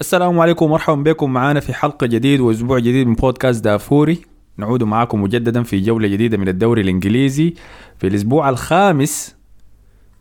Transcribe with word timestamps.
السلام 0.00 0.40
عليكم 0.40 0.66
ومرحبا 0.66 1.02
بكم. 1.02 1.32
معنا 1.32 1.60
في 1.60 1.74
حلقة 1.74 2.06
جديد 2.06 2.40
وأسبوع 2.40 2.78
جديد 2.78 3.06
من 3.06 3.14
بودكاست 3.14 3.64
دافوري. 3.64 4.22
نعود 4.56 4.82
معكم 4.82 5.22
مجددا 5.22 5.62
في 5.62 5.80
جولة 5.80 6.08
جديدة 6.08 6.36
من 6.36 6.48
الدوري 6.48 6.82
الإنجليزي. 6.82 7.54
في 7.98 8.06
الأسبوع 8.06 8.48
الخامس 8.48 9.34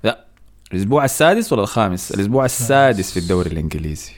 لا 0.04 0.26
الأسبوع 0.74 1.06
السادس 1.06 1.54
ولا 1.54 1.62
الخامس؟ 1.62 2.12
الأسبوع 2.12 2.46
السادس. 2.46 3.12
في 3.12 3.20
الدوري 3.20 3.52
الإنجليزي. 3.52 4.12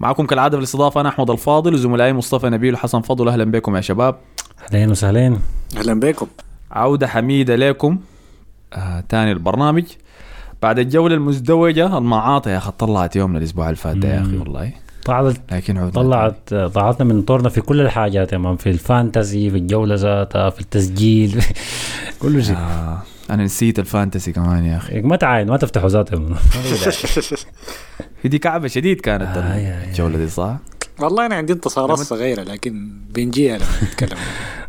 معكم 0.00 0.26
كالعادة 0.26 0.56
في 0.56 0.58
الاستضافة 0.58 1.00
أنا 1.00 1.08
أحمد 1.08 1.30
الفاضل 1.30 1.74
وزملائي 1.74 2.12
مصطفى 2.12 2.50
نبيل 2.50 2.74
وحسن 2.74 3.00
فضل. 3.00 3.28
أهلا 3.28 3.44
بكم 3.44 3.76
يا 3.76 3.80
شباب. 3.80 4.18
اهلين 4.68 4.90
وسهلين 4.90 5.38
أهلا 5.76 6.00
بكم. 6.00 6.26
عودة 6.70 7.06
حميدة 7.06 7.56
لكم. 7.56 7.98
آه 8.72 9.00
تاني 9.08 9.32
البرنامج. 9.32 9.84
بعد 10.62 10.78
الجولة 10.78 11.14
المزدوجة 11.14 11.98
المعاطي 11.98 12.50
يا 12.50 12.56
أخي 12.58 12.72
طلعت 12.78 13.16
يومنا 13.16 13.38
الأسبوع 13.38 13.64
اللي 13.66 13.76
فات 13.76 14.04
يا 14.04 14.20
مم. 14.20 14.40
والله 14.40 14.72
طلعت 15.04 15.36
لكن 15.52 15.90
طلعت 15.90 16.54
طلعتنا 16.54 17.04
من 17.14 17.22
طورنا 17.22 17.48
في 17.48 17.60
كل 17.60 17.80
الحاجات 17.80 18.32
يا 18.32 18.38
man 18.38 18.56
في 18.56 18.70
ال 18.70 18.80
Fantasy 18.80 19.50
في 19.50 19.56
الجولة 19.56 19.94
ذاتها 19.94 20.50
في 20.50 20.60
التسجيل 20.60 21.42
كل 22.22 22.44
شيء 22.44 22.56
آه 22.56 22.98
أنا 23.30 23.44
نسيت 23.44 23.78
ال 23.78 23.85
Fantasy 23.85 24.32
كمان 24.32 24.64
يا 24.64 24.76
أخي 24.76 25.00
ما 25.00 25.16
تعاين 25.16 25.46
ما 25.48 25.56
تفتحوا 25.56 25.88
ذاته 25.88 26.14
يا 26.14 26.18
man. 26.18 26.36
هي 28.22 28.28
دي 28.30 28.38
كعبة 28.38 28.68
شديد 28.68 29.00
كانت 29.00 29.36
آه، 29.36 29.84
الجولة 29.84 30.18
دي 30.18 30.28
صح؟ 30.28 30.56
والله 31.00 31.26
أنا 31.26 31.34
عندي 31.34 31.52
انتصارات 31.52 31.98
صغيرة 31.98 32.42
لكن 32.42 32.92
بنجيها 33.14 33.56
لما 33.56 33.66
نتكلم 33.82 34.18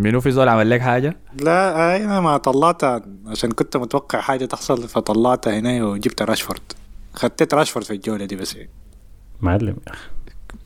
منو 0.00 0.20
في 0.20 0.30
زول 0.30 0.48
عمل 0.48 0.70
لك 0.70 0.80
حاجة؟ 0.80 1.16
لا 1.40 1.76
آه، 1.76 1.96
أنا 1.96 2.20
ما 2.20 2.36
طلعتها. 2.36 3.02
عشان 3.26 3.50
كنت 3.52 3.76
متوقع 3.76 4.20
حاجة 4.20 4.44
تحصل 4.44 4.88
فطلعتها 4.88 5.58
هنا 5.58 5.84
وجبت 5.84 6.22
راشفورد. 6.22 6.60
خدت 7.14 7.54
راشفورد 7.54 7.84
في 7.86 7.92
الجولة 7.92 8.24
دي 8.24 8.36
بس. 8.36 8.56
معلم 9.40 9.76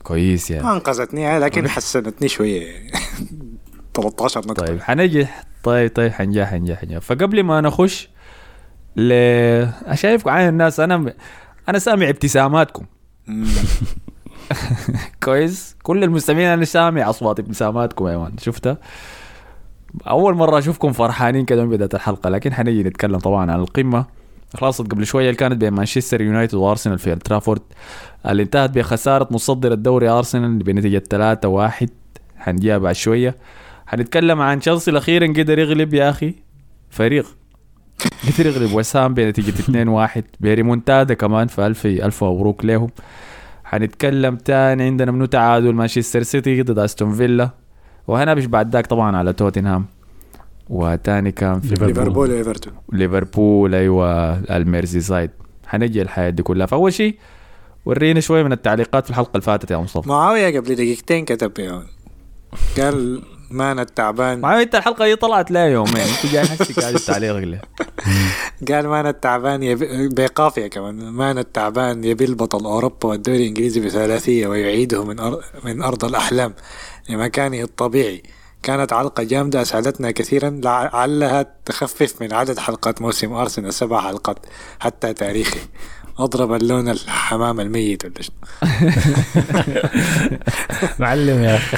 كويس 0.03 0.51
ما 0.51 0.57
يا 0.57 0.73
انقذتني 0.73 1.39
لكن 1.39 1.69
حسنتني 1.69 2.27
شوية. 2.27 2.87
13 3.93 4.39
نقطة. 4.47 4.65
طيب 4.65 4.81
حنجح 4.81 5.43
طيب 5.63 5.91
طيب 5.95 6.11
حنجح 6.11 6.49
حنجح 6.49 6.79
حنجح 6.81 6.97
فقبل 6.97 7.43
ما 7.43 7.61
نخش 7.61 8.09
ل 8.95 9.09
شايفكم 9.93 10.29
عين 10.29 10.49
الناس 10.49 10.79
أنا 10.79 11.13
أنا 11.69 11.79
سامع 11.79 12.09
ابتساماتكم. 12.09 12.85
كويس. 15.23 15.75
كل 15.83 16.03
المستمعين 16.03 16.47
أنا 16.47 16.65
سامع 16.65 17.09
أصوات 17.09 17.39
ابتساماتكم 17.39 18.07
يا 18.07 18.17
مان. 18.17 18.37
شفتها؟ 18.37 18.77
أول 20.07 20.35
مرة 20.35 20.59
أشوفكم 20.59 20.91
فرحانين 20.91 21.45
كده 21.45 21.63
من 21.63 21.69
بداية 21.69 21.89
الحلقة 21.93 22.29
لكن 22.29 22.53
حنيجي 22.53 22.83
نتكلم 22.83 23.17
طبعا 23.17 23.51
عن 23.51 23.59
القمة. 23.59 24.05
خلصت 24.57 24.81
قبل 24.91 25.05
شوية 25.05 25.25
اللي 25.25 25.37
كانت 25.37 25.61
بين 25.61 25.73
مانشستر 25.73 26.21
يونايتد 26.21 26.55
وأرسنال 26.55 26.99
في 26.99 27.13
أولد 27.13 27.32
ترافورد 27.32 27.61
اللي 28.25 28.43
انتهت 28.43 28.69
بخسارة 28.69 29.27
متصدر 29.31 29.71
الدوري 29.71 30.09
أرسنال 30.09 30.57
بنتيجة 30.57 31.03
3 31.09 31.47
1 31.47 31.89
حنجيها 32.37 32.77
بعد 32.77 32.95
شوية. 32.95 33.35
حنتكلم 33.87 34.41
عن 34.41 34.59
تشيلسي 34.59 34.91
أخيرا 34.91 35.27
قدر 35.27 35.59
يغلب 35.59 35.93
يا 35.93 36.09
أخي 36.09 36.35
فريق. 36.89 37.25
قدر 38.27 38.45
يغلب 38.45 38.73
ويست 38.73 39.00
هام 39.00 39.13
بنتيجة 39.13 39.49
2 39.49 39.87
1 39.87 40.23
بريمونتادا 40.39 41.13
كمان 41.13 41.47
فالف 41.47 41.85
ألف 41.85 42.23
مبروك 42.23 42.65
لهم. 42.65 42.89
حنتكلم 43.63 44.35
تاني 44.35 44.83
عندنا 44.83 45.11
منو 45.11 45.25
تعادل 45.25 45.73
مانشستر 45.73 46.23
سيتي 46.23 46.61
ضد 46.61 46.79
أستون 46.79 47.13
فيلا. 47.13 47.64
وهنبش 48.07 48.45
بعد 48.45 48.73
ذاك 48.73 48.87
طبعا 48.87 49.17
على 49.17 49.33
توتنهام. 49.33 49.85
وتاني 50.69 51.31
كان 51.31 51.59
في 51.59 51.67
ليفربول. 51.67 51.87
ليفربول 51.87 52.31
وايفرتون 52.31 52.73
ليفربول 52.93 53.75
أيوه 53.75 54.33
الميرسي 54.55 55.01
سايد 55.01 55.31
حنجي 55.67 56.01
الحياة 56.01 56.29
دي 56.29 56.43
كلها. 56.43 56.65
فأول 56.65 56.93
شيء 56.93 57.15
ورينا 57.85 58.19
شوية 58.19 58.43
من 58.43 58.51
التعليقات 58.51 59.03
في 59.03 59.09
الحلقة 59.09 59.31
اللي 59.31 59.41
فاتت 59.41 59.71
يا 59.71 59.77
مصطفى. 59.77 60.09
معاوية 60.09 60.59
قبل 60.59 60.75
دقيقتين 60.75 61.25
كتب 61.25 61.59
يا. 61.59 61.83
قال 62.77 63.21
مان 63.49 63.79
التعبان 63.79 64.41
ما 64.41 64.61
إنت 64.61 64.75
الحلقة 64.75 65.05
دي 65.05 65.15
طلعت 65.15 65.51
لا 65.51 65.65
يومين. 65.65 65.97
أنت 65.97 66.25
جاي 66.33 66.45
حسك 66.45 66.79
قاعد 66.79 66.95
تعليق 67.07 67.35
ليه 67.35 67.61
قال 68.71 68.87
مان 68.87 69.07
التعبان 69.07 69.63
يبي 69.63 70.07
بقافية 70.07 70.67
كمان. 70.67 70.95
مان 71.09 71.37
التعبان 71.37 72.03
يبي 72.03 72.25
البطل 72.25 72.65
أوروبا 72.65 73.07
والدوري 73.09 73.37
الإنجليزي 73.37 73.79
بثلاثية 73.79 74.47
ويعيده 74.47 75.03
من 75.03 75.19
أر... 75.19 75.43
من 75.63 75.81
أرض 75.81 76.05
الأحلام. 76.05 76.53
لمكانه 77.09 77.61
الطبيعي. 77.61 78.23
كانت 78.63 78.93
علقة 78.93 79.23
جامدة 79.23 79.61
أسعدتنا 79.61 80.11
كثيرا. 80.11 80.49
لعلها 80.49 81.45
تخفف 81.65 82.21
من 82.21 82.33
عدد 82.33 82.59
حلقات 82.59 83.01
موسم 83.01 83.33
أرسنال 83.33 83.73
سبع 83.73 84.01
حلقات 84.01 84.37
حتى 84.79 85.13
تاريخي. 85.13 85.59
أضرب 86.19 86.53
اللون 86.53 86.89
الحمام 86.89 87.59
الميت 87.59 88.05
ولا 88.05 88.13
معلم 90.99 91.43
يا 91.43 91.55
أخي. 91.55 91.77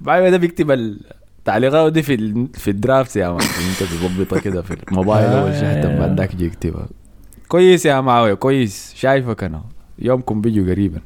بعد 0.00 0.22
ده 0.22 0.36
بيكتب 0.36 0.70
التعليقات 0.70 1.92
دي 1.92 2.02
في 2.02 2.14
ال... 2.14 2.48
في 2.54 2.70
الدرافت 2.70 3.16
يا 3.16 3.28
مان 3.28 3.40
انت 3.70 3.82
تظبطها 3.90 4.38
كده 4.38 4.62
في 4.62 4.76
الموبايل 4.90 5.24
أول 5.26 5.52
شيء 5.54 5.64
حتى 5.68 5.98
بعد 5.98 6.20
ذاك 6.20 6.40
يكتبها. 6.40 6.88
كويس 7.48 7.86
يا 7.86 8.00
معاوية 8.00 8.34
كويس. 8.34 8.92
شايفك 8.96 9.44
أنا. 9.44 9.62
يومكم 9.98 10.40
بيجوا 10.40 10.70
قريبا. 10.70 11.00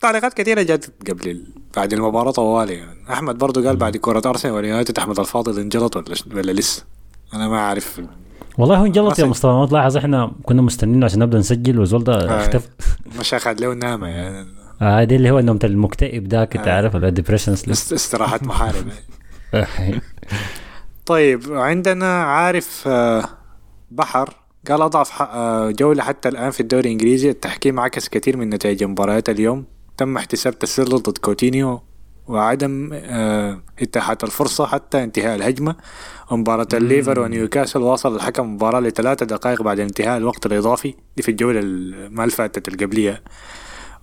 تعليقات 0.00 0.34
كثيرة 0.34 0.62
جات 0.62 0.86
قبل 1.10 1.30
ال... 1.30 1.46
بعد 1.76 1.92
المباراة 1.92 2.30
طوالي 2.30 2.74
يعني. 2.74 2.98
أحمد 3.12 3.38
برضو 3.38 3.66
قال 3.66 3.76
بعد 3.76 3.96
كرة 3.96 4.22
أرسنال 4.26 4.54
واليونايتد 4.54 4.98
أحمد 4.98 5.20
الفاضل 5.20 5.60
انجلط 5.60 5.96
ولا 5.96 6.04
ولا 6.34 6.52
لسه؟ 6.52 6.84
أنا 7.34 7.48
ما 7.48 7.56
أعرف. 7.58 8.00
والله 8.58 8.76
هو 8.76 8.84
انجلط 8.86 9.18
يا. 9.18 9.24
مصطفى 9.24 9.52
ما 9.52 9.66
تلاحظ 9.66 9.96
إحنا 9.96 10.32
كنا 10.42 10.62
مستنيين 10.62 11.04
عشان 11.04 11.18
نبدأ 11.18 11.38
نسجل 11.38 11.78
والزول 11.78 12.04
ده 12.04 12.14
آه. 12.14 12.40
اختفى. 12.40 12.68
مش 13.20 13.34
أخذ 13.34 13.60
له 13.60 13.74
نامة 13.74 14.08
يعني. 14.08 14.46
آه 14.82 15.04
دي 15.04 15.16
اللي 15.16 15.30
هو 15.30 15.38
النوم 15.38 15.58
المكتئب 15.64 16.28
ذاك 16.28 16.56
آه. 16.56 16.72
عارف 16.72 16.94
ولا 16.94 17.08
استراحة 17.92 18.40
محارب 18.42 18.86
طيب 21.06 21.52
عندنا 21.52 22.22
عارف 22.24 22.84
آه، 22.86 23.24
بحر. 23.90 24.34
قال 24.70 24.82
أضعف 24.82 25.22
جولة 25.72 26.02
حتى 26.02 26.28
الآن 26.28 26.50
في 26.50 26.60
الدوري 26.60 26.86
الإنجليزي. 26.86 27.30
التحكيم 27.30 27.80
عكس 27.80 28.08
كثير 28.08 28.36
من 28.36 28.50
نتائج 28.50 28.84
مباريات 28.84 29.28
اليوم. 29.28 29.64
تم 29.96 30.16
احتساب 30.16 30.58
تسلل 30.58 31.02
ضد 31.02 31.18
كوتينيو 31.18 31.82
وعدم 32.26 32.90
إتاحة 33.82 34.18
الفرصة 34.22 34.66
حتى 34.66 35.04
انتهاء 35.04 35.36
الهجمة. 35.36 35.76
ومباراة 36.30 36.68
الليفر 36.74 37.20
ونيوكاسل 37.20 37.80
واصل 37.80 38.16
الحكم 38.16 38.42
المباراة 38.44 38.80
لثلاثة 38.80 39.26
دقائق 39.26 39.62
بعد 39.62 39.80
انتهاء 39.80 40.16
الوقت 40.16 40.46
الإضافي. 40.46 40.94
دي 41.16 41.22
في 41.22 41.30
الجولة 41.30 41.60
ال- 41.60 42.14
ما 42.14 42.24
الفاتت 42.24 42.68
القبلية 42.68 43.22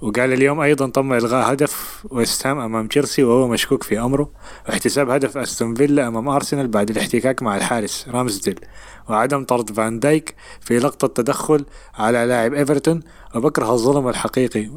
وقال 0.02 0.34
اليوم 0.34 0.60
أيضا 0.60 0.88
تم 0.90 1.14
إلغاء 1.14 1.54
هدف 1.54 2.06
ويست 2.12 2.48
هام 2.48 2.60
أمام 2.60 2.88
تشيلسي 2.88 3.24
وهو 3.24 3.48
مشكوك 3.48 3.84
في 3.84 4.00
أمره. 4.00 4.30
واحتساب 4.70 5.10
هدف 5.10 5.38
أستون 5.38 5.76
فيلا 5.76 6.08
أمام 6.08 6.28
أرسنال 6.30 6.68
بعد 6.68 6.90
الاحتكاك 6.90 7.44
مع 7.44 7.58
الحارس 7.58 8.06
رامزديل. 8.10 8.60
وعدم 9.10 9.44
طرد 9.44 9.72
فان 9.72 10.00
دايك 10.00 10.36
في 10.62 10.80
لقطة 10.80 11.08
تدخل 11.08 11.66
على 11.96 12.26
لاعب 12.26 12.54
إيفرتون. 12.54 13.00
وبكره 13.36 13.72
الظلم 13.74 14.08
الحقيقي. 14.08 14.70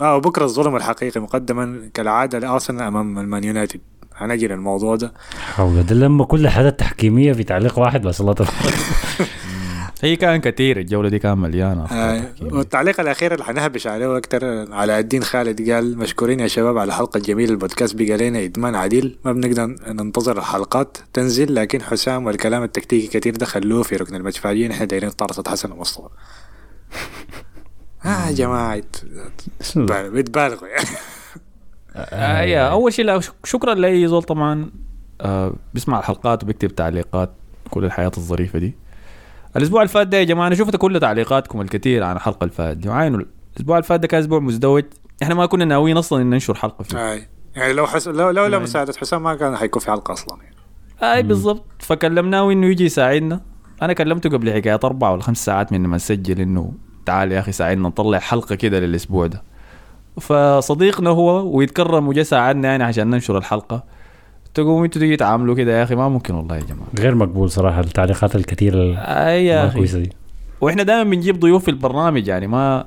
آه 0.00 0.16
وبكره 0.16 0.44
الظلم 0.44 0.76
الحقيقي 0.76 1.20
مقدما 1.20 1.90
كالعادة 1.94 2.38
لأرسنال 2.38 2.82
أمام 2.82 3.18
المان 3.18 3.44
يونايتد. 3.44 3.80
هنجي 4.16 4.48
للموضوع 4.48 4.96
ده. 4.96 5.12
حول 5.54 5.82
ده 5.82 5.94
لما 5.94 6.24
كل 6.24 6.48
حاجة 6.48 6.68
تحكيمية 6.68 7.32
في 7.32 7.44
تعليق 7.44 7.78
واحد 7.78 8.02
بس 8.02 8.20
الله 8.20 8.32
تبارك 8.32 8.54
هي 10.02 10.16
كان 10.16 10.40
كثير 10.40 10.78
الجولة 10.78 11.08
دي 11.08 11.18
كان 11.18 11.38
مليانه 11.38 11.84
آه. 11.84 12.22
والتعليق 12.42 13.00
الأخير 13.00 13.32
اللي 13.32 13.44
حنهبش 13.44 13.86
عليه 13.86 14.16
أكتر 14.16 14.72
على 14.72 14.98
الدين 14.98 15.22
خالد 15.22 15.70
قال 15.70 15.98
مشكورين 15.98 16.40
يا 16.40 16.46
شباب 16.48 16.78
على 16.78 16.88
الحلقة 16.88 17.18
الجميله 17.18 17.50
البودكاست 17.52 17.94
بقى 17.96 18.16
لنا 18.16 18.44
إدمان 18.44 18.74
عديل 18.74 19.18
ما 19.24 19.32
بنقدر 19.32 19.66
ننتظر 19.92 20.38
الحلقات 20.38 20.98
تنزل 21.12 21.54
لكن 21.54 21.82
حسام 21.82 22.26
والكلام 22.26 22.62
التكتيكي 22.62 23.18
كتير 23.18 23.36
ده 23.36 23.46
خلوه 23.46 23.82
في 23.82 23.96
ركن 23.96 24.14
المدفعيين 24.14 24.70
إحنا 24.70 24.84
دايرين 24.84 25.10
طارصة 25.10 25.42
حسن 25.48 25.72
ومصطفى 25.72 26.08
آه 28.04 28.26
يا 28.26 28.32
جماعة؟ 28.32 28.82
بتبالغوا 29.76 30.68
يعني 30.68 30.88
آه 31.96 32.40
يا 32.42 32.70
أول 32.70 32.92
شيء 32.92 33.20
شكرا 33.44 33.74
لأي 33.74 34.08
زول 34.08 34.22
طبعا 34.22 34.70
آه 35.20 35.52
بيسمع 35.74 35.98
الحلقات 35.98 36.42
وبيكتب 36.42 36.74
تعليقات 36.74 37.30
كل 37.70 37.84
الحياة 37.84 38.12
الظريفة 38.16 38.58
دي 38.58 38.74
الأسبوع 39.56 39.82
اللي 39.82 39.92
فات 39.92 40.06
ده 40.06 40.18
يا 40.18 40.24
جماعة 40.24 40.46
أنا 40.46 40.54
شفت 40.54 40.76
كل 40.76 41.00
تعليقاتكم 41.00 41.60
الكثير 41.60 42.02
عن 42.02 42.16
الحلقة 42.16 42.44
اللي 42.44 42.54
فاتت 42.54 42.78
دي 42.78 42.88
وعينوا 42.88 43.20
الأسبوع 43.52 43.76
اللي 43.76 43.88
فات 43.88 44.00
ده 44.00 44.08
كان 44.08 44.20
أسبوع 44.20 44.38
مزدوج. 44.38 44.84
إحنا 45.22 45.34
ما 45.34 45.46
كنا 45.46 45.64
ناويين 45.64 45.96
أصلا 45.96 46.22
إن 46.22 46.30
ننشر 46.30 46.54
حلقة 46.54 46.82
فيه. 46.82 46.98
آه. 46.98 47.18
يعني 47.56 47.72
لو 47.72 47.86
حس... 47.86 48.08
لو 48.08 48.30
لولا 48.30 48.58
مساعدة 48.58 48.92
حسام 48.96 49.22
ما 49.22 49.34
كان 49.34 49.56
حيكون 49.56 49.82
في 49.82 49.90
حلقة 49.90 50.12
أصلا 50.12 50.38
يعني. 50.42 50.56
أي 51.02 51.22
بالضبط. 51.22 51.64
فكلمناه 51.78 52.52
إنه 52.52 52.66
يجي 52.66 52.84
يساعدنا. 52.84 53.40
أنا 53.82 53.92
كلمته 53.92 54.30
قبل 54.30 54.52
حكاية 54.52 54.80
أربع 54.84 55.10
ولا 55.10 55.22
خمس 55.22 55.44
ساعات 55.44 55.72
من 55.72 55.80
ما 55.80 55.96
نسجل 55.96 56.40
إنه 56.40 56.72
تعال 57.06 57.32
يا 57.32 57.40
أخي 57.40 57.52
ساعدنا 57.52 57.88
نطلع 57.88 58.18
حلقة 58.18 58.54
كده 58.54 58.80
للأسبوع 58.80 59.26
ده. 59.26 59.42
فصديقنا 60.20 61.10
هو 61.10 61.56
ويتكرم 61.56 62.08
وجا 62.08 62.22
ساعدنا 62.22 62.68
يعني 62.68 62.84
عشان 62.84 63.10
ننشر 63.10 63.38
الحلقة. 63.38 63.84
تقوموا 64.56 64.84
أنتوا 64.84 65.00
تيجي 65.00 65.16
تعاملوا 65.16 65.54
كده 65.54 65.78
يا 65.78 65.82
أخي؟ 65.82 65.94
ما 65.94 66.08
ممكن 66.08 66.34
والله 66.34 66.56
يا 66.56 66.60
جماعة. 66.60 66.86
غير 66.98 67.14
مقبول 67.14 67.50
صراحة 67.50 67.80
التعليقات 67.80 68.36
الكثيرة 68.36 68.98
اي 68.98 69.46
يا 69.46 69.62
ما 69.62 69.68
أخي. 69.68 69.80
دي. 69.84 70.10
وإحنا 70.60 70.82
دائما 70.82 71.10
بنجيب 71.10 71.40
ضيوف 71.40 71.64
في 71.64 71.70
البرنامج 71.70 72.28
يعني 72.28 72.46
ما 72.46 72.86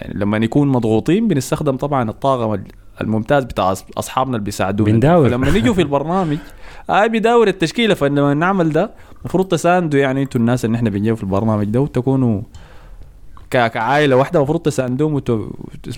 يعني 0.00 0.14
لما 0.18 0.38
نكون 0.38 0.68
مضغوطين 0.68 1.28
بنستخدم 1.28 1.76
طبعا 1.76 2.10
الطاقم 2.10 2.62
الممتاز 3.00 3.44
بتاع 3.44 3.72
أصحابنا 3.72 4.36
اللي 4.36 4.44
بيساعدونا. 4.44 4.92
بنداور. 4.92 5.28
فلما 5.28 5.50
نيجوا 5.50 5.74
في 5.74 5.82
البرنامج 5.82 6.38
آه 6.90 7.06
بيداور 7.06 7.48
التشكيلة. 7.48 7.94
فلما 7.94 8.34
نعمل 8.34 8.70
ده 8.72 8.90
المفروض 9.20 9.48
تساندوا 9.48 10.00
يعني 10.00 10.22
أنتوا 10.22 10.40
الناس 10.40 10.64
اللي 10.64 10.76
إحنا 10.76 10.90
بنجيب 10.90 11.14
في 11.14 11.22
البرنامج 11.22 11.64
ده 11.64 11.80
وتكونوا 11.80 12.42
كعائلة 13.50 14.16
واحدة. 14.16 14.38
المفروض 14.38 14.60
تساندوهم. 14.60 15.22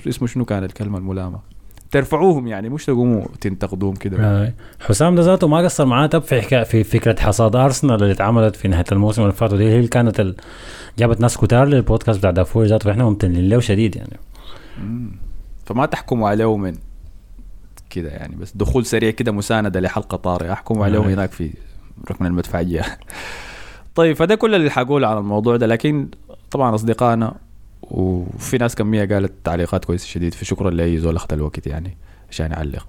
اسمه 0.08 0.28
شنو 0.28 0.44
كان 0.44 0.64
الكلمة 0.64 0.98
الملامة؟ 0.98 1.53
ترفعوهم 1.94 2.46
يعني 2.46 2.68
مش 2.68 2.84
تقوموا 2.84 3.24
تنتقدوهم 3.40 3.94
كده. 3.94 4.54
حسام 4.80 5.14
ده 5.14 5.22
ذاته 5.22 5.48
ما 5.48 5.58
قصر 5.58 5.86
معاه. 5.86 6.06
تب 6.06 6.22
في 6.22 6.42
حكايه 6.42 6.62
في 6.62 6.84
فكرة 6.84 7.20
حصاد 7.20 7.56
أرسنال 7.56 8.02
اللي 8.02 8.12
اتعملت 8.12 8.56
في 8.56 8.68
نهاية 8.68 8.84
الموسم 8.92 9.22
اللي 9.22 9.32
فات 9.32 9.52
ودي 9.52 9.64
هي 9.64 9.76
اللي 9.76 9.88
كانت 9.88 10.20
ال... 10.20 10.36
جابت 10.98 11.20
ناس 11.20 11.36
كتار 11.36 11.66
للبودكاست 11.66 12.18
بتاع 12.18 12.30
دافور 12.30 12.64
ذاته. 12.64 12.84
فإحنا 12.84 13.04
ممتنين 13.04 13.48
له 13.48 13.60
شديد 13.60 13.96
يعني. 13.96 14.18
فما 15.66 15.86
تحكموا 15.86 16.28
عليه 16.28 16.56
من 16.56 16.74
كده 17.90 18.08
يعني 18.08 18.36
بس 18.36 18.52
دخول 18.56 18.86
سريع 18.86 19.10
كده 19.10 19.32
مساندة 19.32 19.80
لحلقة 19.80 20.16
طارئة. 20.16 20.52
أحكموا 20.52 20.84
عليه. 20.84 20.98
هناك 20.98 21.32
في 21.32 21.50
ركن 22.10 22.26
المدفعية. 22.26 22.82
طيب 23.94 24.16
فده 24.16 24.34
كل 24.34 24.54
اللي 24.54 24.70
حقوله 24.70 25.08
على 25.08 25.18
الموضوع 25.18 25.56
ده. 25.56 25.66
لكن 25.66 26.08
طبعا 26.50 26.74
أصدقائنا 26.74 27.34
وفي 27.90 28.58
ناس 28.58 28.74
كمية 28.74 29.04
قالت 29.04 29.32
تعليقات 29.44 29.84
كويسة 29.84 30.06
شديد 30.06 30.34
فشكرا 30.34 30.70
لأي 30.70 30.98
زول 30.98 31.16
أخذ 31.16 31.32
الوقت 31.32 31.66
يعني 31.66 31.96
عشان 32.30 32.50
يعلق. 32.50 32.86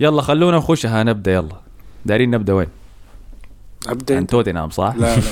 يلا 0.00 0.22
خلونا 0.22 0.56
نخش. 0.56 0.86
ها 0.86 1.02
نبدأ. 1.02 1.32
يلا. 1.32 1.60
دارين 2.06 2.30
نبدأ 2.30 2.52
وين؟ 2.52 2.66
أبدأ 3.88 4.16
عن 4.16 4.26
توتنهام 4.26 4.70
صح؟ 4.70 4.94
لا 4.98 5.16
لا 5.16 5.22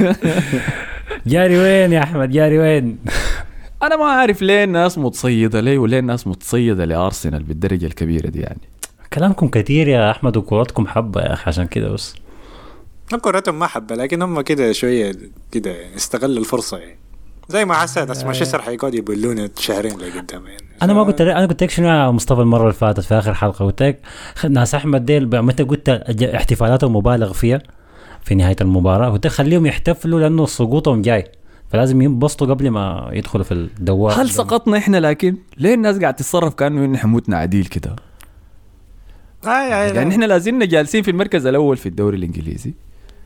جاري 1.26 1.58
وين 1.58 1.92
يا 1.92 2.02
أحمد؟ 2.02 2.30
جاري 2.30 2.58
وين؟ 2.58 2.98
أنا 3.82 3.96
ما 3.96 4.04
عارف 4.04 4.42
ليه 4.42 4.64
الناس 4.64 4.98
متصيدة 4.98 5.60
ليه 5.60 5.78
وليه 5.78 5.98
الناس 5.98 6.26
متصيدة 6.26 6.84
لأرسنال 6.84 7.42
بالدرجة 7.42 7.86
الكبيرة 7.86 8.28
دي 8.28 8.40
يعني. 8.40 8.60
كلامكم 9.12 9.48
كثير 9.48 9.88
يا 9.88 10.10
أحمد 10.10 10.36
وكورتكم 10.36 10.86
حبة 10.86 11.20
يا 11.20 11.32
أخي 11.32 11.44
عشان 11.46 11.66
كده 11.66 11.88
بس. 11.88 12.14
كورتهم 13.20 13.58
ما 13.58 13.66
حبة 13.66 13.94
لكن 13.94 14.22
هم 14.22 14.40
كده 14.40 14.72
شوية 14.72 15.12
كده 15.52 15.96
استغلوا 15.96 16.38
الفرصة 16.38 16.78
يعني. 16.78 16.96
زي 17.48 17.64
ما 17.64 17.74
حسيت 17.74 18.10
اسمع 18.10 18.24
مانشستر 18.24 18.62
حيقعدوا 18.62 18.98
يبلونا 18.98 19.50
شهرين 19.58 19.92
لقدام 19.92 20.46
يعني. 20.46 20.64
أنا 20.82 20.92
ما 20.92 21.02
قلت 21.02 21.20
أنا 21.20 21.46
قلت 21.46 21.62
لك 21.62 21.70
شنو 21.70 21.88
يا 21.88 22.10
مصطفى 22.10 22.40
المرة 22.40 22.62
اللي 22.62 22.72
فاتت 22.72 23.00
في 23.00 23.14
آخر 23.14 23.34
حلقة؟ 23.34 23.64
قلت 23.64 23.82
لك 23.82 24.00
ناس 24.50 24.74
أحمد 24.74 25.04
ديل 25.04 25.42
متى 25.42 25.62
قلت 25.62 25.88
احتفالاتهم 26.34 26.96
مبالغ 26.96 27.32
فيها 27.32 27.62
في 28.22 28.34
نهاية 28.34 28.56
المباراة؟ 28.60 29.10
قلت 29.10 29.26
خليهم 29.26 29.66
يحتفلوا 29.66 30.20
لأنه 30.20 30.46
سقوطهم 30.46 31.02
جاي 31.02 31.24
فلازم 31.70 32.02
ينبسطوا 32.02 32.46
قبل 32.46 32.70
ما 32.70 33.10
يدخلوا 33.12 33.44
في 33.44 33.52
الدوار. 33.52 34.22
هل 34.22 34.30
سقطنا 34.30 34.78
إحنا 34.78 34.96
لكن؟ 34.96 35.36
ليه 35.58 35.74
الناس 35.74 35.98
قاعد 35.98 36.14
تتصرف 36.14 36.54
كأنه 36.54 36.84
إن 36.84 36.96
حموتنا 36.96 37.36
عديل 37.36 37.66
كده؟ 37.66 37.96
آه 39.46 39.48
يعني, 39.48 39.96
يعني 39.96 40.10
إحنا 40.10 40.24
لازلنا 40.24 40.64
جالسين 40.64 41.02
في 41.02 41.10
المركز 41.10 41.46
الأول 41.46 41.76
في 41.76 41.88
الدوري 41.88 42.16
الإنجليزي. 42.16 42.74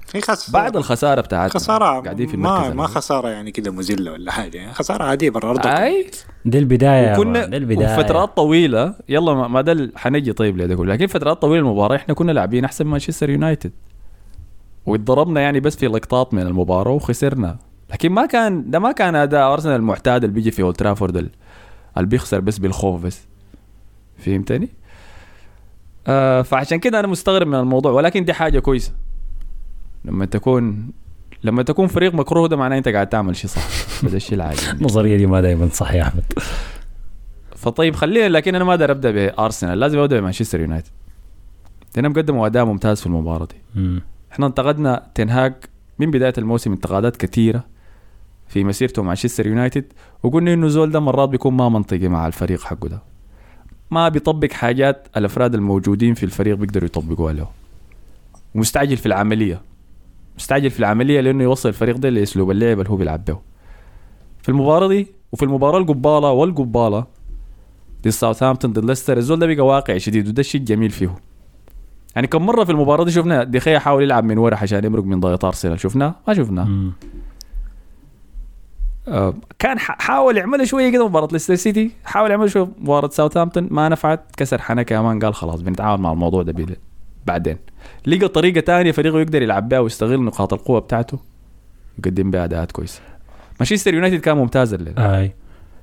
في 0.08 0.20
خس 0.20 0.50
بعد 0.50 0.76
الخسارة 0.76 1.20
بتاعتنا. 1.20 1.60
خسارة 1.60 2.00
قاعدين 2.00 2.26
في 2.26 2.37
ما 2.37 2.56
المركز 2.58 2.76
ما. 2.76 2.87
خسارة 2.87 3.28
يعني 3.28 3.50
كده 3.50 3.70
مذله 3.72 4.12
ولا 4.12 4.32
حاجة. 4.32 4.56
يعني 4.58 4.72
خسارة 4.75 5.05
عادية 5.05 5.31
برا 5.31 5.50
أرضك. 5.50 5.66
أي. 5.66 6.10
دي 6.44 6.58
البداية 6.58 7.25
مان، 7.25 7.50
دي 7.50 7.56
البداية. 7.56 7.94
وفترات 7.99 8.37
طويلة. 8.37 8.94
يلا 9.08 9.34
ما- 9.34 9.49
ما 9.49 9.60
ده 9.60 9.90
حنجي 9.96 10.32
طيب 10.32 10.58
لده 10.58 10.75
كله 10.76 10.93
لكن 10.94 11.06
فترات 11.06 11.43
طويلة 11.43 11.60
المباراة 11.62 11.96
إحنا 11.96 12.14
كنا 12.14 12.32
لاعبين 12.32 12.64
أحسن 12.64 12.84
من 12.84 12.90
مانشستر 12.90 13.31
يونايتد. 13.31 13.72
واتضربنا 14.87 15.40
يعني 15.40 15.60
بس 15.60 15.76
في 15.76 15.87
لقطات 15.87 16.34
من 16.34 16.43
المباراة 16.43 16.93
وخسرنا. 16.93 17.58
لكن 17.93 18.12
ما 18.12 18.26
كان 18.26 18.70
ده 18.70 18.78
ما 18.78 18.93
كان 18.93 19.14
أداء 19.16 19.52
أرسنال 19.52 19.76
المعتاد 19.76 20.25
اللي 20.25 20.34
بيجي 20.34 20.50
في 20.50 20.62
أولد 20.62 20.76
ترافورد 20.76 21.16
ال- 21.16 21.31
اللي 21.96 22.08
بيخسر 22.08 22.40
بس 22.40 22.58
بالخوف 22.58 23.02
بس. 23.02 23.20
فهمتني؟ 24.19 24.69
آه 26.06 26.43
فعشان 26.43 26.78
كده 26.78 27.00
أنا 27.00 27.08
مستغرب 27.08 27.46
من 27.46 27.55
الموضوع. 27.55 27.93
ولكن 27.93 28.25
دي 28.25 28.32
حاجة 28.32 28.58
كويسة. 28.58 28.93
لما 30.04 30.24
تكون 30.24 30.90
لما 31.44 31.62
تكون 31.62 31.86
فريق 31.86 32.14
مكروه 32.14 32.48
ده 32.48 32.56
معناه 32.56 32.78
أنت 32.78 32.88
قاعد 32.88 33.06
تعمل 33.06 33.36
شيء 33.36 33.50
صح. 33.50 33.68
فده 34.02 34.16
الشيء 34.16 34.34
العادي. 34.34 34.70
النظريه 34.70 35.16
دي 35.16 35.26
ما 35.26 35.40
دائما 35.40 35.68
صح 35.68 35.92
يا 35.92 36.02
احمد 36.02 36.24
فطيب 37.56 37.94
خلينا 37.94 38.28
لكن 38.28 38.54
أنا 38.54 38.64
ما 38.64 38.70
أقدر 38.70 38.90
أبدأ 38.90 39.10
بأرسنال 39.10 39.80
لازم 39.80 39.98
أبدأ 39.98 40.20
بمانشستر 40.20 40.60
يونايتد. 40.60 40.90
لانهم 41.96 42.12
قدموا 42.12 42.46
أداء 42.46 42.64
ممتاز 42.64 43.00
في 43.00 43.06
المباراة 43.06 43.46
دي. 43.46 43.56
إحنا 44.32 44.46
انتقدنا 44.46 45.06
تنهاج 45.14 45.54
من 45.98 46.10
بداية 46.10 46.32
الموسم 46.38 46.72
انتقادات 46.72 47.16
كثيرة 47.16 47.64
في 48.48 48.64
مسيرته 48.64 49.02
مع 49.02 49.08
مانشستر 49.08 49.46
يونايتد 49.46 49.84
وقلنا 50.22 50.54
إنه 50.54 50.68
زول 50.68 50.90
ده 50.90 51.00
مرات 51.00 51.28
بيكون 51.28 51.54
ما 51.54 51.68
منطقي 51.68 52.08
مع 52.08 52.26
الفريق 52.26 52.60
حقه 52.60 52.88
ده. 52.88 53.02
ما 53.90 54.08
بيطبق 54.08 54.52
حاجات 54.52 55.08
الأفراد 55.16 55.54
الموجودين 55.54 56.14
في 56.14 56.22
الفريق 56.22 56.56
بيقدروا 56.56 56.86
يطبقوها 56.86 57.32
له. 57.32 57.48
ومستعجل 58.54 58.96
في 58.96 59.06
العملية. 59.06 59.60
مستعجل 60.38 60.70
في 60.70 60.81
العملية 60.81 61.20
لأنه 61.20 61.44
يوصل 61.44 61.69
الفريق 61.69 61.96
ده 61.96 62.08
لأسلوب 62.08 62.50
اللعب 62.50 62.79
اللي 62.81 62.90
هو 62.90 62.96
بيلعب 62.96 63.25
به. 63.25 63.38
في 64.43 64.49
المباراة 64.49 64.88
دي 64.88 65.06
وفي 65.32 65.43
المباراة 65.43 65.79
القبالة 65.79 66.31
والقبالة 66.31 67.06
ضد 68.02 68.08
ساوثهامبتون 68.08 68.73
ضد 68.73 68.85
ليستر 68.85 69.17
الزول 69.17 69.38
ده 69.38 69.46
بقى 69.46 69.67
واقعي 69.67 70.00
شديد 70.00 70.29
وده 70.29 70.40
الشيء 70.40 70.61
الجميل 70.61 70.90
فيه. 70.90 71.14
يعني 72.14 72.26
كم 72.26 72.46
مرة 72.46 72.64
في 72.64 72.73
المباراة 72.73 73.05
دي 73.05 73.11
شفنا 73.11 73.44
دخيا 73.44 73.79
حاول 73.79 74.02
يلعب 74.02 74.25
من 74.25 74.38
ورا 74.38 74.56
عشان 74.56 74.85
يمرق 74.85 75.05
من 75.05 75.20
ضغط 75.20 75.44
أرسنال؟ 75.44 75.81
شفناه 75.81 76.14
ما 76.29 76.35
شفناه. 76.35 76.69
آه 79.08 79.34
كان 79.58 79.79
حاول 79.79 80.37
يعملها 80.37 80.64
شوية 80.64 80.93
كده 80.93 81.08
مباراة 81.08 81.29
ليستر 81.32 81.55
سيتي 81.55 81.91
حاول 82.05 82.31
يعمل 82.31 82.50
شوية 82.50 82.69
مباراة 82.79 83.08
ساوثهامبتون 83.08 83.69
ما 83.70 83.88
نفعت 83.88 84.20
كسر 84.37 84.61
حنكة 84.61 84.96
كمان 84.96 85.19
قال 85.19 85.34
خلاص 85.34 85.61
بنتعامل 85.61 86.02
مع 86.02 86.12
الموضوع 86.12 86.43
ده 86.43 86.52
بعدين. 87.28 87.56
لقى 88.06 88.28
طريقة 88.28 88.60
تانية 88.60 88.92
فريقه 88.92 89.20
يقدر 89.20 89.42
يلعب 89.42 89.69
بها 89.69 89.78
ويستغل 89.78 90.22
نقاط 90.22 90.52
القوة 90.52 90.80
بتاعته 90.80 91.19
يقدم 91.98 92.30
بها 92.30 92.44
أداءات 92.44 92.72
كويسة. 92.72 93.00
مانشستر 93.60 93.94
يونايتد 93.94 94.20
كان 94.20 94.36
ممتاز 94.36 94.75
الليلة. 94.75 95.19
آي. 95.19 95.32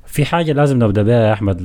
في 0.06 0.26
حاجة 0.26 0.52
لازم 0.52 0.84
نبدأ 0.84 1.02
بها 1.04 1.28
يا 1.28 1.34
أحمد 1.34 1.62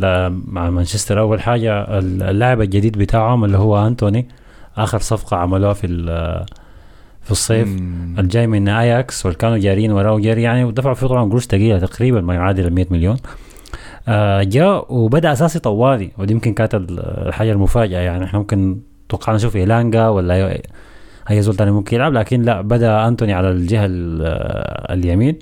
مع 0.46 0.70
مانشستر. 0.70 1.20
أول 1.20 1.40
حاجة 1.40 1.98
اللاعب 1.98 2.60
الجديد 2.60 2.98
بتاعهم 2.98 3.44
اللي 3.44 3.58
هو 3.58 3.86
أنتوني 3.86 4.28
آخر 4.76 4.98
صفقة 4.98 5.36
عملوها 5.36 5.72
في 5.72 5.86
في 7.22 7.30
الصيف 7.30 7.68
مم. 7.68 8.14
الجاي 8.18 8.46
من 8.46 8.68
اياكس 8.68 9.26
واللي 9.26 9.38
كانوا 9.38 9.58
جارين 9.58 9.92
وراه 9.92 10.18
جري 10.18 10.42
يعني 10.42 10.64
ودفعوا 10.64 10.94
فيه 10.94 11.06
طبعا 11.06 11.30
قروش 11.30 11.44
ثقيله 11.46 11.78
تقريبا 11.78 12.20
ما 12.20 12.34
يعادل 12.34 12.70
100 12.74 12.86
مليون. 12.90 13.16
آه 14.08 14.42
جاء 14.42 14.94
وبدأ 14.94 15.32
أساسي 15.32 15.58
طوالي 15.58 16.10
ودي 16.18 16.32
يمكن 16.32 16.54
كانت 16.54 16.74
ال- 16.74 17.00
الحاجة 17.28 17.52
المفاجأة 17.52 17.98
يعني 18.00 18.24
إحنا 18.24 18.38
ممكن 18.38 18.80
توقعنا 19.10 19.36
نشوف 19.36 19.56
إيلانجا 19.56 20.08
ولا 20.08 20.54
أي- 20.54 20.60
أي 21.30 21.42
زول 21.42 21.56
تاني 21.56 21.70
ممكن 21.70 21.96
يلعب 21.96 22.12
لكن 22.12 22.42
لا 22.42 22.60
بدأ 22.60 23.08
أنتوني 23.08 23.32
على 23.32 23.48
الجهة 23.50 23.86
ال- 23.86 24.22
آه، 24.22 24.94
اليمين. 24.94 25.38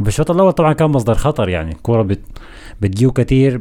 وفي 0.00 0.08
الشوط 0.08 0.30
الأول 0.30 0.52
طبعا 0.52 0.72
كان 0.72 0.90
مصدر 0.90 1.14
خطر 1.14 1.48
يعني 1.48 1.74
كورة 1.82 2.02
بت 2.02 2.20
بتجيو 2.80 3.12
كتير 3.12 3.60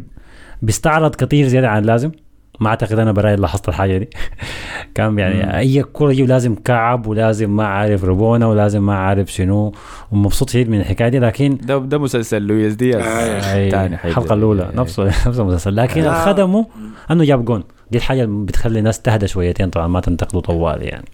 بيستعرض 0.62 1.16
كتير 1.16 1.48
زيادة 1.48 1.70
عن 1.70 1.82
اللازم. 1.82 2.12
ما 2.60 2.70
أعتقد 2.70 3.00
أنا 3.00 3.12
براي 3.12 3.36
لاحظت 3.36 3.70
الحاجة 3.70 3.98
دي. 3.98 4.10
كان 4.96 5.20
يعني 5.20 5.44
مم. 5.44 5.50
أي 5.50 5.84
كورة 5.84 6.12
يجيب 6.12 6.28
لازم 6.28 6.56
كعب 6.56 7.08
ولازم 7.08 7.56
ما 7.56 7.68
عارف 7.68 8.04
ربونه 8.04 8.50
ولازم 8.50 8.86
ما 8.86 8.96
عارف 8.96 9.32
شنو 9.32 9.72
ومبسوط 10.12 10.50
شديد 10.50 10.70
من 10.70 10.80
الحكاية 10.80 11.10
دي. 11.10 11.20
لكن 11.20 11.58
ده 11.62 11.78
ده 11.78 11.98
مسلسل 11.98 12.42
لويس 12.42 12.74
دياز. 12.74 12.96
آه، 13.02 13.38
الثاني 13.68 13.96
أي 14.04 14.10
الحلقة 14.10 14.34
الأولى 14.34 14.70
نفسه 14.76 15.06
نفس 15.06 15.40
المسلسل. 15.40 15.76
لكن 15.76 16.02
لا. 16.02 16.26
خدمه 16.26 16.66
أنه 17.12 17.24
جاب 17.24 17.46
جون. 17.46 17.64
دي 17.94 17.98
الحاجة 18.00 18.26
بتخلي 18.26 18.80
الناس 18.80 19.02
تهدى 19.02 19.28
شويتين 19.28 19.70
طبعا 19.70 19.88
ما 19.88 20.02
تنتقدوا 20.02 20.42
طوال 20.42 20.84
يعني. 20.84 21.06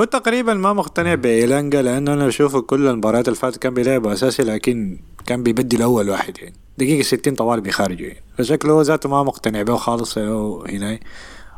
هو 0.00 0.04
تقريبا 0.04 0.54
ما 0.54 0.72
مقتنع 0.72 1.14
بإيلانجا 1.14 1.82
لأنه 1.82 2.12
أنا 2.12 2.26
بشوفه 2.26 2.60
كل 2.60 2.86
المباريات 2.86 3.28
اللي 3.28 3.38
فاتت 3.38 3.58
كان 3.58 3.74
بيلعب 3.74 4.06
أساسي 4.06 4.42
لكن 4.42 4.98
كان 5.26 5.42
بيبدل 5.42 5.82
أول 5.82 6.10
واحد 6.10 6.38
يعني. 6.38 6.54
دقيقة 6.78 7.02
60 7.02 7.34
طوال 7.34 7.60
بيخارجوا 7.60 8.06
يعني. 8.06 8.22
فشكله 8.38 8.72
هو 8.72 8.82
ذاته 8.82 9.08
ما 9.08 9.22
مقتنع 9.22 9.62
به 9.62 9.76
خالص 9.76 10.18
هنا 10.18 10.98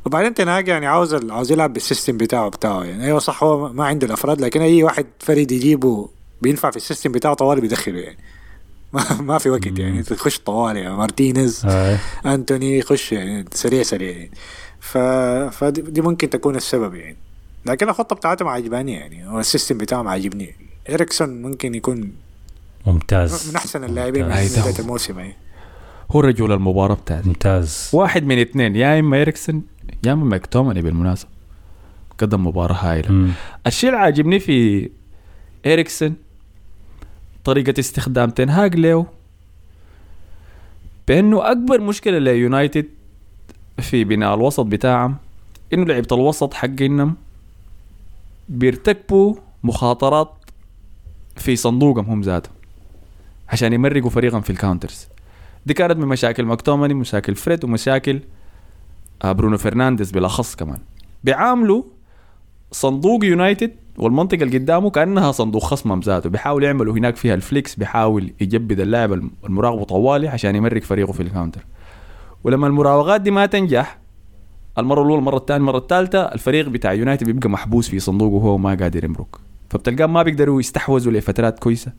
وبعدين 0.06 0.34
تنهاج 0.34 0.68
يعني 0.68 0.86
عاوز 0.86 1.14
عاوز 1.30 1.52
يلعب 1.52 1.72
بال 1.72 1.83
system 1.83 2.16
بتاعه 2.16 2.48
بتاعه 2.48 2.84
يعني. 2.84 3.04
أيوه 3.04 3.18
صح 3.18 3.44
هو 3.44 3.72
ما 3.72 3.86
عنده 3.86 4.06
الأفراد 4.06 4.40
لكن 4.40 4.60
أي 4.60 4.82
واحد 4.82 5.06
فريد 5.18 5.52
يجيبه 5.52 6.08
بينفع 6.42 6.70
في 6.70 6.76
ال 6.76 6.81
system 6.81 7.12
بتاعه 7.12 7.34
طوال 7.34 7.60
بيدخله 7.60 7.98
يعني. 7.98 8.18
ما, 9.20 9.38
في 9.38 9.50
وقت 9.50 9.78
يعني. 9.78 10.02
تخش 10.02 10.38
طوال 10.38 10.76
يعني. 10.76 10.96
مارتينيز 10.96 11.62
آه. 11.64 11.98
أنتوني 12.26 12.78
يخش 12.78 13.12
يعني. 13.12 13.44
سريع 13.52 13.82
سريع 13.82 14.10
يعني. 14.10 14.30
ف... 14.82 14.98
فدي 15.58 15.80
دي 15.80 16.00
ممكن 16.00 16.30
تكون 16.30 16.56
السبب 16.56 16.94
يعني. 16.94 17.16
لكن 17.66 17.88
الخطة 17.88 18.16
بتاعتهم 18.16 18.48
عجباني 18.48 18.92
يعني 18.92 19.28
وال 19.28 19.41
system 19.41 19.78
بتاعهم 19.78 20.08
عاجبني. 20.08 20.54
اريكسون 20.90 21.42
ممكن 21.42 21.74
يكون 21.74 22.12
ممتاز. 22.86 23.50
من 23.50 23.56
أحسن 23.56 23.84
اللاعبين 23.84 24.24
ممتاز. 24.24 24.58
بداية 24.58 24.78
الموسم 24.78 25.18
يعني. 25.18 25.36
هو 26.10 26.20
رجل 26.20 26.52
المباراة 26.52 26.94
بتاعتي 26.94 27.28
ممتاز. 27.28 27.90
واحد 27.92 28.24
من 28.24 28.38
اثنين 28.38 28.76
يا 28.76 28.98
إما 28.98 29.20
اريكسون 29.22 29.62
يا 30.04 30.12
إما 30.12 30.24
ماكتوماني 30.24 30.82
بالمناسبة. 30.82 31.30
قدم 32.18 32.46
مباراة 32.46 32.74
هايلة. 32.74 33.12
مم. 33.12 33.30
الشيء 33.66 33.90
اللي 33.90 34.00
عاجبني 34.00 34.40
في 34.40 34.88
اريكسون 35.66 36.14
طريقة 37.44 37.80
استخدام 37.80 38.30
تنهاج 38.30 38.76
له 38.76 39.06
بأنه 41.08 41.50
أكبر 41.50 41.80
مشكلة 41.80 42.18
ليونايتد 42.18 42.86
في 43.82 44.04
بناء 44.04 44.34
الوسط 44.34 44.64
بتاعهم 44.64 45.16
إنه 45.72 45.84
لعيبة 45.84 46.08
الوسط 46.12 46.54
حقهم 46.54 47.14
بيرتكبوا 48.48 49.34
مخاطرات 49.64 50.32
في 51.36 51.56
صندوقهم 51.56 52.04
هم 52.04 52.20
ذاتهم 52.20 52.54
عشان 53.48 53.72
يمرقوا 53.72 54.10
فريقهم 54.10 54.40
في 54.40 54.50
ال 54.50 54.56
counters 54.56 55.06
دي 55.66 55.74
كانت 55.74 55.96
من 55.96 56.08
مشاكل 56.08 56.44
ماكتوماني 56.44 56.94
مشاكل 56.94 57.34
فريد 57.34 57.64
ومشاكل 57.64 58.20
آه، 59.24 59.32
برونو 59.32 59.58
فرنانديز 59.58 60.10
بالأخص 60.10 60.54
كمان. 60.56 60.78
بيعاملوا 61.24 61.82
صندوق 62.72 63.24
يونايتد 63.24 63.72
والمنطقة 63.98 64.42
اللي 64.42 64.58
قدامه 64.58 64.90
كأنها 64.90 65.32
صندوق 65.32 65.62
خصمهم 65.62 66.00
ذاته. 66.00 66.30
بيحاول 66.30 66.64
يعملوا 66.64 66.94
هناك 66.94 67.16
فيها 67.16 67.34
الفليكس 67.34 67.74
بيحاول 67.74 68.32
يجبد 68.40 68.80
اللاعب 68.80 69.12
المراقبة 69.44 69.84
طوالي 69.84 70.28
عشان 70.28 70.56
يمرق 70.56 70.82
فريقه 70.82 71.12
في 71.12 71.22
ال 71.22 71.27
counter 71.27 71.64
ولما 72.44 72.66
المراوغات 72.66 73.20
دي 73.20 73.30
ما 73.30 73.46
تنجح 73.46 73.98
المرة 74.78 75.02
الأولى 75.02 75.18
المرة 75.18 75.36
الثانية 75.36 75.60
المرة 75.60 75.78
الثالثة 75.78 76.20
الفريق 76.20 76.68
بتاع 76.68 76.92
يونايتد 76.92 77.26
بيبقى 77.26 77.50
محبوس 77.50 77.88
في 77.88 77.98
صندوقه 77.98 78.34
وهو 78.34 78.58
ما 78.58 78.74
قادر 78.74 79.04
يمرق. 79.04 79.40
فبتلقاه 79.70 80.06
ما 80.06 80.22
بيقدروا 80.22 80.60
يستحوذوا 80.60 81.12
لفترات 81.12 81.58
كويسة 81.58 81.92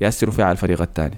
يأثروا 0.00 0.32
فيها 0.32 0.44
على 0.44 0.52
الفريق 0.52 0.82
الثاني. 0.82 1.16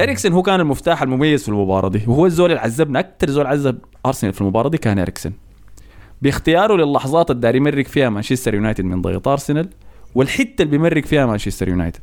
إريكسن 0.00 0.32
هو 0.32 0.42
كان 0.42 0.60
المفتاح 0.60 1.02
المميز 1.02 1.42
في 1.42 1.48
المباراة 1.48 1.88
دي 1.88 2.02
وهو 2.06 2.26
الزول 2.26 2.50
اللي 2.50 2.60
عذبنا 2.60 3.00
أكثر 3.00 3.30
زول 3.30 3.46
عذب 3.46 3.78
أرسنال 4.06 4.32
في 4.32 4.40
المباراة 4.40 4.68
دي 4.68 4.78
كان 4.78 4.98
إريكسن. 4.98 5.32
باختياره 6.22 6.76
للحظات 6.76 7.30
اللي 7.30 7.40
داري 7.42 7.58
يمرق 7.58 7.86
فيها 7.86 8.08
مانشستر 8.08 8.54
يونايتد 8.54 8.84
من 8.84 9.02
ضغط 9.02 9.28
أرسنال 9.28 9.68
والحتة 10.14 10.62
اللي 10.62 10.70
بيمرق 10.70 11.04
فيها 11.04 11.26
مانشستر 11.26 11.68
يونايتد. 11.68 12.00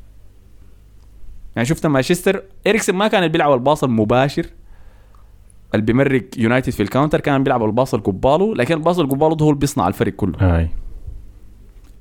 يعني 1.56 1.66
شفت 1.66 1.86
مانشستر 1.86 2.44
إريكسن 2.68 2.96
ما 2.96 3.08
كان 3.08 3.28
بيلعب 3.28 3.54
ال 3.54 3.60
pass 3.60 3.84
المباشر 3.84 4.46
اللي 5.74 5.86
بيمرق 5.86 6.24
يونايتد 6.38 6.70
في 6.70 6.84
ال 6.84 6.88
counter 6.88 7.20
كان 7.20 7.44
بيلعب 7.44 7.64
ال 7.64 7.70
pass 7.70 7.94
القبالو 7.94 8.54
لكن 8.54 8.74
ال 8.74 8.79
pass 8.79 9.00
القبالو 9.00 9.34
ده 9.34 9.46
هو 9.46 9.50
اللي 9.50 9.60
بيصنع 9.60 9.88
الفريق 9.88 10.14
كله. 10.16 10.34
هاي. 10.40 10.70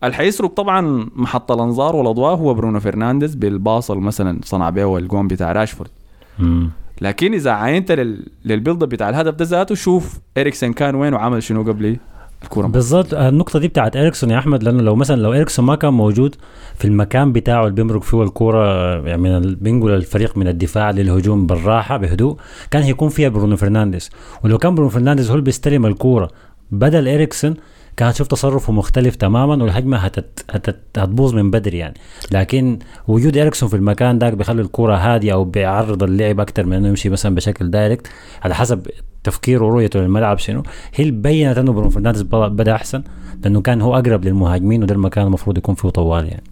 اللي 0.05 0.15
حيسرق 0.15 0.51
طبعا 0.55 1.09
محط 1.17 1.53
الأنظار 1.53 1.97
والأضواء 1.97 2.35
هو 2.35 2.55
برونو 2.55 2.81
فرنانديز 2.81 3.35
بال 3.35 3.53
pass 3.53 3.91
مثلا 3.91 4.41
صنع 4.45 4.71
به 4.71 4.99
الجون 4.99 5.29
بتاع 5.29 5.53
راشفورد. 5.53 5.91
مم. 6.39 6.71
لكن 7.01 7.33
إذا 7.35 7.51
عاينت 7.51 7.93
لل... 7.93 8.27
لل 8.45 8.56
build 8.56 8.85
بتاع 8.85 9.09
الهدف 9.09 9.35
ده 9.35 9.45
ذاته 9.45 9.75
شوف 9.75 10.19
إريكسن 10.39 10.73
كان 10.73 10.95
وين 10.95 11.15
وعمل 11.15 11.43
شنو 11.43 11.63
قبل 11.63 11.97
الكورة 12.43 12.67
بالضبط. 12.67 13.15
النقطة 13.15 13.59
دي 13.59 13.69
بتاعت 13.69 13.97
إريكسون 13.97 14.31
يا 14.31 14.39
أحمد 14.39 14.63
لأنه 14.63 14.83
لو 14.83 14.97
مثلا 14.97 15.21
لو 15.21 15.33
إريكسون 15.33 15.65
ما 15.65 15.75
كان 15.75 15.93
موجود 15.93 16.35
في 16.75 16.85
المكان 16.85 17.33
بتاعه 17.33 17.63
اللي 17.63 17.75
بيمرق 17.75 18.03
فيه 18.03 18.23
الكورة 18.23 18.67
يعني 19.07 19.23
من 19.23 19.55
بينقل 19.55 19.91
الفريق 19.91 20.37
من 20.37 20.49
الدفاع 20.49 20.91
للهجوم 20.91 21.47
بالراحة 21.47 21.97
بهدوء 21.97 22.37
كان 22.71 22.83
هيكون 22.83 23.09
فيها 23.09 23.29
برونو 23.29 23.57
فرنانديز. 23.57 24.11
ولو 24.45 24.59
كان 24.59 24.75
برونو 24.75 24.91
فرنانديز 24.91 25.29
هو 25.29 25.35
اللي 25.35 25.45
بيستلم 25.45 25.87
الكورة. 25.87 26.31
بدل 26.71 27.09
إريكسون 27.09 27.55
كان 28.01 28.13
شوف 28.13 28.27
تصرفه 28.27 28.73
مختلف 28.73 29.17
تماما 29.17 29.65
والهجمة 29.65 29.97
هتت 29.97 30.45
هتت 30.51 30.99
هتبوظ 30.99 31.35
من 31.35 31.51
بدري 31.51 31.79
يعني 31.79 31.95
لكن 32.33 32.79
وجود 33.09 33.37
إريكسون 33.37 33.69
في 33.69 33.77
المكان 33.77 34.19
داك 34.19 34.33
بيخلي 34.33 34.63
الكرة 34.63 34.97
هادية 34.97 35.33
أو 35.33 35.45
بيعرض 35.45 36.03
اللعب 36.03 36.41
أكثر 36.41 36.67
من 36.67 36.73
إنه 36.73 36.89
يمشي 36.89 37.09
مثلا 37.09 37.35
بشكل 37.35 37.71
direct 37.71 38.07
على 38.43 38.55
حسب 38.55 38.87
تفكيره 39.25 39.65
ورؤيته 39.65 40.01
للملعب 40.01 40.39
شنو 40.39 40.63
هي 40.95 41.05
اللي 41.05 41.21
بينت 41.21 41.59
إنه 41.59 41.73
برونو 41.73 41.91
فرنانديز 41.91 42.23
بدأ 42.33 42.75
أحسن 42.75 43.03
لأنه 43.45 43.61
كان 43.61 43.83
هو 43.83 43.95
أقرب 43.95 44.25
للمهاجمين 44.25 44.83
وده 44.83 44.95
المكان 44.95 45.27
المفروض 45.27 45.59
يكون 45.59 45.75
فيه 45.75 45.89
طوال 45.89 46.27
يعني 46.27 46.45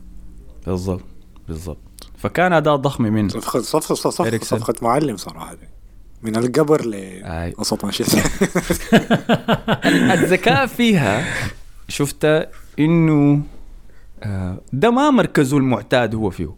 بالضبط 0.66 1.04
بالضبط 1.48 1.78
فكان 2.16 2.52
أداء 2.52 2.76
ضخم 2.76 3.04
من 3.04 3.28
صفقة, 3.28 4.26
إريكسن. 4.26 4.58
صفقة 4.58 4.74
معلم 4.82 5.16
صراحة 5.16 5.54
دي. 5.54 5.77
من 6.22 6.36
القبر. 6.36 6.82
لوسط 7.58 7.84
مانشستر 7.84 8.18
الذكاء 10.14 10.66
فيها 10.66 11.24
شفت 11.88 12.48
إنه 12.78 13.40
آه، 14.22 14.58
ده 14.72 14.90
ما 14.90 15.10
مركزه 15.10 15.56
المعتاد 15.56 16.14
هو 16.14 16.30
فيه. 16.30 16.48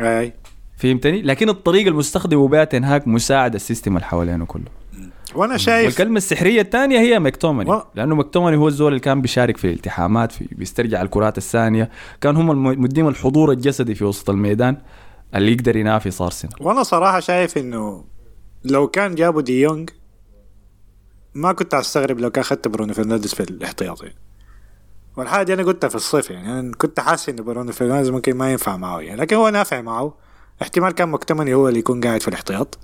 أي. 0.00 0.32
فهمتني؟ 0.76 1.22
لكن 1.22 1.48
الطريقة 1.48 1.88
المستخدمه 1.88 2.48
بها 2.48 2.64
تين 2.64 2.90
هاج 2.90 3.08
مساعد 3.08 3.54
ال 3.54 3.60
system 3.60 3.96
اللي 3.96 4.06
حوالينه 4.06 4.44
كله. 4.44 4.64
وأنا 5.34 5.56
شايف 5.56 5.86
والكلمة 5.86 6.16
السحرية 6.16 6.60
الثانية 6.60 6.98
هي 6.98 7.18
ماكتوميناي 7.18 7.70
و- 7.70 7.82
لأنه 7.94 8.14
ماكتوميناي 8.14 8.56
هو 8.56 8.68
الزول 8.68 8.88
اللي 8.88 9.00
كان 9.00 9.20
بيشارك 9.20 9.56
في 9.56 9.64
الالتحامات 9.64 10.32
في 10.32 10.48
بيسترجع 10.52 11.02
الكرات 11.02 11.38
الثانية. 11.38 11.90
كان 12.20 12.36
هم 12.36 12.62
مديم 12.80 13.08
الحضور 13.08 13.52
الجسدي 13.52 13.94
في 13.94 14.04
وسط 14.04 14.30
الميدان 14.30 14.76
اللي 15.34 15.52
يقدر 15.52 15.76
ينافس 15.76 16.20
ارسنال 16.20 16.52
وأنا 16.60 16.82
صراحة 16.82 17.20
شايف 17.20 17.58
إنه 17.58 18.04
لو 18.64 18.88
كان 18.88 19.14
جابوا 19.14 19.40
دي 19.40 19.60
يونغ 19.60 19.86
ما 21.34 21.52
كنت 21.52 21.74
أستغرب 21.74 22.20
لو 22.20 22.30
كان 22.30 22.40
اخذت 22.40 22.68
برونو 22.68 22.94
فرنانديز 22.94 23.34
في 23.34 23.42
الاحتياطي. 23.42 24.12
والحاجة 25.16 25.42
دي 25.42 25.54
أنا 25.54 25.62
قلتها 25.62 25.88
في 25.88 25.94
الصيف 25.94 26.30
يعني 26.30 26.60
أنا 26.60 26.72
كنت 26.76 27.00
حاسس 27.00 27.28
انه 27.28 27.42
برونو 27.42 27.72
فرنانديز 27.72 28.10
ممكن 28.10 28.36
ما 28.36 28.52
ينفع 28.52 28.76
معه 28.76 29.00
يعني 29.00 29.20
لكن 29.20 29.36
هو 29.36 29.48
نافع 29.48 29.80
معه. 29.80 30.14
احتمال 30.62 30.92
كان 30.92 31.08
مكتوميني 31.08 31.54
هو 31.54 31.68
اللي 31.68 31.78
يكون 31.78 32.00
قاعد 32.00 32.22
في 32.22 32.28
الاحتياط. 32.28 32.78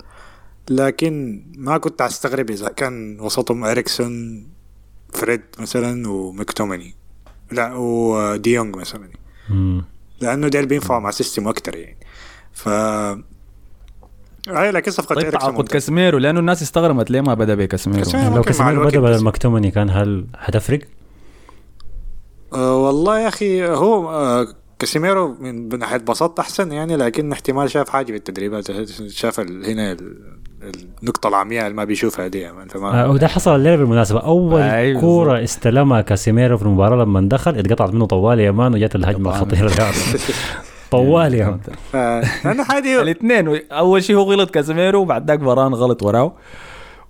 لكن 0.69 1.43
ما 1.57 1.77
كنت 1.77 2.01
أستغرب 2.01 2.49
إذا 2.49 2.69
كان 2.69 3.19
وسطهم 3.19 3.63
إريكسون 3.63 4.47
فريد 5.13 5.41
مثلا 5.59 6.09
ومكتوميني 6.09 6.95
لا 7.51 7.73
ودي 7.75 8.18
يونغ 8.18 8.75
مثلا. 8.75 9.09
مم. 9.49 9.85
لأنه 10.21 10.47
ده 10.47 10.59
اللي 10.59 10.69
بينفعوا 10.69 10.99
مع 10.99 11.11
system 11.11 11.47
أكتر 11.47 11.75
يعني. 11.75 11.97
ف 12.53 12.69
اي 14.51 14.71
لكن 14.71 14.91
صفقه 14.91 15.15
طيب 15.15 15.29
تعاقد. 15.29 15.67
كاسميرو 15.67 16.17
لأنه 16.17 16.39
الناس 16.39 16.61
استغربت 16.61 17.11
ليه 17.11 17.21
ما 17.21 17.33
بدأ 17.33 17.55
بكاسميرو 17.55 18.11
لو 18.13 18.19
ممكن 18.19 18.35
مع 18.35 18.41
كاسيميرو 18.41 18.81
الوقت 18.81 18.97
بدأ 18.97 19.11
بدل. 19.15 19.23
مكتوميني 19.23 19.71
كان 19.71 19.89
هل 19.89 20.25
هتفرق؟ 20.37 20.79
آه 22.53 22.75
والله 22.77 23.19
يا 23.19 23.27
أخي 23.27 23.65
هو 23.67 24.09
آه 24.09 24.47
كاسيميرو 24.79 25.35
من 25.39 25.69
من 25.69 25.79
ناحية 25.79 25.97
بساطه 25.97 26.41
أحسن 26.41 26.71
يعني 26.71 26.95
لكن 26.97 27.31
احتمال 27.31 27.71
شاف 27.71 27.89
حاجة 27.89 28.11
بالتدريبات 28.11 28.71
شاف 29.09 29.39
ال- 29.39 29.65
هنا 29.65 29.91
ال- 29.91 30.39
النقطة 31.03 31.27
العمياء 31.29 31.65
اللي 31.65 31.77
ما 31.77 31.83
بيشوفها 31.83 32.27
دي 32.27 32.39
يعني 32.39 32.69
فما 32.69 33.03
آه 33.05 33.11
وده 33.11 33.27
حصل 33.27 33.55
الليلة 33.55 33.75
بالمناسبة 33.75 34.19
أول 34.19 34.61
أيوة 34.61 35.01
كورة 35.01 35.43
استلمها 35.43 36.01
كاسيميرو 36.01 36.57
في 36.57 36.63
المباراة 36.63 37.03
لما 37.03 37.21
دخل 37.29 37.55
اتقطعت 37.57 37.93
منه 37.93 38.05
طوال 38.05 38.39
يا 38.39 38.51
man 38.51 38.73
وجت 38.73 38.95
الهجمة 38.95 39.39
طبعاً. 39.43 39.51
طوال 40.91 41.33
يا 41.33 41.59
لأنه 42.45 42.63
حاجة 42.63 43.01
الاثنين 43.01 43.59
أول 43.71 44.03
شيء 44.03 44.15
هو 44.15 44.31
غلط 44.31 44.51
كازيميرو 44.51 45.01
وبعد 45.01 45.27
ذاك 45.27 45.39
فاران 45.39 45.73
غلط 45.73 46.03
وراه 46.03 46.35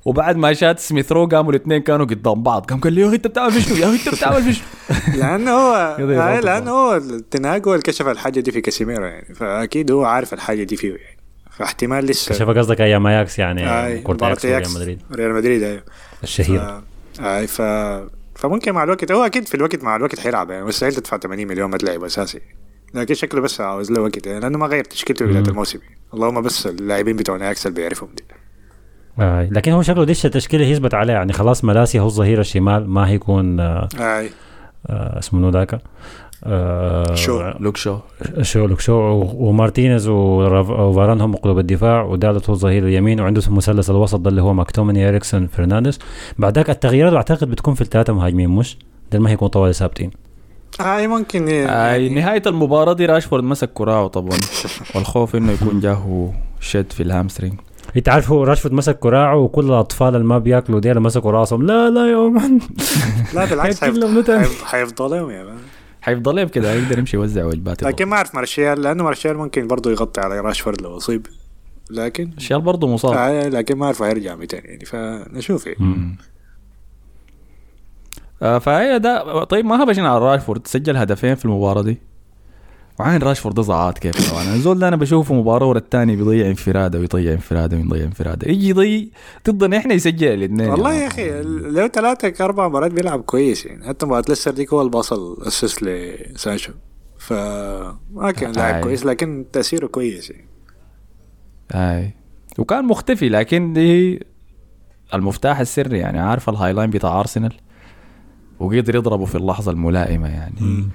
وبعد 0.06 0.38
ما 0.38 0.54
شات 0.54 0.80
سميث 0.80 1.12
رو 1.12 1.28
قاموا 1.28 1.52
الاثنين 1.52 1.82
كانوا 1.82 2.06
قدام 2.06 2.44
بعض. 2.44 2.66
قام 2.66 2.80
قال 2.80 2.94
لي 2.94 3.02
يا 3.02 3.08
أخي 3.08 3.16
أنت 3.16 3.28
بتعمل 3.28 3.52
في 3.52 3.62
شنو؟ 3.62 3.78
يا 3.78 3.86
أخي 3.86 3.96
أنت 3.96 4.16
بتعمل 4.16 4.44
في 4.44 4.54
شنو؟ 4.54 4.66
لأنه 5.20 5.52
هو 5.52 5.76
آه،. 6.00 6.40
لأنه 6.40 6.72
هو 6.72 6.96
التناق 6.96 7.68
هو 7.68 7.74
اللي 7.74 7.84
كشف 7.84 8.08
الحاجة 8.08 8.40
دي 8.40 8.52
في 8.52 8.62
كاسيميرو 8.62 9.06
يعني. 9.06 9.34
فأكيد 9.34 9.92
هو 9.92 10.06
عارف 10.06 10.34
الحاجة 10.34 10.64
دي 10.64 10.76
فيه 10.76 10.90
يعني. 10.90 11.18
فاحتمال 11.52 12.06
لسه. 12.06 12.36
شايف 12.36 12.50
قصدك 12.50 12.82
أيام 12.82 13.08
أياكس 13.08 13.40
يعني 13.40 13.86
آي، 13.86 14.00
كره 14.00 14.14
مباراة 14.14 14.30
اياكس 14.30 14.46
أياكس، 14.46 14.76
مدريد. 14.76 15.02
ريال 15.16 15.34
مدريد 15.34 15.64
أيوه. 15.64 15.84
الشهيرة. 16.24 16.84
ف... 17.14 17.22
آي 17.22 17.48
ف... 17.48 17.62
فممكن 18.36 18.72
مع 18.72 18.84
الوقت 18.84 19.12
هو 19.12 19.26
أكيد 19.26 19.48
في 19.48 19.56
الوقت 19.56 19.84
مع 19.84 19.96
الوقت 19.96 20.20
حيلعب 20.20 20.52
يعني. 20.52 20.66
مستحيل 20.66 20.94
تدفع 20.94 21.18
80 21.18 21.48
مليون 21.48 21.70
ما 21.70 21.78
تلعب 21.78 22.04
أساسي. 22.04 22.42
لكن 22.94 23.14
شكله 23.14 23.42
بس 23.42 23.62
عاوز 23.62 23.92
له 23.92 24.02
وقت 24.02 24.28
يعني 24.28 24.40
لأنه 24.40 24.58
ما 24.58 24.66
غير 24.68 24.84
تشكيلته 24.84 25.26
بداية. 25.26 25.44
الموسم 25.44 25.80
يعني. 25.80 25.98
اللهم 26.14 26.42
بس 26.42 26.68
اللاعبين 26.68 27.16
بتوع 27.16 27.36
اياكس 27.36 27.68
اللي 27.68 27.76
بيعرفهم 27.76 28.10
دي 28.18 28.24
آه. 29.20 29.50
لكن 29.52 29.72
هو 29.72 29.82
شكله 29.82 30.04
دي 30.04 30.26
التشكيلة 30.26 30.66
هيثبت 30.66 30.94
عليها 30.94 31.16
يعني 31.16 31.34
خلاص 31.34 31.64
ملاسي 31.64 32.00
هو 32.00 32.06
الظهير 32.06 32.40
الشمال 32.40 32.90
ما 32.90 33.10
هيكون 33.10 33.60
آه 33.60 33.88
أي 34.00 34.30
آه 34.88 35.20
اسمه 35.20 35.40
منو 35.40 35.50
ذاك 35.50 35.82
آه 36.44 37.16
شو. 37.16 37.42
لوك 37.60 37.78
شو 37.78 37.98
شو 38.42 38.66
لوك 38.66 38.80
شو 38.80 38.94
ومارتينيز 39.36 40.08
وفاران 40.08 41.22
هم 41.22 41.36
قلوب 41.36 41.60
الدفاع 41.60 42.04
ودالت 42.04 42.50
هو 42.50 42.54
الظهير 42.54 42.84
اليمين 42.88 43.20
وعنده 43.20 43.42
مثلث 43.50 43.90
الوسط 43.90 44.20
ده 44.20 44.30
اللي 44.30 44.42
هو 44.42 44.54
ماكتوميني 44.54 45.10
اريكسون 45.10 45.48
فرنانديز 45.48 46.00
بعد 46.38 46.56
ذاك 46.56 46.70
التغييرات 46.70 47.14
أعتقد 47.14 47.50
بتكون 47.50 47.74
في 47.74 47.82
الثلاثة 47.82 48.14
مهاجمين 48.14 48.50
مش؟ 48.50 48.78
ده 49.12 49.20
ما 49.20 49.30
هيكون 49.30 49.48
طوال 49.48 49.76
ثابتين 49.76 50.12
اي 50.82 51.08
ممكن 51.08 51.48
اي 51.48 51.54
يعني 51.56 52.10
نهاية 52.10 52.42
المباراة 52.48 52.94
دي 52.94 53.06
راشفورد 53.06 53.44
مسك 53.44 53.70
كراعه 53.74 54.08
طبعا. 54.08 54.38
والخوف 54.96 55.36
إنه 55.36 55.52
يكون 55.52 55.80
جاه 55.80 56.34
شد 56.62 56.92
في 56.92 57.04
ال 57.04 57.08
hamstring. 57.08 57.54
انت 57.98 58.10
عارف 58.10 58.32
هو 58.32 58.44
راشفورد 58.44 58.74
مسك 58.74 59.00
كراعه 59.00 59.38
وكل 59.38 59.66
الأطفال 59.66 60.16
اللي 60.16 60.28
ما 60.28 60.38
بياكلوا 60.38 60.80
ديل 60.80 61.00
مسكوا 61.00 61.32
راسهم 61.32 61.66
لا 61.66 61.90
لا 61.90 62.12
يا 62.12 62.30
man. 62.30 62.60
لا 63.36 63.46
بالعكس 63.46 63.84
هيكتب 63.84 63.98
لهم 64.00 64.16
حيف- 64.16 64.20
نتن. 64.24 64.40
حيف- 64.40 64.64
حيفضل 64.64 65.12
لهم 65.18 65.30
يا 65.30 65.44
man. 65.44 65.58
حيفضل 66.02 66.38
يب 66.38 66.50
كده 66.50 66.74
يقدر 66.74 67.00
يمشي 67.00 67.18
يوزع 67.18 67.46
وجبات 67.46 67.84
لكن 67.84 68.06
ما 68.06 68.16
أعرف 68.16 68.36
مارشال 68.36 68.82
لأنه 68.82 69.04
مارشال 69.04 69.38
ممكن 69.38 69.68
برضه 69.68 69.92
يغطي 69.92 70.22
على 70.22 70.40
راشفورد 70.40 70.82
لو 70.82 70.98
أصيب. 70.98 71.28
لكن 71.92 72.32
شال 72.38 72.62
برضه 72.62 72.88
مصاب. 72.88 73.14
آه 73.14 73.48
لكن 73.50 73.76
ما 73.78 73.86
أعرف 73.86 74.02
هيرجع 74.02 74.36
متى 74.36 74.56
يعني 74.56 74.86
فنشوف 74.86 75.68
يعني. 75.68 76.16
آه 78.42 78.60
فهي 78.60 79.00
ده 79.00 79.44
طيب 79.44 79.66
ما 79.66 79.84
هبشنا 79.84 80.10
على 80.10 80.20
راشفورد؟ 80.20 80.68
سجل 80.68 80.98
هدفين 80.98 81.36
في 81.36 81.46
المباراة 81.46 81.82
دي. 81.82 81.98
وعين 83.00 83.22
راشفورد 83.22 83.60
ضاعات 83.60 84.00
كيف؟ 84.00 84.32
طبعا. 84.32 84.44
الزول 84.44 84.80
ده 84.80 84.88
أنا 84.88 84.96
بشوفه 84.96 85.36
مباراة 85.36 85.66
ورا 85.66 85.78
الثاني 85.78 86.16
بيضيع 86.16 86.48
انفرادة 86.48 87.00
ويضيع 87.00 87.34
انفرادة 87.34 87.78
ويضيع 87.78 88.04
انفرادة. 88.04 88.52
يجي 88.52 88.70
يضيع 88.70 89.06
ضدنا 89.50 89.78
إحنا 89.78 89.94
يسجل 89.94 90.28
الاثنين. 90.28 90.70
والله 90.70 90.94
يا 90.94 91.08
أخي 91.08 91.42
لو 91.42 91.88
ثلاثة 91.88 92.46
أربع 92.46 92.68
مرات 92.68 92.92
بيلعب 92.92 93.22
كويس 93.22 93.66
يعني. 93.66 93.88
حتى 93.88 94.06
مباراة 94.06 94.24
ليستر 94.30 94.52
ديك 94.52 94.74
هو 94.74 94.90
بصل 94.90 95.38
اسس 95.48 95.84
لسانشو. 95.84 96.74
فما 97.18 98.32
كان 98.38 98.52
لاعب. 98.52 98.84
كويس 98.84 99.06
لكن 99.06 99.46
تأثيره 99.54 99.88
كويس 99.88 100.30
يعني. 100.30 100.48
هاي 101.72 102.14
وكان 102.58 102.86
مختفي 102.86 103.30
لكن 103.30 103.74
دي 103.74 104.20
المفتاح 105.14 105.60
السري 105.60 105.98
يعني. 105.98 106.20
عارف 106.20 106.50
الهاي 106.50 106.74
لاين 106.74 106.90
بتاع 106.90 107.20
أرسنال؟ 107.20 107.54
وقدر 108.60 108.96
يضربه 108.96 109.26
في 109.26 109.36
اللحظة 109.36 109.72
الملائمة 109.72 110.28
يعني. 110.28 110.86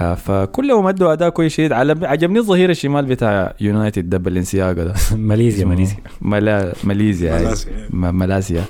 آه 0.00 0.14
فكلهم 0.14 0.86
أدوا 0.86 1.12
أداء 1.12 1.28
كويس 1.28 1.52
شديد. 1.52 1.72
على 1.72 2.06
عجبني 2.06 2.38
الظهير 2.38 2.70
الشمال 2.70 3.04
بتاع 3.06 3.54
يونايتد 3.60 4.08
ده 4.10 4.18
بالانسياغو 4.18 4.72
ده. 4.82 4.94
ماليزيا 5.16 5.64
ماليزيا. 5.66 5.96
ملا 6.22 6.72
ماليزيا. 6.84 7.36
هاي. 7.36 7.42
مالاسيا. 7.44 7.88
م- 7.90 8.14
مالاسيا 8.14 8.64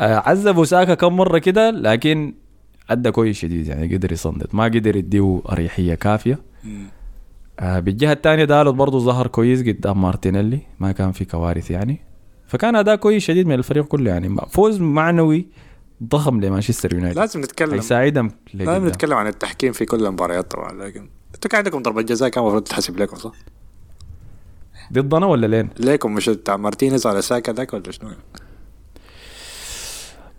آه 0.00 0.16
عذبوا 0.28 0.64
ساكا 0.64 0.94
كم 0.94 1.16
مرة 1.16 1.38
كده 1.38 1.70
لكن 1.70 2.34
أدى 2.90 3.10
كويس 3.10 3.36
شديد 3.38 3.66
يعني 3.66 3.94
قدر 3.96 4.12
يصندد 4.12 4.46
ما 4.52 4.64
قدر 4.64 4.96
يديه 4.96 5.42
أريحية 5.52 5.94
كافية. 5.94 6.38
آه 7.60 7.80
بالجهة 7.80 8.12
الثانية 8.12 8.44
دالوت 8.44 8.74
برضه 8.74 8.98
ظهر 8.98 9.26
كويس 9.26 9.62
قدام 9.62 10.02
مارتينيلي. 10.02 10.58
ما 10.80 10.92
كان 10.92 11.12
في 11.12 11.24
كوارث 11.24 11.70
يعني. 11.70 12.00
فكان 12.46 12.76
أداء 12.76 12.96
كويس 12.96 13.22
شديد 13.22 13.46
من 13.46 13.54
الفريق 13.54 13.84
كله 13.84 14.10
يعني. 14.10 14.36
فوز 14.50 14.80
معنوي 14.80 15.46
ضخم 16.08 16.40
لمانشستر 16.40 16.94
يونايتد 16.94 17.18
لازم 17.18 17.40
نتكلم 17.40 17.74
هيساعدهم 17.74 18.30
لازم. 18.54 18.86
نتكلم 18.86 19.14
عن 19.14 19.26
التحكيم 19.26 19.72
في 19.72 19.84
كل 19.84 20.06
المباريات 20.06 20.50
طبعا 20.50 20.72
لكن 20.72 21.08
أنتوا 21.34 21.50
كان 21.50 21.58
عندكم 21.58 21.82
ضربة 21.82 22.02
جزاء 22.02 22.28
كان 22.28 22.42
المفروض 22.42 22.62
تتحسب 22.62 22.98
لكم 22.98 23.16
صح؟ 23.16 23.32
ضدنا 24.92 25.26
ولا 25.26 25.46
لين؟ 25.46 25.68
ليكم 25.78 26.14
مش 26.14 26.28
بتاع 26.28 26.56
مارتينيز 26.56 27.06
على 27.06 27.22
ساكا 27.22 27.52
ذاك 27.52 27.74
ولا 27.74 27.90
شنو؟ 27.90 28.10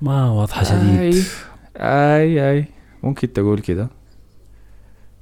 ما 0.02 0.30
واضحة 0.30 0.64
شديد 0.64 1.24
آي 1.78 2.52
آي 2.52 2.66
ممكن 3.04 3.34
تقول 3.34 3.60
كده 3.60 3.88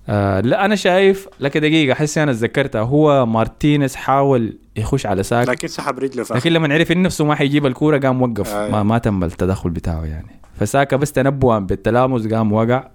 آه 0.10 0.40
لا 0.40 0.66
أنا 0.66 0.76
شايف 0.76 1.28
لك 1.40 1.58
دقيقة 1.58 1.96
حسي 1.96 2.24
أنا 2.24 2.34
تذكرتها 2.34 2.82
هو 2.82 3.26
مارتينيز 3.26 3.96
حاول 3.96 4.58
يخش 4.78 5.06
على 5.06 5.24
ساكا 5.24 5.52
لكن 5.52 5.68
سحب 5.68 6.00
رجله 6.00 6.24
في 6.24 6.34
لكن 6.34 6.52
لما 6.52 6.74
عرف 6.74 6.92
ان 6.92 7.02
نفسه 7.02 7.26
ما 7.26 7.36
حيجيب 7.36 7.66
الكورة 7.66 7.98
قام 7.98 8.22
وقف. 8.22 8.54
آه. 8.54 8.70
ما 8.72 8.84
ما 8.84 8.98
تم 8.98 9.24
التدخل 9.24 9.70
بتاعه 9.70 10.06
يعني. 10.06 10.40
فساكا 10.60 10.98
بس 10.98 11.12
تنبؤا 11.12 11.60
بالتلامس 11.60 12.28
قام 12.28 12.52
وقع. 12.54 12.88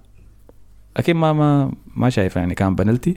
أكيد 0.96 1.16
ما 1.16 1.32
ما 1.32 1.72
ما 1.96 2.10
شايف 2.10 2.36
يعني 2.36 2.54
كان 2.54 2.74
بنالتي 2.74 3.16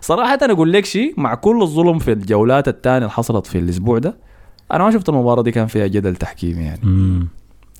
صراحة 0.00 0.38
أنا 0.42 0.52
أقول 0.52 0.72
لك 0.72 0.84
شيء 0.84 1.14
مع 1.16 1.34
كل 1.34 1.62
الظلم 1.62 1.98
في 1.98 2.12
الجولات 2.12 2.68
الثانية 2.68 2.98
اللي 2.98 3.10
حصلت 3.10 3.46
في 3.46 3.58
الأسبوع 3.58 3.98
ده 3.98 4.16
أنا 4.72 4.84
ما 4.84 4.90
شفت 4.90 5.08
المباراة 5.08 5.42
دي 5.42 5.50
كان 5.50 5.66
فيها 5.66 5.86
جدل 5.86 6.16
تحكيمي 6.16 6.64
يعني. 6.64 6.80
مم. 6.82 7.28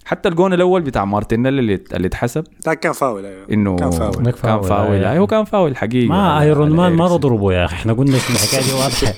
حتى 0.08 0.28
الجون 0.28 0.52
الأول 0.52 0.82
بتاع 0.82 1.04
مارتينيلي 1.04 1.60
اللي 1.60 1.84
اللي 1.94 2.08
اتحسب. 2.08 2.44
ذاك 2.66 2.80
كان 2.80 2.92
فاول 2.92 3.26
أيوه. 3.26 3.46
إنه 3.52 3.76
كان 3.76 3.90
فاول. 3.90 4.14
كان 4.14 4.32
فاول، 4.32 4.68
فاول. 4.68 4.96
أيوة. 4.96 5.12
أيوه 5.12 5.26
كان 5.26 5.44
فاول 5.44 5.76
حقيقي. 5.76 6.06
ما 6.06 6.40
ايرون 6.40 6.66
على 6.66 6.76
مان 6.76 6.92
ما. 6.92 7.08
تضربه 7.08 7.52
يا 7.52 7.64
أخي. 7.64 7.74
إحنا 7.74 7.92
قلنا 7.92 8.16
الحكاية 8.16 8.62
دي 8.62 8.72
واضحه 8.72 9.14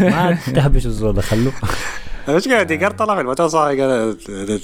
ما 0.30 0.38
تهبش 0.54 0.86
الزول 0.86 1.14
ده 1.14 1.22
خلوه 1.22 1.52
قاعد 2.26 2.66
ديجار 2.66 2.90
طلع 2.90 3.14
في 3.14 3.20
المتى 3.20 3.48
صح 3.48 3.60
قال 3.60 4.16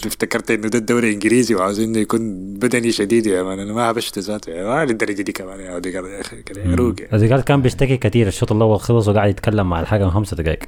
افتكرت 0.06 0.50
إنه 0.50 0.68
ده 0.68 0.78
الدوري 0.78 1.08
الإنجليزي 1.08 1.54
وعاوزين 1.54 1.94
يكون 1.94 2.54
بدني 2.54 2.92
شديد 2.92 3.26
يا 3.26 3.42
مان. 3.42 3.58
أنا 3.58 3.72
ما 3.72 3.90
هبشت 3.90 4.18
ذاته. 4.18 4.50
يعني 4.50 4.68
ما 4.68 4.84
للدرجه 4.84 5.22
دي 5.22 5.32
كمان 5.32 5.60
يا 5.60 5.78
ديجار 5.78 6.06
يا 6.06 6.20
أخي. 6.20 6.36
يعني. 6.56 6.74
الرجال 7.12 7.40
كان 7.40 7.62
بيشتكي 7.62 7.96
كثير 7.96 8.26
الشوط 8.26 8.52
الأول 8.52 8.80
خلص 8.80 9.08
وقاعد 9.08 9.30
يتكلم 9.30 9.70
مع 9.70 9.80
الحكم 9.80 10.10
خمسة 10.10 10.36
دقائق 10.36 10.64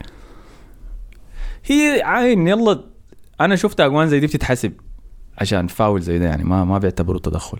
هي 1.64 2.02
عين 2.04 2.48
يلا 2.48 2.91
أنا 3.44 3.56
شفت 3.56 3.80
أجوان 3.80 4.08
زي 4.08 4.20
دي 4.20 4.26
بتتحسب 4.26 4.72
عشان 5.38 5.66
فاول 5.66 6.00
زي 6.00 6.18
ده 6.18 6.24
يعني 6.26 6.44
ما 6.44 6.64
ما 6.64 6.78
بيعتبروا 6.78 7.20
تدخل. 7.20 7.58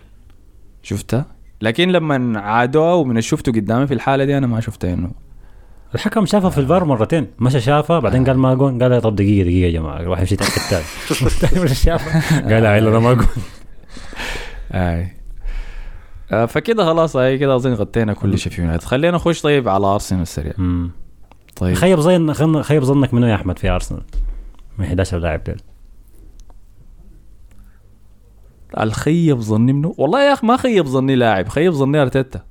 شفتها؟ 0.83 1.27
لكن 1.63 1.89
لما 1.89 2.41
عادوها 2.41 2.93
ومن 2.93 3.21
شفته 3.21 3.53
قدامي 3.53 3.87
في 3.87 3.95
الحالة 3.95 4.25
دي 4.25 4.39
أنا 4.39 4.47
ما 4.47 4.61
شفتها 4.61 4.95
إنه. 4.95 5.11
الحكم 5.95 6.27
شافها 6.27 6.51
في 6.51 6.59
الفار 6.59 6.85
مرتين. 6.85 7.27
مشى 7.39 7.61
شافها 7.61 7.99
بعدين 7.99 8.25
قال 8.27 8.39
ما 8.39 8.55
جون 8.55 8.83
قال 8.83 9.01
طب 9.03 9.17
دقيقة 9.17 9.45
دقيقة 9.45 9.67
يا 9.67 9.71
جماعة 9.73 10.01
الواحد 10.01 10.21
يمشي 10.23 10.37
تاني 10.37 10.51
الثاني 11.11 11.61
مشى 11.65 11.75
شافها. 11.75 12.41
قال 12.55 12.63
لا 12.63 12.91
ده 12.91 13.01
ما 13.01 13.15
جون 13.15 13.27
آي. 14.73 15.09
آه 16.33 16.47
فكده 16.47 16.85
خلاص 16.85 17.17
هاي 17.17 17.39
كده 17.39 17.57
أظن 17.57 17.73
غطينا 17.75 18.13
كل 18.13 18.39
شيء 18.39 18.53
في 18.53 18.63
يونايتد. 18.63 18.85
خلينا 18.85 19.17
نخش 19.17 19.41
طيب 19.43 19.69
على 19.69 19.87
أرسنال 19.87 20.27
سريع 20.27 20.53
مم. 20.59 20.91
طيب. 21.57 21.75
خيب 21.75 22.01
ظن 22.01 22.63
خيب 22.63 22.85
ظنك 22.85 23.15
منو 23.15 23.27
يا 23.27 23.35
أحمد 23.35 23.59
في 23.59 23.69
أرسنال؟ 23.71 24.03
من 24.79 24.85
11 24.85 25.19
لاعب 25.19 25.45
ديل 25.45 25.61
الخيب 28.81 29.41
ظني 29.41 29.73
منه. 29.73 29.95
والله 29.99 30.23
يا 30.23 30.33
أخي 30.33 30.47
ما 30.47 30.57
خيب 30.57 30.87
ظني 30.87 31.17
لاعب 31.17 31.49
خيب 31.49 31.73
ظني 31.73 32.03
أرتيتا. 32.03 32.43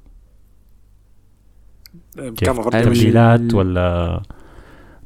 تبديلات 2.71 3.53
ولا 3.53 4.21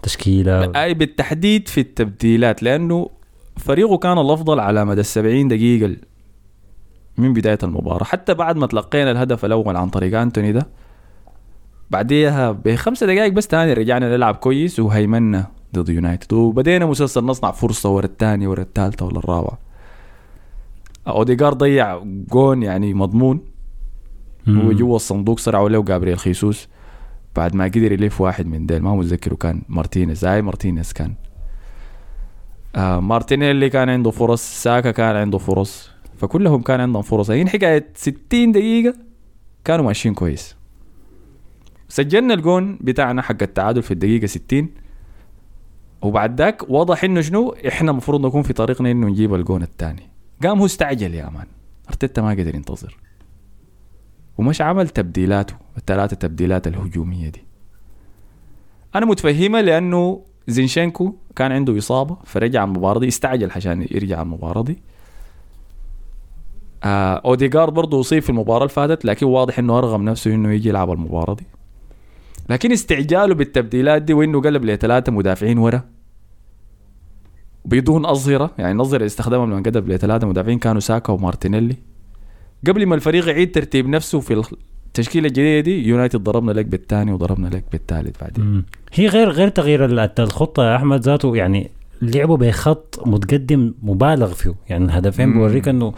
تشكيلة؟ 0.04 0.84
أي 0.84 0.94
بالتحديد 0.94 1.68
في 1.68 1.82
التبديلات 1.82 2.64
لأنه 2.64 3.10
فريقه 3.58 3.98
كان 3.98 4.18
الأفضل 4.18 4.60
على 4.60 4.86
مدى 4.86 5.02
السبعين 5.02 5.48
دقيقة 5.48 5.96
من 7.18 7.34
بداية 7.34 7.58
المباراة. 7.64 8.04
حتى 8.04 8.34
بعد 8.34 8.58
ما 8.58 8.68
تلقينا 8.68 9.12
الهدف 9.12 9.46
الأول 9.46 9.76
عن 9.76 9.90
طريق 9.90 10.20
أنتوني 10.20 10.52
ده 10.52 10.68
بعديها 11.90 12.52
بخمس 12.52 13.04
دقائق 13.04 13.34
بس 13.34 13.48
تاني 13.48 13.74
رجعنا 13.74 14.10
نلعب 14.10 14.36
كويس 14.36 14.80
وهيمنا 14.80 15.48
ضد 15.76 15.90
يونايتد. 15.90 16.34
وبدينا 16.34 16.86
مسلسل 16.86 17.24
نصنع 17.24 17.52
فرصة 17.52 17.90
ورا 17.90 18.06
الثانية 18.06 18.48
ورا 18.48 18.62
الثالثة 18.62 19.06
ولا 19.06 19.20
الرابعة. 19.20 19.60
اوديجارد 21.08 21.54
ضيع 21.54 22.04
جون 22.04 22.64
يعني 22.64 22.94
مضمون. 22.94 23.40
مم. 24.48 24.62
هو 24.62 24.72
جوا 24.72 24.96
الصندوق 24.96 25.40
سرعوا 25.40 25.70
له 25.70 25.84
جابريل 25.84 26.18
خيسوس. 26.18 26.68
بعد 27.36 27.56
ما 27.56 27.66
قدر 27.66 27.92
يلف 27.92 28.22
واحد 28.22 28.48
من 28.48 28.66
ديل 28.66 28.82
ما 28.82 28.96
متذكره 28.96 29.36
كان 29.36 29.62
مارتينيز 29.70 30.26
هاي 30.26 30.42
مارتينيز 30.42 30.94
كان. 30.94 31.14
آه 32.76 33.00
مارتينيلي 33.00 33.70
كان 33.70 33.90
عنده 33.90 34.12
فرص 34.12 34.64
ساكا 34.64 34.92
كان 34.92 35.16
عنده 35.16 35.38
فرص 35.38 35.90
فكلهم 36.18 36.62
كان 36.62 36.80
عندهم 36.80 37.02
فرص. 37.02 37.32
هي 37.32 37.46
حكاية 37.46 37.88
60 37.96 38.52
دقيقة 38.52 38.96
كانوا 39.64 39.86
ماشيين 39.86 40.14
كويس. 40.14 40.56
سجلنا 41.90 42.34
الجون 42.34 42.78
بتاعنا 42.82 43.22
حق 43.22 43.38
التعادل 43.42 43.82
في 43.84 43.92
الدقيقة 43.92 44.26
60 44.26 44.70
وبعد 46.02 46.42
ذاك 46.42 46.70
واضح 46.70 47.04
إنه 47.04 47.22
شنو؟ 47.22 47.56
إحنا 47.68 47.92
المفروض 47.92 48.26
نكون 48.26 48.42
في 48.42 48.54
طريقنا 48.54 48.92
إنه 48.92 49.08
نجيب 49.08 49.36
الجون 49.36 49.64
الثاني. 49.64 50.10
قام 50.44 50.60
هو 50.60 50.66
استعجل 50.66 51.14
يا 51.14 51.30
مان 51.30 51.48
أرتيتا 51.90 52.22
ما 52.22 52.30
قدر 52.30 52.56
ينتظر. 52.56 52.98
ومش 54.38 54.62
عمل 54.62 54.90
تبديلاته 54.90 55.56
الثلاثة 55.78 56.16
تبديلات 56.16 56.68
الهجومية 56.68 57.30
دي. 57.30 57.44
أنا 58.96 59.06
متفهمة 59.06 59.62
لأنه 59.62 60.22
زينشينكو 60.48 61.16
كان 61.36 61.52
عنده 61.52 61.78
إصابة 61.78 62.18
فرجع 62.24 62.64
المباراة 62.64 63.00
دي 63.00 63.08
استعجل 63.08 63.52
عشان 63.52 63.82
يرجع 63.82 64.22
المباراة 64.22 64.64
دي. 64.64 64.84
آه 66.84 67.22
أوديجارد 67.26 67.74
برضه 67.74 68.00
أصيب 68.00 68.24
في 68.24 68.30
المباراة 68.30 68.58
اللي 68.64 68.70
فاتت 68.70 69.06
لكن 69.06 69.26
واضح 69.26 69.60
إنه 69.60 69.78
أرغم 69.78 70.06
نفسه 70.06 70.34
إنه 70.34 70.52
يجي 70.52 70.70
يلعب 70.70 70.92
المباراة 70.92 71.34
دي. 71.34 71.46
لكن 72.50 72.72
استعجاله 72.72 73.36
بالتبديلات 73.36 74.02
دي 74.02 74.14
وإنه 74.14 74.42
قلب 74.42 74.66
لثلاثة 74.66 75.12
مدافعين 75.12 75.58
ورا. 75.58 75.95
بدون 77.66 78.06
أظهرة 78.06 78.52
يعني 78.58 78.72
الأظهرة 78.72 78.96
اللي 78.98 79.06
استخدمها 79.06 79.46
لما 79.46 79.64
قلب 79.66 79.90
لثلاثة 79.90 80.28
مدافعين 80.28 80.60
كانوا 80.60 80.80
ساكا 80.82 81.14
ومارتينيلي. 81.14 81.76
قبل 82.68 82.86
ما 82.86 82.96
الفريق 82.96 83.28
يعيد 83.30 83.52
ترتيب 83.52 83.88
نفسه 83.90 84.20
في 84.20 84.44
التشكيلة 84.88 85.28
الجديدة 85.28 85.60
دي 85.66 85.88
يونايتد 85.88 86.24
ضربنا 86.24 86.52
لك 86.52 86.66
بالثاني 86.66 87.12
وضربنا 87.12 87.48
لك 87.48 87.64
بالثالث 87.72 88.22
بعدين. 88.22 88.64
هي 88.94 89.08
غير 89.08 89.30
غير 89.30 89.48
تغيير 89.48 89.86
ال- 89.86 90.10
الخطة 90.20 90.64
يا 90.64 90.76
أحمد 90.76 91.02
ذاته 91.02 91.36
يعني 91.36 91.72
لعبوا 92.02 92.38
بخط 92.38 93.02
متقدم 93.06 93.74
مبالغ 93.84 94.34
فيه. 94.34 94.56
يعني 94.70 94.86
الهدفين. 94.86 95.34
بوريك 95.34 95.68
إنه 95.68 95.94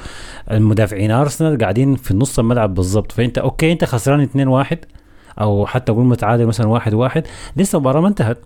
المدافعين 0.51 1.11
أرسنال 1.11 1.57
قاعدين 1.57 1.95
في 1.95 2.13
نص 2.13 2.39
الملعب 2.39 2.73
بالضبط. 2.73 3.11
فأنت 3.11 3.37
okay 3.37 3.71
أنت 3.71 3.83
خسران 3.85 4.21
2-1 4.21 4.77
أو 5.41 5.65
حتى 5.65 5.91
قول 5.91 6.05
متعادل 6.05 6.45
مثلا 6.45 6.67
1-1 6.79 7.21
لسه 7.57 7.75
المباراة 7.77 8.01
ما 8.01 8.07
انتهت. 8.07 8.37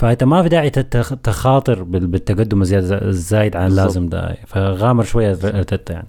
فأنت 0.00 0.24
ما 0.24 0.42
في 0.42 0.48
داعي 0.48 0.70
تخاطر 0.70 1.82
بال- 1.82 2.06
بالتقدم 2.06 2.62
الزايد 2.62 3.56
عن. 3.56 3.66
اللازم 3.66 4.08
ده 4.08 4.36
فغامر 4.46 5.04
شوية 5.04 5.38
ارتيتا 5.44 5.92
يعني. 5.94 6.06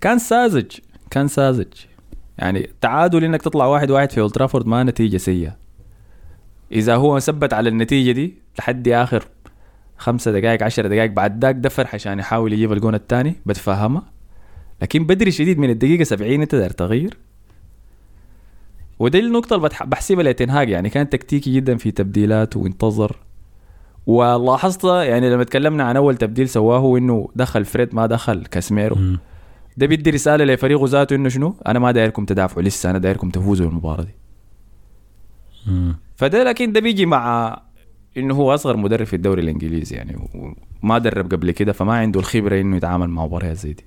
كان 0.00 0.18
ساذج. 0.18 0.72
كان 1.10 1.28
ساذج. 1.28 1.66
يعني 2.38 2.70
تعادل 2.80 3.24
إنك 3.24 3.42
تطلع 3.42 3.66
واحد 3.66 3.90
واحد 3.90 4.10
في 4.10 4.20
اولد 4.20 4.35
ترافورد 4.35 4.66
ما 4.66 4.82
نتيجة 4.82 5.16
سيئة. 5.16 5.56
إذا 6.72 6.94
هو 6.96 7.18
ثبت 7.18 7.52
على 7.52 7.68
النتيجة 7.68 8.12
دي 8.12 8.34
لحد 8.58 8.88
آخر 8.88 9.24
خمسة 9.96 10.32
دقائق 10.32 10.62
عشر 10.62 10.86
دقائق 10.86 11.10
بعد 11.10 11.44
ذاك 11.44 11.54
دفر 11.56 11.88
عشان 11.92 12.18
يحاول 12.18 12.52
يجيب 12.52 12.72
الجون 12.72 12.94
الثاني 12.94 13.34
بتفهمها 13.46 14.02
لكن 14.82 15.06
بدري 15.06 15.30
شديد 15.30 15.58
من 15.58 15.70
الدقيقة 15.70 16.04
70 16.04 16.42
أنت 16.42 16.54
داير 16.54 16.70
تغير. 16.70 17.16
ودي 18.98 19.18
النقطة 19.18 19.56
اللي 19.56 19.68
بحسبها 19.84 20.22
لتنهاج 20.22 20.68
يعني 20.68 20.90
كان 20.90 21.08
تكتيكي 21.08 21.52
جدا 21.52 21.76
في 21.76 21.90
تبديلات 21.90 22.56
وانتظر. 22.56 23.16
ولاحظت 24.06 24.84
يعني 24.84 25.30
لما 25.30 25.44
تكلمنا 25.44 25.84
عن 25.84 25.96
أول 25.96 26.16
تبديل 26.16 26.48
سواه 26.48 26.98
إنه 26.98 27.28
دخل 27.36 27.64
فريد 27.64 27.94
ما 27.94 28.06
دخل 28.06 28.46
كاسميرو. 28.46 28.96
ده 29.76 29.86
بيدي 29.86 30.10
رسالة 30.10 30.44
لفريقه 30.44 30.86
ذاته 30.86 31.16
إنه 31.16 31.28
شنو؟ 31.28 31.56
أنا 31.66 31.78
ما 31.78 31.92
دايركم 31.92 32.24
تدافعوا 32.24 32.62
لسه 32.62 32.90
أنا 32.90 32.98
دايركم 32.98 33.30
تفوزوا 33.30 33.66
بالمباراة 33.66 34.02
دي. 34.02 34.14
مم. 35.66 35.96
فده 36.16 36.44
لكن 36.44 36.72
ده 36.72 36.80
بيجي 36.80 37.06
مع 37.06 37.56
إنه 38.16 38.34
هو 38.34 38.54
أصغر 38.54 38.76
مدرب 38.76 39.06
في 39.06 39.16
الدوري 39.16 39.42
الإنجليزي 39.42 39.96
يعني 39.96 40.28
وما 40.82 40.98
درب 40.98 41.34
قبل 41.34 41.50
كده 41.50 41.72
فما 41.72 41.94
عنده 41.94 42.20
الخبرة 42.20 42.60
إنه 42.60 42.76
يتعامل 42.76 43.10
مع 43.10 43.24
مباريات 43.24 43.56
زي 43.56 43.72
دي. 43.72 43.84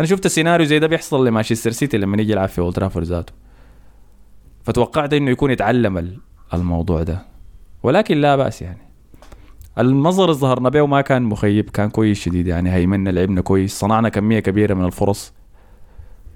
أنا 0.00 0.08
شفت 0.08 0.26
السيناريو 0.26 0.66
زي 0.66 0.78
ده 0.78 0.86
بيحصل 0.86 1.26
لمانشستر 1.26 1.70
سيتي 1.70 1.98
لما 1.98 2.22
يجي 2.22 2.32
يلعب 2.32 2.48
في 2.48 2.58
أولد 2.58 2.74
ترافورد 2.74 3.06
ذاته. 3.06 3.32
فتوقعت 4.68 5.12
إنه 5.12 5.30
يكون 5.30 5.50
يتعلم 5.50 5.98
ال- 5.98 6.18
الموضوع 6.54 7.02
ده. 7.02 7.22
ولكن 7.82 8.16
لا 8.20 8.36
بأس 8.36 8.62
يعني. 8.62 8.78
المظهر 9.78 10.24
اللي 10.24 10.40
ظهرنا 10.40 10.68
به 10.68 10.86
ما 10.86 11.00
كان 11.00 11.22
مخيب 11.22 11.70
كان 11.70 11.90
كويس 11.90 12.20
شديد 12.20 12.46
يعني. 12.46 12.72
هيمنا 12.72 13.10
لعبنا 13.10 13.40
كويس 13.40 13.78
صنعنا 13.78 14.08
كمية 14.08 14.40
كبيرة 14.40 14.74
من 14.74 14.84
الفرص. 14.84 15.32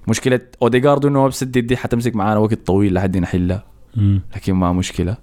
مشكلة 0.08 0.40
اوديجارد 0.62 1.06
إنه 1.06 1.20
ما 1.22 1.28
بسدد 1.28 1.58
دي 1.58 1.76
حتمسك 1.76 2.16
معانا 2.16 2.40
وقت 2.40 2.66
طويل 2.66 2.94
لحد 2.94 3.16
نحلها. 3.16 3.64
لكن 4.36 4.52
ما 4.54 4.72
مشكلة. 4.72 5.16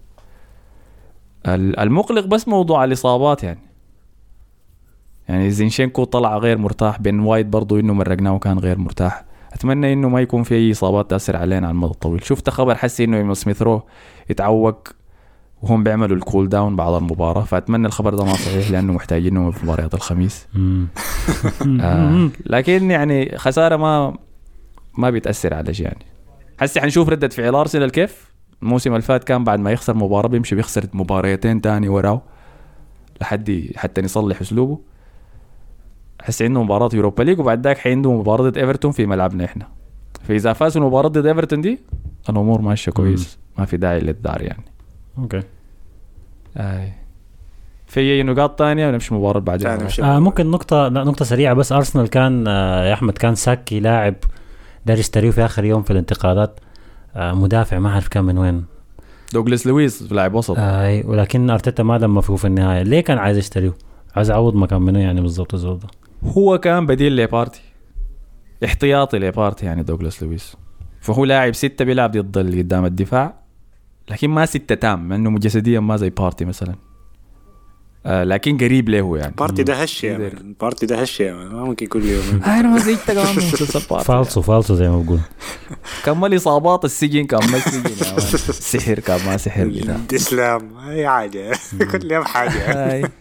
ال- 1.47 1.79
المقلق 1.79 2.25
بس 2.25 2.47
موضوع 2.47 2.83
الإصابات 2.83 3.43
يعني. 3.43 3.59
يعني 5.29 5.51
زينتشينكو 5.51 6.03
طلع 6.03 6.37
غير 6.37 6.57
مرتاح 6.57 7.01
بن 7.01 7.19
وايت 7.19 7.45
برضو 7.45 7.79
إنه 7.79 7.93
مرقناه 7.93 8.33
وكان 8.33 8.59
غير 8.59 8.77
مرتاح. 8.77 9.25
أتمنى 9.53 9.93
إنه 9.93 10.09
ما 10.09 10.21
يكون 10.21 10.43
في 10.43 10.55
أي 10.55 10.71
إصابات 10.71 11.09
تأثر 11.09 11.35
علينا 11.35 11.67
على 11.67 11.73
المدى 11.73 11.91
الطويل. 11.91 12.23
شفت 12.23 12.49
خبر 12.49 12.75
حسي 12.75 13.03
إنه 13.03 13.17
ايميل 13.17 13.33
سميث 13.33 13.61
رو 13.61 13.81
يتعوق 14.29 14.87
وهم 15.61 15.83
بيعملوا 15.83 16.17
ال 16.17 16.24
cool 16.24 16.49
down 16.49 16.75
بعد 16.75 16.93
المباراة 16.93 17.41
فأتمنى 17.41 17.87
الخبر 17.87 18.15
ده 18.15 18.23
ما 18.23 18.33
صحيح 18.33 18.71
لأنه 18.71 18.93
محتاجينه 18.93 19.51
في 19.51 19.65
مباريات 19.65 19.93
الخميس. 19.93 20.47
آه 21.81 22.29
لكن 22.45 22.91
يعني 22.91 23.37
خسارة 23.37 23.75
ما 23.75 24.17
ما 24.97 25.09
بيتاثر 25.09 25.53
على 25.53 25.73
شيء 25.73 25.85
يعني. 25.85 26.05
حسي 26.59 26.81
حنشوف 26.81 27.09
ردة 27.09 27.27
فعل 27.27 27.55
أرسنال 27.55 27.91
كيف؟ 27.91 28.29
الموسم 28.63 28.89
اللي 28.91 29.01
فات 29.01 29.23
كان 29.23 29.43
بعد 29.43 29.59
ما 29.59 29.71
يخسر 29.71 29.93
مباراة 29.93 30.27
بيمشي 30.27 30.55
بيخسر 30.55 30.85
مباريتين 30.93 31.61
تاني 31.61 31.89
وراه 31.89 32.21
لحد 33.21 33.69
حتى 33.75 34.01
يصلح 34.01 34.41
أسلوبه. 34.41 34.79
حسي 36.21 36.43
عنده 36.43 36.63
مباراة 36.63 36.89
يوروبا 36.93 37.23
ليج 37.23 37.39
وبعد 37.39 37.67
ذاك 37.67 37.77
حعنده 37.77 38.11
مباراة 38.11 38.49
ضد 38.49 38.57
ايفرتون 38.57 38.91
في 38.91 39.05
ملعبنا 39.05 39.45
إحنا. 39.45 39.67
فإذا 40.23 40.53
فاز 40.53 40.77
المباراه 40.77 41.07
ضد 41.09 41.25
ايفرتون 41.25 41.61
دي 41.61 41.79
الأمور 42.29 42.61
ماشية 42.61 42.91
كويس. 42.91 43.37
ما 43.57 43.65
في 43.65 43.77
داعي 43.77 43.99
للدار 43.99 44.41
يعني. 44.41 44.63
okay. 45.17 45.41
آي. 46.57 46.93
في 47.87 47.99
أي 47.99 48.23
نقاط 48.23 48.59
تانية؟ 48.59 48.87
ونمشي 48.87 49.13
مباراة 49.13 49.39
بعدين. 49.39 49.67
آه 50.01 50.19
ممكن 50.19 50.51
نقطة 50.51 50.87
لا 50.87 51.03
نقطة 51.03 51.25
سريعة 51.25 51.53
بس. 51.53 51.71
أرسنال 51.71 52.07
كان 52.07 52.47
آه 52.47 52.85
يا 52.85 52.93
أحمد 52.93 53.13
كان 53.13 53.35
ساكي 53.35 53.79
لاعب 53.79 54.15
دار 54.85 54.97
يشتريه 54.97 55.31
في 55.31 55.45
آخر 55.45 55.63
يوم 55.63 55.81
في 55.81 55.91
الانتقالات 55.91 56.59
آه 57.15 57.33
مدافع 57.33 57.79
ما 57.79 57.89
أعرف 57.89 58.07
كان 58.07 58.23
من 58.23 58.37
وين. 58.37 58.65
دوغلاس 59.33 59.67
لويس 59.67 60.11
لاعب 60.11 60.33
وسط. 60.33 60.55
آه 60.57 61.03
ولكن 61.05 61.49
أرتيتا 61.49 61.83
ما 61.83 61.97
لمه 61.97 62.21
في 62.21 62.45
النهاية. 62.45 62.81
ليه 62.81 63.01
كان 63.01 63.17
عايز 63.17 63.37
يشتريه؟ 63.37 63.73
عايز 64.15 64.29
يعوض 64.29 64.55
مكان 64.55 64.81
منه 64.81 64.99
يعني 64.99 65.21
بالضبط 65.21 65.53
الزول 65.53 65.79
ده 65.79 65.87
هو 66.23 66.57
كان 66.57 66.85
بديل 66.85 67.15
لبارتي 67.15 67.61
احتياطي 68.65 69.19
لبارتي 69.19 69.65
يعني 69.65 69.83
دوغلاس 69.83 70.23
لويس. 70.23 70.55
فهو 71.01 71.25
لاعب 71.25 71.55
ستة 71.55 71.85
بيلعب 71.85 72.11
ضد 72.11 72.37
اللي 72.37 72.61
قدام 72.61 72.85
الدفاع 72.85 73.33
لكن 74.09 74.29
ما 74.29 74.45
ستة 74.45 74.75
تام 74.75 75.09
لأنه 75.13 75.39
جسديا 75.39 75.79
ما 75.79 75.97
زي 75.97 76.09
بارتي 76.09 76.45
مثلا. 76.45 76.75
آه 78.05 78.23
لكن 78.23 78.57
قريب 78.57 78.89
له 78.89 79.17
يعني. 79.17 79.33
بارتي 79.37 79.63
ده 79.63 79.73
هش 79.73 80.03
يا 80.03 80.13
قدر. 80.13 80.35
مان. 80.35 80.55
بارتي 80.61 80.85
ده 80.85 81.01
هش 81.01 81.19
يا 81.19 81.33
مان. 81.33 81.47
ما 81.47 81.63
ممكن 81.63 81.87
كل 81.87 82.05
يوم 82.05 82.43
أنا 82.43 82.67
ما 82.67 82.79
زي 82.79 82.95
كمان 82.95 83.35
مسلسل 83.35 83.81
بارتي. 83.89 84.05
فالصو 84.05 84.41
فالصو 84.41 84.75
زي 84.75 84.89
ما 84.89 85.01
بقول. 85.01 85.19
كمل 86.05 86.35
إصابات 86.35 86.85
السجن 86.85 87.25
كان 87.25 87.51
ما 87.51 87.57
السجن 87.57 88.05
يا 88.05 88.11
مان. 88.11 88.19
سحر 88.51 88.99
كان 88.99 89.25
ما 89.25 89.37
سحر. 89.37 89.65
بتاع 89.65 89.95
الإسلام. 90.11 90.77
أي 90.89 91.07
حاجة. 91.07 91.57
كل 91.91 92.11
يوم 92.11 92.23
حاجة. 92.23 93.11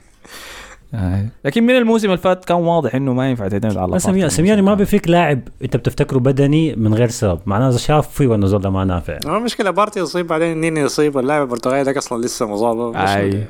آي. 0.94 1.28
لكن 1.44 1.62
من 1.66 1.76
الموسم 1.76 2.06
اللي 2.06 2.18
فات 2.18 2.44
كان 2.44 2.56
واضح 2.56 2.94
إنه 2.94 3.12
ما 3.12 3.30
ينفع 3.30 3.48
تعتمد 3.48 3.76
على 3.76 3.92
بس. 3.92 4.02
سمياني 4.02 4.30
سمياني 4.30 4.62
ما 4.62 4.74
بيفيك 4.74 5.08
لاعب 5.08 5.40
أنت 5.64 5.76
بتفتكره 5.76 6.18
بدني 6.18 6.76
من 6.76 6.94
غير 6.94 7.08
سبب 7.08 7.40
معناه 7.46 7.70
شاف 7.70 8.08
فيه 8.10 8.26
وإنه 8.26 8.44
الزول 8.44 8.60
ده 8.60 8.70
ما 8.70 8.84
نافع 8.84 9.18
ما 9.26 9.36
المشكلة 9.38 9.70
بارتي 9.70 10.00
يصيب 10.00 10.26
بعدين 10.26 10.60
نيني 10.60 10.80
يصيب 10.80 11.16
واللاعب 11.16 11.42
البرتغالي 11.42 11.92
ده 11.92 11.98
أصلا 11.98 12.22
لسه 12.26 12.46
مصاب 12.46 12.96
أي. 12.96 13.46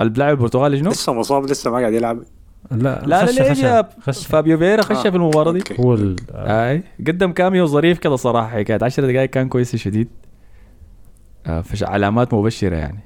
اللاعب 0.00 0.36
البرتغالي 0.36 0.78
شنو؟ 0.78 0.90
لسه 0.90 1.12
مصاب 1.12 1.44
لسه 1.46 1.70
ما 1.70 1.78
قاعد 1.78 1.92
يلعب 1.92 2.18
لا 2.70 3.02
لا 3.06 3.26
خش- 3.26 3.38
لا 3.38 3.50
خش- 3.54 3.60
جاب 3.60 3.88
خش. 4.02 4.26
فابيو 4.26 4.58
فييرا 4.58 4.82
خش 4.82 5.06
آه. 5.06 5.10
في 5.10 5.16
المباراة 5.16 5.52
دي. 5.52 5.62
هو 5.80 5.98
آه، 6.34 6.70
أي 6.70 6.82
قدم 7.06 7.32
cameo 7.32 7.66
ظريف 7.66 7.98
كده 7.98 8.16
صراحة 8.16 8.48
حكاية 8.48 8.78
10 8.82 9.06
دقائق 9.12 9.30
كان 9.30 9.48
كويس 9.48 9.76
شديد 9.76 10.08
آه 11.46 11.60
فش 11.60 11.82
علامات 11.82 12.34
مبشرة 12.34 12.76
يعني. 12.76 12.98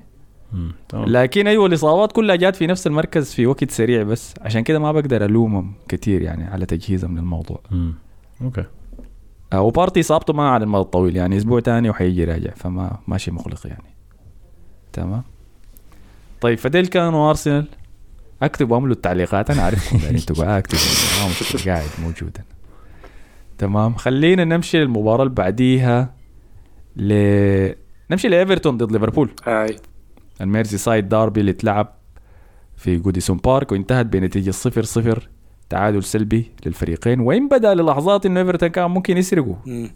لكن 0.94 1.46
أيوه 1.46 1.66
الإصابات 1.66 2.12
كلها 2.12 2.36
جات 2.36 2.56
في 2.56 2.66
نفس 2.66 2.86
المركز 2.86 3.34
في 3.34 3.46
وقت 3.46 3.70
سريع 3.70 4.02
بس. 4.02 4.34
عشان 4.40 4.60
كده 4.60 4.78
ما 4.78 4.92
بقدر 4.92 5.24
ألومهم 5.24 5.74
كثير 5.88 6.22
يعني 6.22 6.44
على 6.44 6.66
تجهيزهم 6.66 7.16
للموضوع. 7.18 7.60
مم. 7.70 7.94
okay. 8.42 8.64
آه 9.52 9.60
وبارتي 9.60 10.00
إصابته 10.00 10.32
ما 10.32 10.48
على 10.50 10.64
المدى 10.64 10.82
الطويل 10.82 11.16
يعني 11.16 11.36
أسبوع 11.36 11.60
تاني 11.60 11.90
وحيجي 11.90 12.24
راجع 12.24 12.50
فما 12.56 12.98
ماشي 13.08 13.30
مقلق 13.30 13.66
يعني. 13.66 13.94
تمام. 14.92 15.22
طيب 16.40 16.58
فديل 16.58 16.86
كانوا 16.86 17.30
أرسنال. 17.30 17.66
أكتبوا 18.42 18.76
املوا 18.76 18.94
التعليقات 18.94 19.50
أنا 19.50 19.62
عارفكم 19.62 19.98
يعني. 20.04 20.18
أنتوا 20.18 20.44
قاعد 20.44 20.58
أكتبوا 20.58 20.82
ما 21.22 21.28
مشكلة 21.28 21.74
قاعد 21.74 21.88
موجود. 22.02 22.36
أنا. 22.36 22.46
تمام. 23.58 23.94
خلينا 23.94 24.44
نمشي 24.44 24.78
للمباراة 24.78 25.22
اللي 25.22 25.34
بعديها 25.34 26.14
ل 26.96 27.12
نمشي 28.10 28.28
لإيفرتون 28.28 28.76
ضد 28.76 28.92
ليفربول. 28.92 29.30
أي. 29.46 29.76
ال 30.40 30.78
Merseyside 30.78 31.08
derby 31.08 31.40
اللي 31.40 31.50
اتلعب 31.50 31.94
في 32.76 32.96
جوديسون 32.96 33.36
بارك 33.36 33.72
وانتهت 33.72 34.06
بنتيجة 34.06 34.50
صفر 34.50 34.82
صفر 34.82 35.28
تعادل 35.70 36.02
سلبي 36.04 36.50
للفريقين. 36.66 37.20
وإن 37.20 37.48
بدأ 37.48 37.74
للحظات 37.74 38.26
إنه 38.26 38.40
إيفرتون 38.40 38.68
كان 38.68 38.90
ممكن 38.90 39.16
يسرقوا 39.16 39.54
مم. 39.66 39.90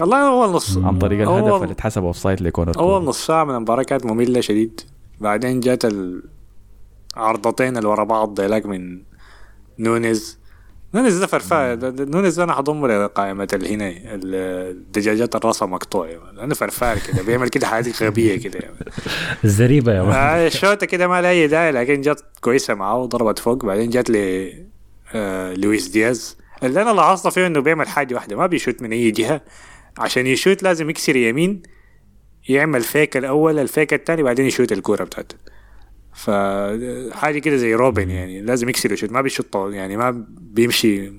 والله 0.00 0.28
اول 0.28 0.50
نص. 0.54 0.78
عن 0.78 0.98
طريق 0.98 1.28
أول- 1.28 1.30
الهدف 1.32 1.62
اللي 1.62 1.72
اتحسب 1.72 2.04
offside 2.04 2.40
لكونور 2.42 2.74
كودي. 2.76 3.04
نص. 3.08 3.26
ساعة 3.26 3.44
من 3.44 3.54
المباراة 3.54 3.82
كانت 3.82 4.06
مملة 4.06 4.40
شديد. 4.40 4.80
بعدين 5.20 5.60
جات 5.60 5.82
العارضتين 7.16 7.76
اللي 7.76 7.88
ورا 7.88 8.04
بعض 8.04 8.34
ديلاك 8.40 8.66
من 8.66 9.02
نونيز 9.78 10.37
نونيز 10.94 11.18
ده 11.24 11.26
ده- 11.74 12.04
نونيز 12.04 12.40
أنا 12.40 12.52
حضمه 12.52 12.88
لقائمة 12.88 13.48
هنا 13.70 13.92
الدجاجات 14.04 15.36
الراسها 15.36 15.66
مقطوع 15.66 16.08
لأنه 16.36 16.54
فرفار 16.54 16.98
كده 16.98 17.22
بيعمل 17.22 17.48
كده 17.48 17.66
حاجات 17.66 18.02
غبية 18.02 18.36
كده 18.36 18.58
يعني. 18.58 18.74
الزريبة 19.44 19.92
يا 19.92 20.02
مان 20.02 20.12
آه 20.14 20.46
الشوطة 20.46 20.86
كده 20.86 21.08
ما 21.08 21.22
لها 21.22 21.30
أي 21.30 21.46
داعي 21.46 21.70
لكن 21.72 22.00
جت 22.00 22.24
كويسة 22.40 22.74
معاه 22.74 22.98
وضربت 22.98 23.38
فوق. 23.38 23.64
بعدين 23.66 23.90
جت 23.90 24.10
ل 24.10 24.16
آه 25.14 25.54
لويس 25.54 25.88
دياز. 25.88 26.36
اللي 26.62 26.82
أنا 26.82 26.90
لاحظت 26.90 27.28
فيه 27.28 27.46
إنه 27.46 27.60
بيعمل 27.60 27.88
حاجة 27.88 28.14
واحدة 28.14 28.36
ما 28.36 28.46
بيشوت 28.46 28.82
من 28.82 28.92
أي 28.92 29.10
جهة. 29.10 29.40
عشان 29.98 30.26
يشوت 30.26 30.62
لازم 30.62 30.90
يكسر 30.90 31.16
يمين 31.16 31.62
يعمل 32.48 32.80
فيك 32.80 33.16
الأول 33.16 33.58
الفيك 33.58 33.94
الثاني 33.94 34.22
بعدين 34.22 34.46
يشوت 34.46 34.72
الكورة 34.72 35.04
بتاعته. 35.04 35.34
فحاجه 36.18 37.38
كده 37.38 37.56
زي 37.56 37.74
روبن 37.74 38.10
يعني 38.10 38.40
لازم 38.40 38.68
يكسر 38.68 38.92
يشوت 38.92 39.12
ما 39.12 39.20
بيشوت 39.20 39.52
طول 39.52 39.74
يعني 39.74 39.96
ما 39.96 40.24
بيمشي 40.40 41.12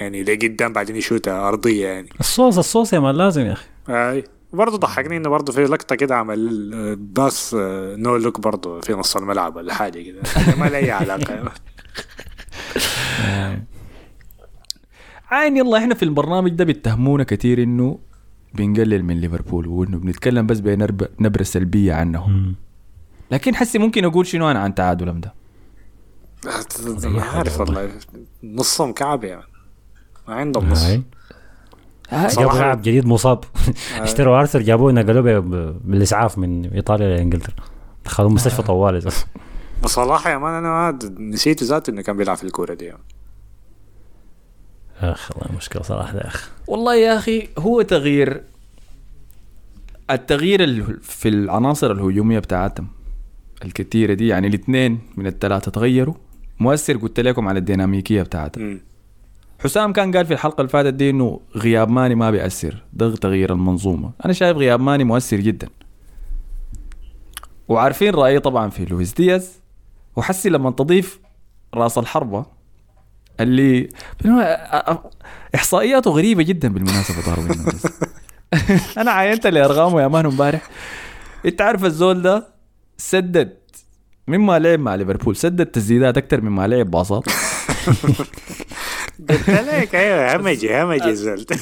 يعني 0.00 0.22
لقدام 0.22 0.72
بعدين 0.72 0.96
يشوتها 0.96 1.48
أرضية 1.48 1.86
يعني. 1.86 2.08
الصوص 2.20 2.58
الصوص 2.58 2.92
يا 2.92 2.98
مان 2.98 3.14
لازم 3.14 3.46
يا 3.46 3.52
أخي. 3.52 3.66
أي 3.88 4.24
برضه 4.52 4.76
ضحكني 4.78 5.16
إنه 5.16 5.28
برضه 5.28 5.52
في 5.52 5.64
لقطة 5.64 5.96
كده 5.96 6.16
عمل 6.16 6.96
pass 6.96 7.54
no 7.54 8.16
look 8.16 8.40
برضه 8.40 8.80
في 8.80 8.92
نص 8.92 9.16
الملعب 9.16 9.56
ولا 9.56 9.74
حاجة 9.74 10.02
كده. 10.02 10.22
ما 10.60 10.64
لها 10.64 10.76
أي 10.78 10.90
علاقة. 10.90 11.52
عين 15.30 15.56
يلا 15.56 15.78
إحنا 15.78 15.94
في 15.94 16.02
البرنامج 16.02 16.50
ده 16.50 16.64
بيتهمونا 16.64 17.24
كثير 17.24 17.62
إنه 17.62 17.98
بنقلل 18.54 19.04
من 19.04 19.20
ليفربول 19.20 19.66
وإنه 19.66 19.98
بنتكلم 19.98 20.46
بس 20.46 20.60
بنبره 20.60 21.08
نبرة 21.20 21.42
سلبية 21.42 21.92
عنهم. 21.94 22.54
لكن 23.30 23.54
حسي 23.54 23.78
ممكن 23.78 24.04
أقول 24.04 24.26
شنو 24.26 24.50
أنا 24.50 24.58
عن 24.58 24.74
تعادلهم 24.74 25.20
ده؟ 25.20 25.34
ما 27.04 27.22
عارف 27.22 27.60
والله. 27.60 27.90
نصهم 28.44 28.92
كعب 28.92 29.24
يعني. 29.24 29.42
ما 30.28 30.34
عندهم 30.34 30.68
نص. 30.68 30.84
صراحة- 30.86 32.38
جابوا 32.38 32.58
لاعب 32.58 32.78
جديد 32.82 33.06
مصاب. 33.06 33.44
اشتروا 33.96 34.38
ارثر 34.40 34.60
جابوه 34.62 34.92
نقلوه 34.92 35.40
بالإسعاف 35.84 36.38
من 36.38 36.64
إيطاليا 36.72 37.16
لانجلترا 37.16 37.54
دخلوه 38.04 38.28
مستشفى 38.30 38.62
طوالي. 38.62 39.10
بصراحة 39.84 40.30
يا 40.30 40.38
مان 40.38 40.54
أنا 40.54 40.68
ما 40.68 40.98
نسيت 41.18 41.62
ذاته 41.62 41.90
إنه 41.90 42.02
كان 42.02 42.16
بيلعب 42.16 42.36
في 42.36 42.44
الكورة 42.44 42.74
دي. 42.74 42.92
أخ 45.00 45.30
والله 45.36 45.56
مشكلة 45.56 45.82
صراحة 45.82 46.16
يا 46.16 46.26
أخي 46.26 46.48
والله 46.66 46.94
يا 46.94 47.18
أخي 47.18 47.48
هو 47.58 47.82
تغيير 47.82 48.42
التغيير 50.10 50.64
ال- 50.64 51.00
في 51.02 51.28
العناصر 51.28 51.92
الهجومية 51.92 52.38
بتاعتهم. 52.38 52.88
الكثيره 53.66 54.14
دي 54.14 54.28
يعني 54.28 54.46
الاثنين 54.46 54.98
من 55.16 55.26
الثلاثة 55.26 55.70
تغيروا. 55.70 56.14
مؤثر 56.60 56.96
قلت 56.96 57.20
لكم 57.20 57.48
على 57.48 57.58
الديناميكية 57.58 58.22
بتاعتهم 58.22 58.64
مم. 58.64 58.80
حسام 59.58 59.92
كان 59.92 60.16
قال 60.16 60.26
في 60.26 60.32
الحلقة 60.32 60.60
اللي 60.60 60.68
فاتت 60.68 60.94
دي 60.94 61.10
إنه 61.10 61.40
غياب 61.56 61.88
ماني 61.88 62.14
ما 62.14 62.30
بيأثر 62.30 62.82
ده 62.92 63.16
تغيير 63.16 63.52
المنظومة. 63.52 64.10
أنا 64.24 64.32
شايف 64.32 64.56
غياب 64.56 64.80
ماني 64.80 65.04
مؤثر 65.04 65.36
جدا. 65.36 65.68
وعارفين 67.68 68.14
رأيي 68.14 68.40
طبعا 68.40 68.70
في 68.70 68.84
لويس 68.84 69.12
دياز. 69.14 69.60
وحسي 70.16 70.48
لما 70.48 70.70
تضيف 70.70 71.20
راس 71.74 71.98
الحربه 71.98 72.46
اللي 73.40 73.88
إحصائياته 75.54 76.10
غريبة 76.10 76.42
جدا 76.42 76.68
بالمناسبة 76.68 77.22
داروين 77.26 77.64
أنا 78.98 79.10
عاينت 79.10 79.46
لارقامه 79.46 80.02
يا 80.02 80.08
مان 80.08 80.26
امبارح. 80.26 80.68
إنت 81.46 81.60
عارف 81.60 81.84
الزول 81.84 82.22
ده 82.22 82.55
سدد. 82.98 83.56
مما 84.28 84.58
لعب 84.58 84.78
مع 84.78 84.94
ليفربول. 84.94 85.36
سدد 85.36 85.66
تسديدات 85.66 86.16
أكثر 86.16 86.40
مما 86.40 86.66
لعب 86.66 86.90
باصات. 86.90 87.24
قلت 89.30 89.50
لك 89.50 89.94
أيوه 89.94 90.36
همجي 90.36 90.82
همجي 90.82 91.14
زلت 91.14 91.58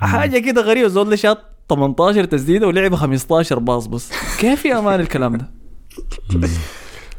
حاجة 0.00 0.38
كده 0.38 0.62
غريبة. 0.62 0.88
زول 0.88 1.18
شاط 1.18 1.38
18 1.68 2.24
تسديدة 2.24 2.66
ولعب 2.66 2.94
15 2.94 3.58
باص 3.58 3.86
بس. 3.86 4.10
كيف 4.38 4.64
يا 4.64 4.78
أمان 4.78 5.00
الكلام 5.00 5.36
ده؟ 5.36 5.50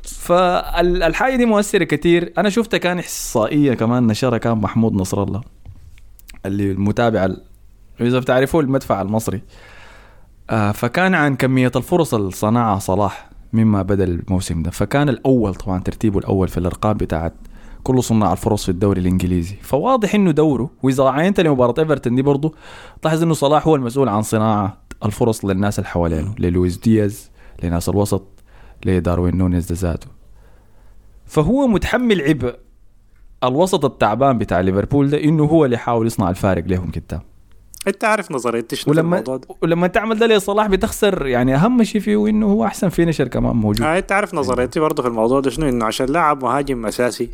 فالحاجه 0.03 1.35
دي 1.35 1.45
مؤثرة 1.45 1.83
كتير. 1.83 2.33
أنا 2.37 2.49
شفتها 2.49 2.77
كان 2.77 2.99
إحصائية 2.99 3.73
كمان 3.73 4.07
نشرها 4.07 4.37
كان 4.37 4.57
محمود 4.57 4.93
نصر 4.93 5.23
الله 5.23 5.41
اللي 6.45 6.71
المتابع 6.71 7.25
ال- 7.25 7.43
إذا 8.01 8.19
بتعرفوا 8.19 8.61
المدفع 8.61 9.01
المصري. 9.01 9.37
آه 9.37 9.41
فكان 10.73 11.15
عن 11.15 11.35
كمية 11.35 11.71
الفرص 11.75 12.13
اللي 12.13 12.31
صنعها 12.31 12.79
صلاح 12.79 13.29
مما 13.53 13.81
بدأ 13.81 14.03
الموسم 14.03 14.63
ده. 14.63 14.71
فكان 14.71 15.09
الأول 15.09 15.55
طبعا 15.55 15.79
ترتيبه 15.79 16.19
الأول 16.19 16.47
في 16.47 16.57
الإرقام 16.57 16.97
بتاعت 16.97 17.33
كل 17.83 18.03
صناع 18.03 18.31
الفرص 18.31 18.63
في 18.63 18.69
الدوري 18.69 19.01
الإنجليزي. 19.01 19.55
فواضح 19.61 20.15
إنه 20.15 20.31
دوره 20.31 20.69
وإذا 20.83 21.03
عينت 21.03 21.39
لمباراة 21.39 21.73
إيفرتون 21.79 22.15
دي 22.15 22.21
برضه 22.21 22.53
تلاحظ 23.01 23.23
إنه 23.23 23.33
صلاح 23.33 23.67
هو 23.67 23.75
المسؤول 23.75 24.09
عن 24.09 24.21
صناعة 24.21 24.77
الفرص 25.05 25.45
للناس 25.45 25.79
اللي 25.79 25.89
حوالينه 25.89 26.35
للويس 26.39 26.77
دياز 26.77 27.31
لناس 27.63 27.89
الوسط 27.89 28.23
لداروين 28.85 29.37
نونيز 29.37 29.71
ده 29.71 29.75
ذاته. 29.89 30.07
فهو 31.25 31.67
متحمل 31.67 32.21
عبء 32.21 32.55
الوسط 33.43 33.85
التعبان 33.85 34.37
بتاع 34.37 34.59
ليفربول 34.59 35.09
ده 35.09 35.23
إنه 35.23 35.43
هو 35.43 35.65
اللي 35.65 35.75
يحاول 35.75 36.07
يصنع 36.07 36.29
الفارق 36.29 36.63
لهم 36.67 36.91
قدام 36.91 37.21
أنت 37.87 38.03
عارف 38.03 38.31
نظريتي 38.31 38.75
شنو 38.75 38.93
ولما 38.93 39.15
الموضوع 39.15 39.37
ده. 39.37 39.47
ولما 39.61 39.87
تعمل 39.87 40.19
ده 40.19 40.27
لصلاح 40.27 40.67
بتخسر؟ 40.67 41.27
يعني 41.27 41.55
أهم 41.55 41.83
شيء 41.83 42.01
فيه 42.01 42.27
إنه 42.27 42.45
هو 42.45 42.65
أحسن 42.65 42.89
finisher 42.89 43.27
كمان 43.27 43.55
موجود. 43.55 43.81
آه 43.81 43.97
أنت 43.97 44.11
عارف 44.11 44.33
نظريتي 44.33 44.79
برضه 44.79 45.03
في 45.03 45.09
الموضوع 45.09 45.39
ده 45.39 45.49
شنو؟ 45.49 45.69
إنه 45.69 45.85
عشان 45.85 46.05
لاعب 46.05 46.43
مهاجم 46.43 46.85
أساسي 46.85 47.29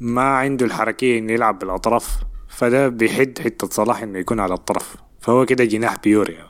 ما 0.00 0.22
عنده 0.22 0.66
الحركية 0.66 1.18
إنه 1.18 1.32
يلعب 1.32 1.58
بالأطراف 1.58 2.16
فده 2.48 2.88
بيحد 2.88 3.38
حتة 3.38 3.68
صلاح 3.70 4.02
إنه 4.02 4.18
يكون 4.18 4.40
على 4.40 4.54
الطرف 4.54 4.96
فهو 5.20 5.46
كده 5.46 5.64
جناح 5.64 5.96
pure 6.04 6.30
يعني 6.30 6.48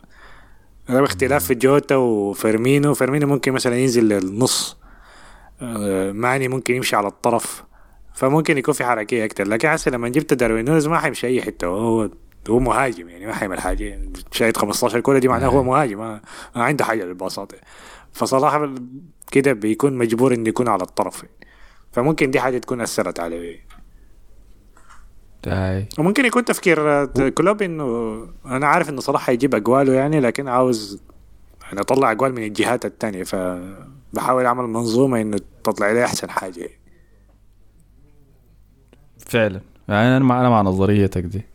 ده 0.89 1.01
باختلاف 1.01 1.45
في 1.45 1.55
جوتا 1.55 1.97
وفيرمينو. 1.97 2.95
فيرمينو 2.95 3.27
ممكن 3.27 3.53
مثلا 3.53 3.79
ينزل 3.79 4.09
للنص. 4.09 4.77
آه، 5.63 6.13
ماني 6.13 6.49
ممكن 6.49 6.75
يمشي 6.75 6.97
على 6.97 7.09
الطرف. 7.09 7.65
فممكن 8.15 8.59
يكون 8.59 8.75
في 8.75 8.85
حركية 8.85 9.25
أكتر. 9.25 9.49
لكن 9.49 9.69
هسه 9.69 9.91
لما 9.91 10.09
جبت 10.09 10.35
داروين 10.35 10.65
نونيز 10.65 10.89
ما 10.89 10.99
حيمشي 10.99 11.27
أي 11.27 11.43
حتة. 11.43 11.67
هو 11.67 12.11
هو 12.51 12.59
مهاجم 12.59 13.09
يعني 13.09 13.27
ما 13.27 13.35
حيعمل 13.35 13.61
حاجة. 13.61 14.01
شايط 14.33 14.57
15 14.57 15.01
كورة 15.01 15.19
دي 15.19 15.29
معناه 15.29 15.49
هو 15.49 15.63
مهاجم 15.63 15.99
ما, 15.99 16.21
ما 16.57 16.65
عنده 16.65 16.85
حاجة 16.85 17.05
للباصات 17.05 17.53
فصلاح 18.13 18.69
كده 19.33 19.53
بيكون 19.53 19.93
مجبور 19.93 20.35
إنه 20.35 20.49
يكون 20.49 20.69
على 20.69 20.83
الطرف. 20.83 21.25
فممكن 21.93 22.31
دي 22.31 22.41
حاجة 22.41 22.59
تكون 22.59 22.81
أثرت 22.81 23.21
عليه. 23.21 23.61
هاي 25.47 25.87
وممكن 25.99 26.25
يكون 26.25 26.45
تفكير 26.45 27.05
كلوب 27.31 27.63
إنه 27.63 28.19
أنا 28.47 28.67
عارف 28.67 28.89
إنه 28.89 29.01
صلاح 29.01 29.31
هيجيب 29.31 29.55
أجواله 29.55 29.93
يعني 29.93 30.21
لكن 30.21 30.49
عاوز 30.49 31.03
يعني 31.63 31.81
أطلع 31.81 32.11
أجوال 32.11 32.33
من 32.33 32.43
الجهات 32.43 32.85
التانية. 32.85 33.25
فبحاول 33.25 34.47
أعمل 34.47 34.65
منظومة 34.65 35.21
إنه 35.21 35.39
تطلع 35.65 35.93
لي 35.93 36.05
أحسن 36.05 36.31
حاجة. 36.31 36.69
فعلا. 39.19 39.61
يعني 39.89 40.17
أنا 40.17 40.25
مع 40.25 40.41
أنا 40.41 40.49
مع 40.51 40.63
نظريتك 40.63 41.23
دي. 41.23 41.52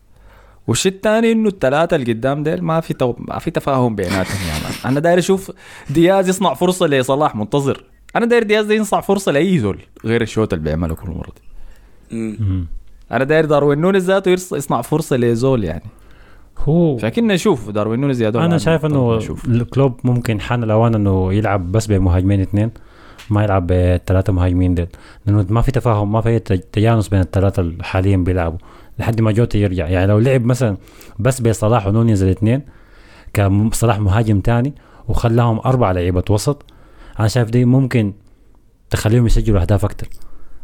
والشيء 0.68 0.92
الثاني 0.92 1.32
إنه 1.32 1.50
الثلاثه 1.50 1.96
اللي 1.96 2.14
قدام 2.14 2.44
ديل 2.44 2.64
ما 2.64 2.80
في 2.80 2.94
تو... 2.94 3.14
ما 3.18 3.40
في 3.40 3.52
تفاهم 3.52 3.96
بيناتهم 3.96 4.38
يا 4.48 4.64
مان. 4.64 4.74
أنا 4.92 5.00
داير 5.00 5.18
أشوف 5.20 5.52
دياز 5.90 6.30
يصنع 6.30 6.54
فرصة 6.54 6.88
لصلاح 6.88 7.36
منتظر. 7.36 7.84
أنا 8.16 8.26
داير 8.26 8.44
دياز 8.44 8.66
ده 8.66 8.74
يصنع 8.74 9.02
فرصة 9.02 9.32
لأي 9.32 9.60
زول 9.60 9.80
غير 10.06 10.22
الشوط 10.22 10.54
اللي 10.54 10.64
بيعمله 10.66 10.96
كل 10.96 11.10
مرة 11.10 11.30
دي. 12.12 12.46
أنا 13.12 13.24
داير 13.24 13.46
داروين 13.46 13.80
نونيز 13.80 14.06
ذاته 14.06 14.32
يصنع 14.32 14.82
فرصة 14.82 15.16
لزول 15.18 15.64
يعني. 15.64 15.84
هو 16.60 16.98
فكنا 16.98 17.34
نشوف 17.34 17.70
داروين 17.70 18.00
نونيز 18.00 18.22
يا 18.22 18.30
أنا 18.30 18.40
عن- 18.42 18.60
شايف 18.60 18.86
إنه. 18.86 19.20
الكلوب 19.48 20.00
ممكن 20.04 20.42
حان 20.42 20.64
الأوان 20.64 20.96
إنه 20.96 21.34
يلعب 21.34 21.72
بس 21.72 21.88
بمهاجمين 21.88 22.42
اثنين 22.42 22.72
ما 23.30 23.44
يلعب 23.44 23.68
بثلاثة 23.68 24.34
مهاجمين 24.34 24.76
ديل. 24.76 24.88
لأنه 25.26 25.46
ما 25.50 25.62
في 25.62 25.72
تفاهم 25.72 26.12
ما 26.12 26.22
في 26.22 26.40
تج- 26.40 26.60
تجانس 26.72 27.08
بين 27.08 27.20
الثلاثة 27.20 27.72
حاليا 27.82 28.18
بيلعبوا. 28.18 28.58
لحد 29.00 29.22
ما 29.22 29.32
جوتا 29.32 29.58
يرجع. 29.60 29.88
يعني 29.88 30.08
لو 30.08 30.20
لعب 30.20 30.46
مثلا 30.46 30.78
بس 31.20 31.42
بصلاح 31.42 31.88
ونونيز 31.88 32.24
الاثنين 32.24 32.62
كان 33.34 33.72
صلاح 33.72 34.00
مهاجم 34.00 34.40
تاني 34.40 34.74
وخلاهم 35.08 35.60
أربع 35.66 35.92
لعيبة 35.92 36.24
وسط. 36.30 36.66
أنا 37.20 37.28
شايف 37.28 37.50
دي 37.50 37.66
ممكن 37.66 38.14
تخليهم 38.90 39.26
يسجلوا 39.26 39.62
أهداف 39.62 39.86
أكثر 39.86 40.08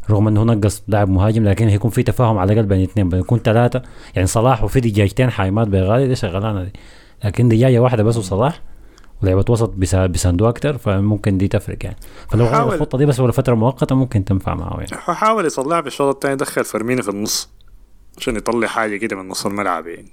رغم 0.10 0.28
إنه 0.28 0.43
نقص 0.43 0.84
لاعب 0.88 1.10
مهاجم 1.10 1.43
لكن 1.43 1.67
هيكون 1.67 1.91
في 1.91 2.04
تفاهم 2.04 2.38
على 2.38 2.54
الأقل 2.54 2.67
بين 2.67 2.82
اثنين. 2.84 3.10
بيكون 3.10 3.39
ثلاثة 3.39 3.82
يعني 4.15 4.28
صلاح 4.28 4.63
وفي 4.63 4.80
دجاجتين 4.80 5.30
حايمات 5.30 5.67
بغالي 5.67 6.08
دي 6.08 6.15
شغلانة 6.15 6.63
دي. 6.63 6.74
لكن 7.26 7.50
دجاجه 7.50 7.80
واحدة 7.80 8.04
بس 8.04 8.17
وصلاح 8.17 8.62
ولعبة 9.24 9.46
وسط 9.50 9.69
بيسا- 9.69 10.06
بيساندوه 10.06 10.50
أكثر 10.50 10.78
فممكن 10.78 11.38
دي 11.38 11.48
تفرق 11.48 11.78
يعني. 11.84 11.98
فلو. 12.30 12.46
الخطة 12.74 12.98
دي 12.98 13.06
بس 13.06 13.19
ولا 13.19 13.32
فتره 13.32 13.56
مؤقتة 13.56 13.96
ممكن 13.96 14.26
تنفع 14.26 14.54
معه 14.56 14.78
يعني. 14.80 15.02
حاول 15.02 15.46
يصلح 15.46 15.80
بالشوط 15.80 16.13
الثاني 16.15 16.36
دخل 16.36 16.63
فيرمينو 16.63 17.02
في 17.02 17.10
النص. 17.10 17.50
عشان 18.17 18.36
يطلع 18.36 18.67
حاجة 18.67 18.97
كده 18.97 19.15
من 19.15 19.30
نص 19.30 19.45
الملعب 19.45 19.88
يعني. 19.88 20.12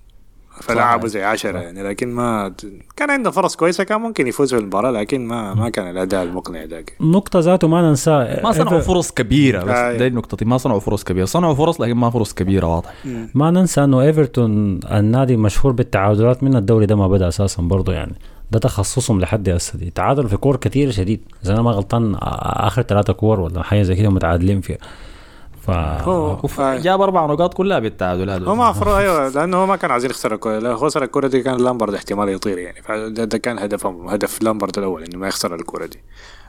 فلعبوا 0.61 1.09
زي 1.09 1.25
عشرة 1.25 1.59
يعني 1.59 1.83
لكن 1.83 2.09
ما 2.09 2.55
كان 2.97 3.11
عنده 3.11 3.31
فرص 3.31 3.57
كويسة 3.57 3.85
كان 3.85 4.01
ممكن 4.01 4.27
يفوز 4.27 4.55
في 4.55 4.61
المباراه 4.61 4.91
لكن 4.91 5.27
ما 5.27 5.55
ما 5.55 5.69
كان 5.69 5.91
الأداء 5.91 6.23
المقنع 6.23 6.65
ذاك. 6.65 6.93
النقطة 7.01 7.39
ذاته 7.39 7.69
ما 7.69 7.83
ننساه. 7.83 8.43
ما 8.43 8.53
صنعوا 8.53 8.81
فرص 8.81 9.13
كبيرة 9.13 9.65
بس 9.65 9.77
آه. 9.77 9.97
دي 9.97 10.07
النقطة 10.07 10.47
ما 10.47 10.59
صنعوا 10.59 10.81
فرص 10.81 11.05
كبيرة. 11.05 11.25
صنعوا 11.25 11.55
فرص 11.55 11.81
لكن 11.81 11.95
ما 11.95 12.11
فرص 12.11 12.35
كبيرة 12.35 12.67
واضح. 12.67 12.95
ما 13.35 13.51
ننسى 13.51 13.85
إنه 13.85 14.01
إيفرتون 14.01 14.81
النادي 14.93 15.37
مشهور 15.37 15.73
بالتعادلات 15.73 16.43
من 16.43 16.57
الدوري. 16.57 16.87
ده 16.87 16.97
ما 16.97 17.09
بدأ 17.09 17.29
أساسا 17.29 17.63
برضه 17.63 17.93
يعني. 17.93 18.15
ده 18.51 18.59
تخصصهم 18.59 19.21
لحد 19.21 19.49
هسه 19.49 19.79
دي. 19.79 19.91
تعادلوا 19.91 20.29
في 20.29 20.37
كور 20.37 20.57
كثير 20.57 20.91
شديد. 20.91 21.21
إذا 21.45 21.53
أنا 21.53 21.63
ما 21.63 21.71
غلطان 21.71 22.17
آخر 22.21 22.83
ثلاثة 22.83 23.13
كور 23.13 23.41
ولا 23.41 23.63
حاجة 23.63 23.83
زي 23.83 23.95
كده 23.95 24.11
متعادلين 24.11 24.61
فيها. 24.61 24.79
ف 25.61 25.71
هو 25.71 26.41
وف-. 26.43 26.61
جاب 26.61 27.01
أربع 27.01 27.27
نقاط 27.27 27.55
كلها 27.55 27.79
بالتعادلات 27.79 28.43
هو 28.43 28.55
ما 28.55 28.65
المفروض 28.65 28.95
أيوه 28.95 29.29
لأنه 29.29 29.57
هو 29.57 29.67
ما 29.67 29.77
كان 29.77 29.91
عايز 29.91 30.05
يخسر 30.05 30.35
الكوره 30.35 30.59
لو 30.59 30.77
خسر 30.77 31.03
الكوره 31.03 31.27
دي 31.29 31.43
كان 31.43 31.57
لامبرد 31.57 31.95
احتمال 31.95 32.29
يطير 32.29 32.59
يعني. 32.59 32.83
فده 32.83 33.25
ده 33.25 33.39
كان 33.39 33.59
هدفهم 33.59 34.09
هدف 34.09 34.43
لامبرد 34.43 34.79
الأول 34.79 35.05
إنه 35.05 35.19
ما 35.19 35.29
يخسر 35.29 35.55
الكوره 35.55 35.87
دي. 35.87 35.99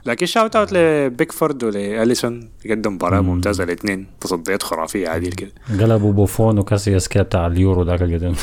لكن 0.06 0.26
shout 0.26 0.56
out 0.56 0.72
لبيكفورد 0.72 1.64
ولأليسون. 1.64 2.50
قدم 2.70 2.94
مباراة 2.94 3.20
ممتازة 3.20 3.64
الاثنين 3.64 4.06
تصديات 4.20 4.62
خرافية 4.62 5.08
عادل 5.08 5.32
كده. 5.32 5.52
قلبوا 5.80 6.12
بوفون 6.12 6.58
وكاسياس 6.58 7.08
كده 7.08 7.22
بتاع 7.22 7.46
اليورو 7.46 7.82
ذاك 7.82 8.02
القديم. 8.02 8.34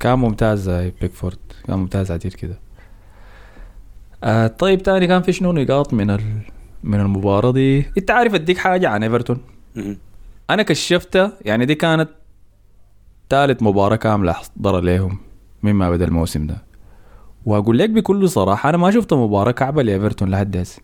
كان 0.00 0.18
ممتاز 0.18 0.70
بيكفورد. 0.70 1.38
كان 1.66 1.78
ممتاز 1.78 2.10
عديد 2.10 2.32
كده. 2.34 2.58
آه 4.24 4.46
طيب 4.46 4.82
تاني 4.82 5.06
كان 5.06 5.22
في 5.22 5.32
شنو 5.32 5.52
نقاط 5.52 5.94
من 5.94 6.10
ال... 6.10 6.20
من 6.84 7.00
المباراة 7.00 7.50
دي. 7.50 7.86
إنت 7.98 8.10
عارف 8.10 8.34
أديك 8.34 8.58
حاجة 8.58 8.88
عن 8.88 9.02
إيفرتون. 9.02 9.38
أنا 10.50 10.62
كشفتها 10.62 11.32
يعني 11.44 11.66
دي 11.66 11.74
كانت 11.74 12.08
ثالث 13.30 13.62
مباراة 13.62 13.96
كاملة 13.96 14.30
احضرها 14.30 14.80
لهم 14.80 15.18
مما 15.62 15.90
بدا 15.90 16.04
الموسم 16.04 16.46
ده. 16.46 16.62
وأقول 17.46 17.78
لك 17.78 17.90
بكل 17.90 18.28
صراحة 18.28 18.68
أنا 18.68 18.76
ما 18.76 18.90
شفت 18.90 19.14
مباراة 19.14 19.50
كعبة 19.50 19.82
لإيفرتون 19.82 20.30
لحد 20.30 20.56
هسه 20.56 20.82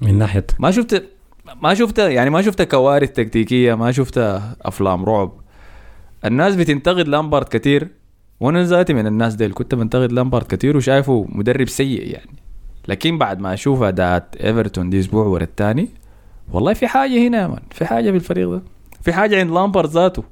من 0.00 0.18
ناحية؟ 0.18 0.46
ما 0.58 0.70
شفت 0.70 1.08
ما 1.62 1.74
شفت 1.74 1.98
يعني 1.98 2.30
ما 2.30 2.42
شفت 2.42 2.62
كوارث 2.62 3.12
تكتيكية 3.12 3.74
ما 3.74 3.92
شفت 3.92 4.18
أفلام 4.62 5.04
رعب. 5.04 5.32
الناس 6.24 6.56
بتنتقد 6.56 7.08
لامبارد 7.08 7.46
كتير 7.50 7.88
وأنا 8.40 8.64
ذاتي 8.64 8.94
من 8.94 9.06
الناس 9.06 9.34
ديل 9.34 9.52
كنت 9.52 9.74
بنتقد 9.74 10.12
لامبارد 10.12 10.46
كتير 10.46 10.76
وشايفه 10.76 11.26
مدرب 11.28 11.68
سيء 11.68 12.06
يعني. 12.06 12.41
لكن 12.88 13.18
بعد 13.18 13.40
ما 13.40 13.54
أشوف 13.54 13.82
اداءات 13.82 14.36
إيفرتون 14.36 14.90
دي 14.90 15.00
أسبوع 15.00 15.24
ورا 15.24 15.42
الثاني 15.42 15.88
والله 16.52 16.74
في 16.74 16.86
حاجة 16.86 17.28
هنا 17.28 17.42
يا 17.42 17.46
مان 17.46 17.62
في 17.70 17.84
حاجة 17.84 18.10
بالفريق 18.10 18.50
ده. 18.50 18.62
في 19.02 19.12
حاجة 19.12 19.40
عند 19.40 19.50
لامبارد 19.50 19.88
ذاته. 19.88 20.24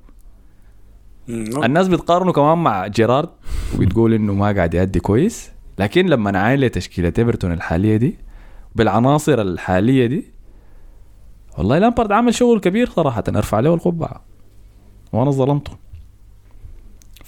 الناس 1.28 1.88
بتقارنه 1.88 2.32
كمان 2.32 2.58
مع 2.58 2.86
جيرارد 2.86 3.28
وبتقول 3.74 4.14
إنه 4.14 4.34
ما 4.34 4.52
قاعد 4.52 4.74
يأدي 4.74 5.00
كويس. 5.00 5.50
لكن 5.78 6.06
لما 6.06 6.30
نعاين 6.30 6.60
لتشكيله 6.60 7.12
إيفرتون 7.18 7.52
الحالية 7.52 7.96
دي 7.96 8.18
بالعناصر 8.74 9.40
الحالية 9.40 10.06
دي 10.06 10.24
والله 11.58 11.78
لامبارد 11.78 12.12
عمل 12.12 12.34
شغل 12.34 12.60
كبير 12.60 12.90
صراحة 12.90 13.24
ارفع 13.28 13.60
له 13.60 13.74
القبعة. 13.74 14.24
وأنا 15.12 15.30
ظلمته. 15.30 15.72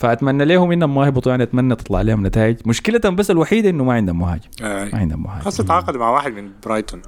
فأتمنى 0.02 0.44
لهم 0.44 0.72
انهم 0.72 0.94
ما 0.94 1.06
يهبطوا 1.06 1.30
يعني 1.32 1.42
أتمنى 1.42 1.74
تطلع 1.76 2.00
لهم 2.02 2.26
نتائج. 2.26 2.56
مشكلتهم 2.66 3.16
بس 3.16 3.30
الوحيدة 3.30 3.70
إنه 3.70 3.84
ما 3.84 3.92
عندهم 3.92 4.18
مهاجم. 4.18 4.48
آه. 4.62 4.84
ما 4.84 4.98
عندهم 4.98 5.22
مهاجم. 5.22 5.44
خاصة 5.44 5.64
تعاقد 5.64 5.96
مع 5.96 6.10
واحد 6.10 6.32
من 6.32 6.50
برايتون. 6.66 7.02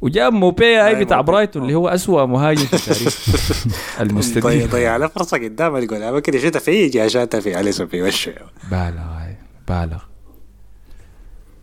وجاب 0.00 0.32
موبي 0.32 0.64
أي 0.64 0.86
أي 0.86 1.04
بتاع. 1.04 1.20
برايتون 1.20 1.62
اللي 1.62 1.74
هو 1.74 1.88
أسوأ 1.88 2.26
مهاجم 2.26 2.64
في 2.66 2.86
تاريخ 2.86 3.28
ضيع 3.98 4.02
المستدير 4.02 4.66
ضيع 4.66 4.96
له 4.96 5.06
فرصة 5.06 5.36
قدام 5.38 5.76
الجول 5.76 6.02
أنا 6.02 6.20
كده 6.20 6.38
شفتها 6.38 6.60
في 6.60 6.88
جهه 6.88 7.08
شاتها 7.08 7.40
في 7.40 7.60
اليسون 7.60 7.86
في 7.86 8.02
وشه 8.02 8.32
بالغ 8.70 8.98
هاي 9.00 9.36
بالغ. 9.68 10.02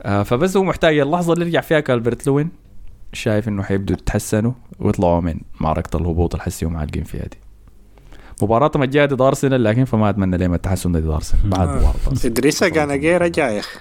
آه 0.01 0.23
فبس 0.23 0.57
هو 0.57 0.63
محتاج. 0.63 0.97
اللحظه 0.97 1.33
اللي 1.33 1.45
يرجع 1.45 1.61
فيها 1.61 1.79
كالبرت 1.79 2.27
لوين؟ 2.27 2.49
شايف 3.13 3.47
إنه 3.47 3.63
حيبدوا 3.63 3.95
يتحسنوا 3.95 4.51
ويطلعوا 4.79 5.21
من 5.21 5.35
معركة 5.61 5.97
الهبوط 5.97 6.35
الحسي 6.35 6.65
معلقين 6.65 7.03
فيها 7.03 7.25
دي. 7.25 7.37
مباراتهم 8.41 8.83
الجايه 8.83 9.05
ضد 9.05 9.21
ارسنال 9.21 9.63
لكن 9.63 9.85
فما 9.85 10.09
أتمنى 10.09 10.37
لهم 10.37 10.53
التحسن 10.53 10.91
ضد 10.91 11.05
ارسنال 11.07 11.49
بعد 11.49 11.67
آه. 11.67 11.75
مباراة. 11.75 12.25
إدريسا 12.25 12.69
كان 12.69 12.99
جاي 12.99 13.17
رجع 13.17 13.49
يا 13.49 13.59
أخي 13.59 13.79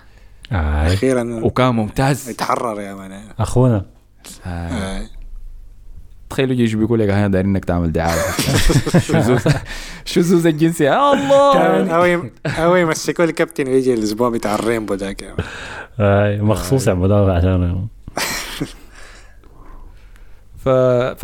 آي. 0.53 0.95
أخيرا 0.95 1.41
وكان 1.43 1.75
ممتاز 1.75 2.29
يتحرر 2.29 2.81
يا 2.81 2.95
مان 2.95 3.21
أخونا 3.39 3.85
آه. 4.47 4.49
آه. 4.49 5.03
تخيلوا 6.31 6.55
يجي 6.55 6.77
بيقول 6.77 7.01
لك 7.01 7.09
أنا 7.09 7.29
دايرين 7.29 7.51
إنك 7.51 7.65
تعمل 7.65 7.93
دعاية 7.93 8.21
شذوذ 10.05 10.47
الجنسي 10.47 10.85
يا 10.85 11.13
الله 11.13 11.59
أو 11.83 12.23
أو 12.47 12.77
يمسكوا 12.83 13.25
الكابتن 13.25 13.69
ويجي 13.69 13.95
الأسبوع 13.95 14.29
بتاع 14.29 14.55
الرينبو 14.55 14.95
ذاك. 14.95 15.35
مخصوص 16.41 16.87
يعملوها 16.89 17.35
عشان 17.35 17.89
ف... 20.69 20.71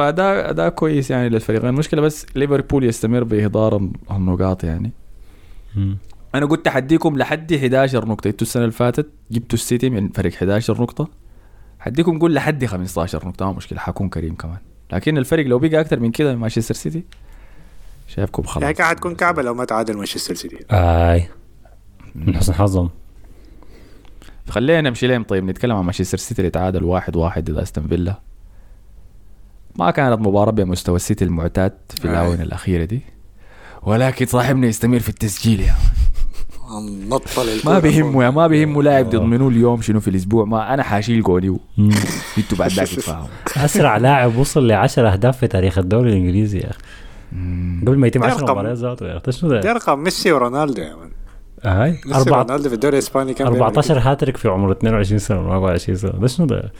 فده 0.00 0.52
ده 0.52 0.68
كويس 0.68 1.10
يعني 1.10 1.28
للفريقين 1.28 1.68
المشكلة 1.68 2.00
بس 2.00 2.26
ليفربول 2.36 2.84
يستمر 2.84 3.24
باهدار 3.24 3.88
النقاط 4.10 4.64
يعني. 4.64 4.92
أنا 6.34 6.46
قلت 6.46 6.68
حديكم 6.68 7.18
لحد 7.18 7.52
11 7.52 8.08
نقطة. 8.08 8.28
إنتوا 8.28 8.46
السنة 8.46 8.62
اللي 8.62 8.72
فاتت 8.72 9.08
جبتوا 9.30 9.58
السيتي 9.58 9.90
من 9.90 10.08
فريق 10.08 10.32
11 10.34 10.82
نقطة. 10.82 11.08
حديكم 11.80 12.18
قول 12.18 12.34
لحد 12.34 12.64
15 12.64 13.28
نقطة. 13.28 13.46
ما 13.46 13.52
مشكلة 13.52 13.78
حكون 13.78 14.08
كريم 14.08 14.34
كمان. 14.34 14.58
لكن 14.92 15.18
الفرق 15.18 15.46
لو 15.46 15.58
بقى 15.58 15.80
أكثر 15.80 16.00
من 16.00 16.10
كده 16.10 16.32
من 16.34 16.38
مانشستر 16.40 16.74
سيتي 16.74 17.04
شايفكم 18.08 18.42
خلاص. 18.42 18.62
يعني 18.62 18.74
حتكون 18.90 19.14
كعبة 19.14 19.42
لو 19.42 19.54
ما 19.54 19.64
تعادل 19.64 19.96
مانشستر 19.96 20.34
سيتي. 20.34 20.58
آي. 20.70 21.28
من 22.14 22.36
حسن 22.36 22.54
حظهم. 22.54 22.90
خلينا 24.48 24.80
نمشي 24.80 25.06
لهم 25.06 25.22
طيب 25.22 25.44
نتكلم 25.44 25.76
عن 25.76 25.84
مانشستر 25.84 26.18
سيتي 26.18 26.40
اللي 26.40 26.50
تعادل 26.50 26.84
واحد 26.84 27.16
واحد 27.16 27.50
ضد 27.50 27.58
أستون 27.58 27.86
فيلا. 27.86 28.20
ما 29.78 29.90
كانت 29.90 30.20
مباراة 30.20 30.50
بمستوى 30.52 30.96
السيتي 30.96 31.24
المعتاد 31.24 31.72
في. 32.00 32.04
الآونة 32.04 32.42
الأخيرة 32.42 32.84
دي. 32.84 33.00
ولكن 33.82 34.26
صاحبنا 34.26 34.66
يستمر 34.66 34.98
في 34.98 35.08
التسجيل 35.08 35.60
يا 35.60 35.74
ما 37.64 37.78
بيهمه 37.78 38.24
يا 38.24 38.30
ما 38.30 38.46
بيهمه 38.46 38.82
لاعب 38.82 39.10
ضد 39.10 39.16
منو 39.16 39.48
اليوم 39.48 39.82
شنو 39.82 40.00
في 40.00 40.08
الأسبوع. 40.08 40.44
ما 40.44 40.74
أنا 40.74 40.82
حاشيل 40.82 41.22
جوني 41.22 41.48
مم. 41.48 41.58
إنتوا 42.38 42.58
بعد 42.58 42.70
ذاك 42.70 42.88
تتفاهموا 42.88 43.26
أسرع 43.56 43.96
لاعب 43.96 44.36
وصل 44.36 44.66
ل 44.68 44.72
10 44.72 45.08
أهداف 45.12 45.38
في 45.38 45.46
تاريخ 45.46 45.78
الدوري 45.78 46.10
الإنجليزي 46.10 46.58
يا 46.58 46.70
أخي. 46.70 46.78
قبل 47.86 47.98
ما 47.98 48.06
يتم 48.06 48.20
ده 48.20 48.26
10 48.26 48.36
رقم. 48.40 48.52
مباريات 48.52 48.76
ذاته 48.78 49.06
يا 49.06 49.16
أخي. 49.16 49.32
شنو 49.32 49.50
ده؟ 49.50 49.70
ارقام 49.70 50.02
ميسي 50.02 50.32
ورونالدو 50.32 50.82
يا 50.82 50.96
مان. 50.96 51.10
هاي 51.64 51.90
ميسي 52.06 52.18
أربعة 52.20 52.38
ورونالدو 52.38 52.68
في 52.68 52.74
الدوري 52.74 52.98
الإسباني 52.98 53.34
كان 53.34 53.46
بيعمل 53.46 53.62
14 53.62 53.98
هاتريك 53.98 54.36
في 54.36 54.48
عمر 54.48 54.72
22 54.72 55.18
سنة 55.18 55.40
ولا 55.40 55.54
24 55.54 55.98
سنة. 55.98 56.10
ده 56.10 56.26
شنو 56.26 56.46
ده؟ 56.46 56.72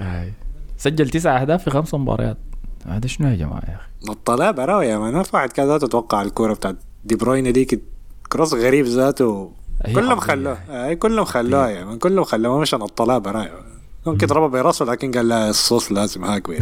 هاي 0.00 0.32
سجل 0.76 1.10
تسع 1.10 1.40
أهداف 1.40 1.64
في 1.64 1.70
خمس 1.70 1.94
مباريات. 1.94 2.36
هذا 2.86 3.06
شنو 3.06 3.28
يا 3.28 3.36
جماعة 3.36 3.62
يا 3.68 3.76
أخي؟ 3.76 3.86
كده. 4.02 4.12
نطلها 4.12 4.50
براوي 4.50 4.86
يا 4.86 4.98
مان. 4.98 5.24
واحد 5.32 5.52
كان 5.52 5.66
ذاته 5.66 5.86
توقع 5.86 6.22
الكورة 6.22 6.54
بتاعت 6.54 6.76
دي 7.04 7.16
بروين 7.16 7.52
ديك 7.52 7.82
cross 8.32 8.54
غريب 8.54 8.84
ذاته. 8.86 9.52
كلهم. 9.94 10.20
خلوه. 10.20 10.58
أي 10.70 10.96
كلهم 10.96 11.24
خلوها 11.24 11.68
يا 11.68 11.84
مان. 11.84 11.98
كلهم 11.98 12.24
خلوه. 12.24 12.60
مش 12.60 12.74
نطلها 12.74 13.18
براوي. 13.18 13.48
ممكن 14.06 14.26
ضربها 14.26 14.48
براسه 14.48 14.84
لكن 14.84 15.12
قال 15.12 15.28
لا 15.28 15.50
الصوص 15.50 15.92
لازم 15.92 16.24
هاك. 16.24 16.48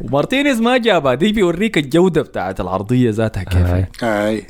ومارتينيز 0.00 0.60
ما 0.60 0.78
جابها. 0.78 1.14
دي 1.14 1.32
بيوريك 1.32 1.78
الجودة 1.78 2.22
بتاعت 2.22 2.60
العرضيه 2.60 3.10
ذاتها 3.10 3.42
كيف. 3.42 4.02
أي. 4.04 4.46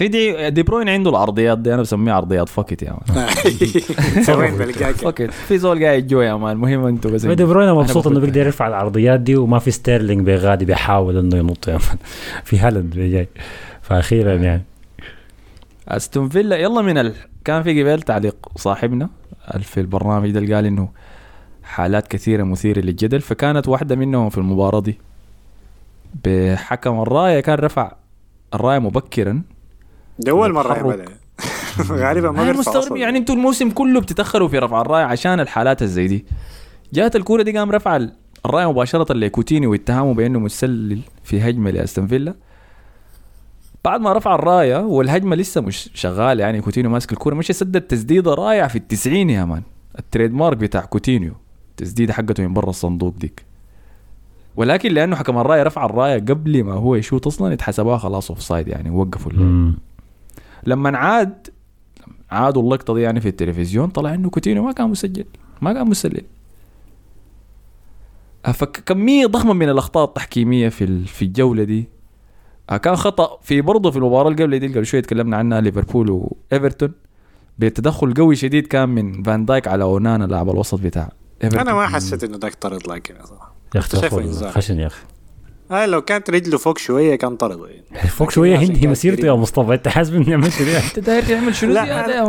في 0.00 0.08
دي 0.08 0.50
دي 0.50 0.62
بروين 0.62 0.88
عنده 0.88 1.10
العرضيات 1.10 1.58
دي 1.58 1.74
أنا 1.74 1.82
بسميها 1.82 2.14
عرضيات 2.14 2.48
فكت 2.48 2.82
يا 2.82 2.96
مان. 3.08 3.26
بلقاك 4.58 4.94
فكت 4.94 5.30
في 5.30 5.58
زول 5.58 5.84
قاعد 5.84 6.06
جوا 6.06 6.22
يا 6.22 6.34
مان 6.34 6.52
المهم 6.52 6.86
أنتوا 6.86 7.10
بس. 7.10 7.26
دي 7.26 7.44
بروين 7.44 7.72
مبسوط 7.72 8.06
إنه 8.06 8.20
بيقدر 8.20 8.40
يرفع 8.40 8.68
العرضيات 8.68 9.20
دي 9.20 9.36
وما 9.36 9.58
في 9.58 9.70
ستيرلينج 9.70 10.26
بيغادي 10.26 10.64
بيحاول 10.64 11.16
إنه 11.16 11.36
ينط 11.36 11.68
يا 11.68 11.72
مان. 11.72 11.98
في 12.44 12.58
هالاند 12.58 12.94
جاي 12.94 13.28
فاخيرا 13.82 14.34
يعني. 14.34 14.62
أستون 15.88 16.28
فيلا 16.28 16.56
يلا 16.56 16.82
من 16.82 16.98
ال... 16.98 17.14
كان 17.44 17.62
في 17.62 17.82
قبل 17.82 18.02
تعليق 18.02 18.36
صاحبنا 18.56 19.08
في 19.60 19.80
البرنامج 19.80 20.30
ده 20.30 20.56
قال 20.56 20.66
إنه 20.66 20.88
حالات 21.62 22.08
كثيرة 22.08 22.42
مثيرة 22.42 22.80
للجدل 22.80 23.20
فكانت 23.20 23.68
واحدة 23.68 23.96
منهم 23.96 24.30
في 24.30 24.38
المباراة 24.38 24.80
دي. 24.80 24.98
بحكم 26.24 27.00
الراية 27.00 27.40
كان 27.40 27.54
رفع 27.54 27.92
الراية 28.54 28.78
مبكرا. 28.78 29.42
ده 30.20 30.32
أول 30.32 30.52
مرة. 30.52 30.74
يعملها 30.74 31.06
غالبا 31.90 32.30
ما 32.30 32.52
مستغرب. 32.52 32.96
يعني 32.96 33.18
أنتوا 33.18 33.34
الموسم 33.34 33.70
كله 33.70 34.00
بتتأخروا 34.00 34.48
في 34.48 34.58
رفع 34.58 34.80
الرايه 34.80 35.04
عشان 35.04 35.40
الحالات 35.40 35.82
الزي 35.82 36.06
دي 36.06 36.24
جات 36.92 37.16
الكورة 37.16 37.42
دي 37.42 37.58
قام 37.58 37.70
رفع 37.70 38.08
الرايه 38.46 38.70
مباشرة 38.70 39.12
لكوتيني 39.12 39.66
واتهامه 39.66 40.14
بأنه 40.14 40.38
متسلل 40.38 41.00
في 41.24 41.40
هجمة 41.40 41.70
لأستون 41.70 42.06
فيلا 42.06 42.34
بعد 43.84 44.00
ما 44.00 44.12
رفع 44.12 44.34
الراية 44.34 44.76
والهجمة 44.76 45.36
لسه 45.36 45.60
مش 45.60 45.90
شغالة 45.94 46.44
يعني 46.44 46.60
كوتينيو 46.60 46.90
ماسك 46.90 47.12
الكورة 47.12 47.34
مش 47.34 47.46
سدد 47.46 47.80
تسديده 47.80 48.34
رائعه 48.34 48.68
في 48.68 48.76
التسعين 48.76 49.30
يا 49.30 49.44
مان 49.44 49.62
ال 49.98 50.34
trademark 50.34 50.56
بتاع 50.56 50.80
كوتينيو 50.80 51.32
التسديده 51.70 52.12
حقته 52.12 52.46
من 52.46 52.54
برا 52.54 52.70
الصندوق 52.70 53.14
ديك 53.18 53.42
ولكن 54.56 54.92
لأنه 54.92 55.16
حكم 55.16 55.38
الراية 55.38 55.62
رفع 55.62 55.84
الراية 55.84 56.18
قبل 56.18 56.64
ما 56.64 56.72
هو 56.72 56.94
يشوط 56.94 57.26
أصلا 57.26 57.52
اتحسبوها 57.52 57.98
خلاص 57.98 58.30
offside 58.30 58.68
يعني 58.68 58.90
وقفوا 58.90 59.32
اللعب. 59.32 59.74
لما 60.66 60.98
عاد 60.98 61.48
عادوا 62.30 62.62
اللقطه 62.62 62.94
دي 62.94 63.00
يعني 63.00 63.20
في 63.20 63.28
التلفزيون 63.28 63.88
طلع 63.88 64.14
إنه 64.14 64.30
كوتينيو 64.30 64.62
ما 64.64 64.72
كان 64.72 64.90
مسجل 64.90 65.24
ما 65.62 65.72
كان 65.72 65.86
متسلل 65.88 66.22
آه، 68.46 68.52
فكميه 68.52 69.26
ضخمة 69.26 69.52
من 69.52 69.68
الأخطاء 69.68 70.04
التحكيمية 70.04 70.68
في 70.68 70.84
ال- 70.84 71.06
في 71.06 71.22
الجولة 71.24 71.64
دي. 71.64 71.88
آه، 72.70 72.76
كان 72.76 72.96
خطأ 72.96 73.38
في 73.42 73.60
برضه 73.60 73.90
في 73.90 73.96
المباراة 73.96 74.28
اللي 74.30 74.42
قبل 74.44 74.58
دي 74.58 74.66
اللي 74.66 74.76
قبل 74.76 74.86
شوية 74.86 75.00
تكلمنا 75.02 75.36
عنها 75.36 75.60
ليفربول 75.60 76.10
وإيفرتون. 76.50 76.92
بتدخل 77.58 78.14
قوي 78.14 78.36
شديد 78.36 78.66
كان 78.66 78.88
من 78.88 79.22
فان 79.22 79.44
دايك 79.44 79.68
على 79.68 79.84
أونانا 79.84 80.24
لاعب 80.24 80.50
الوسط 80.50 80.80
بتاع 80.80 81.12
ايفرتون 81.44 81.60
أنا 81.68 81.74
ما 81.74 81.86
حسيت 81.86 82.24
إنه 82.24 82.38
ذاك 82.38 82.54
طرد 82.54 82.86
لكن 82.88 83.14
صراحة 83.24 83.52
يا 83.74 83.80
أخي. 83.80 84.50
خشن 84.52 84.78
يا 84.80 84.86
أخي. 84.86 85.00
آه 85.70 85.86
لو 85.86 86.02
كانت 86.02 86.30
رجله 86.30 86.58
فوق 86.58 86.78
شوية 86.78 87.16
كان 87.16 87.36
طرد 87.36 87.58
يعني. 87.92 88.08
فوق 88.08 88.30
شوية 88.30 88.56
هندي 88.56 88.80
كان 88.80 88.90
مسيرته 88.90 89.26
يا. 89.26 89.32
مصطفى 89.32 89.74
أنت 89.74 89.88
حاسس 89.88 90.10
اني 90.10 90.34
عملت 90.34 90.58
كده 90.62 90.78
أنت 90.78 90.98
داير 90.98 91.22
تعمل 91.22 91.54
شنو 91.54 91.72
لا؟ 91.72 91.84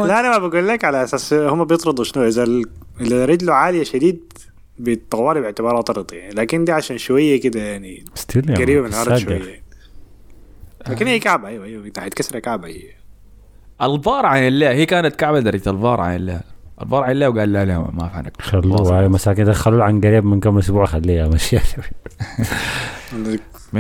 لا 0.06 0.20
أنا 0.20 0.38
ما 0.40 0.48
بقول 0.48 0.68
لك 0.68 0.86
على 0.86 1.04
أساس 1.04 1.34
هم 1.34 1.64
بيطردوا 1.66 2.04
شنو 2.04 2.28
إذا 2.28 2.44
ال- 2.44 2.66
إذا 3.02 3.26
رجله 3.26 3.54
عالية 3.54 3.84
شديد 3.84 4.34
بالطوالي 4.80 5.42
باعتبارها 5.42 5.82
طرد 5.82 6.14
يعني 6.14 6.34
لكن 6.34 6.66
دي 6.66 6.72
عشان 6.72 6.98
شوية 6.98 7.42
كده 7.42 7.60
يعني 7.62 8.06
قريبة. 8.58 8.82
من 8.82 8.88
الأرض 8.88 9.16
شوية. 9.18 9.36
يعني. 9.38 9.64
لكن 10.90 11.08
هي 11.08 11.20
كعبة 11.20 11.48
أيوه 11.48 11.66
أيوه 11.66 11.86
انت 11.86 12.00
حتكسر 12.00 12.40
كعبة 12.40 12.68
هي 12.68 12.82
الفار 13.82 14.26
عن 14.26 14.48
الله 14.48 14.72
هي 14.72 14.86
كانت 14.86 15.16
كعبة 15.16 15.40
درجه 15.40 15.70
الفار 15.70 16.02
عن 16.02 16.16
الله 16.16 16.42
الفار 16.82 17.04
عن 17.04 17.12
الله 17.12 17.30
وقال 17.30 17.54
لا 17.54 17.66
لا 17.66 17.80
ما 17.80 18.08
فعلك 18.14 18.42
خلوه 18.42 19.00
هاي 19.00 19.08
مساكين 19.08 19.46
دخلوه 19.46 19.84
عن 19.84 20.02
قريب 20.02 20.26
من 20.26 20.40
كم 20.40 20.58
أسبوع 20.58 20.86
خليه 20.86 21.24
مشي 21.28 21.56
منو 21.56 22.46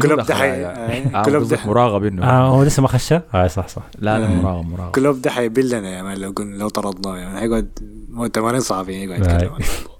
كلوب 0.01 0.19
ده 0.19 0.36
حي-؟ 0.36 0.65
آه، 0.65 0.67
آه، 1.15 1.23
كلوب 1.23 1.43
ده- 1.47 1.59
مراقب 1.65 2.03
إنه 2.05 2.23
آه 2.25 2.47
هو 2.49 2.63
لسه 2.63 2.82
ما 2.82 2.88
خشها؟ 2.88 3.23
آه 3.34 3.47
صح 3.47 3.67
صح 3.67 3.84
لا 3.99 4.19
لا 4.19 4.25
آه. 4.25 4.29
مراقب 4.29 4.69
مراقب 4.69 4.91
كلوب 4.91 5.21
ده 5.21 5.32
حيبلنا 5.32 5.89
يا 5.89 6.03
مان 6.03 6.17
لو 6.17 6.32
قلنا 6.32 6.55
لو 6.55 6.67
طردناه 6.69 7.17
يعني 7.17 7.39
حيقعد 7.39 7.69
مؤتمرين 8.09 8.59
صحفيين 8.59 9.09
يقعد 9.09 9.23
آه. 9.23 9.34
يتكلم 9.36 9.49
عن 9.53 9.61
الموضوع. 9.61 9.97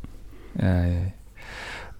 آه. 0.60 1.12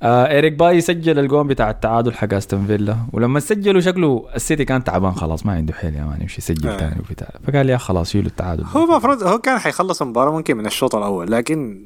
آه 0.04 0.28
إيريك 0.32 0.54
باي 0.54 0.82
سجل 0.82 1.20
الجون 1.20 1.48
بتاع 1.48 1.70
التعادل 1.70 2.14
حق 2.14 2.34
أستون 2.34 2.66
فيلا 2.66 2.98
ولما 3.14 3.40
سجلوا 3.40 3.82
شكله 3.82 4.26
السيتي 4.36 4.66
كان 4.66 4.84
تعبان 4.84 5.12
خلاص 5.12 5.46
ما 5.46 5.54
عنده 5.54 5.74
حيل 5.74 5.96
يا 5.96 6.04
مان 6.04 6.22
يمشي 6.22 6.36
يسجل 6.42 6.70
آه. 6.70 6.78
ثاني 6.78 6.96
وبتاع 7.00 7.28
فقال 7.48 7.70
يا 7.70 7.78
خلاص 7.78 8.10
شيلوا 8.10 8.28
التعادل 8.28 8.64
هو 8.64 8.84
المفروض 8.84 9.24
هو 9.24 9.38
كان 9.40 9.58
حيخلص 9.60 10.02
المباراة 10.02 10.32
ممكن 10.32 10.58
من 10.58 10.66
الشوط 10.66 10.96
الأول 10.96 11.32
لكن 11.32 11.86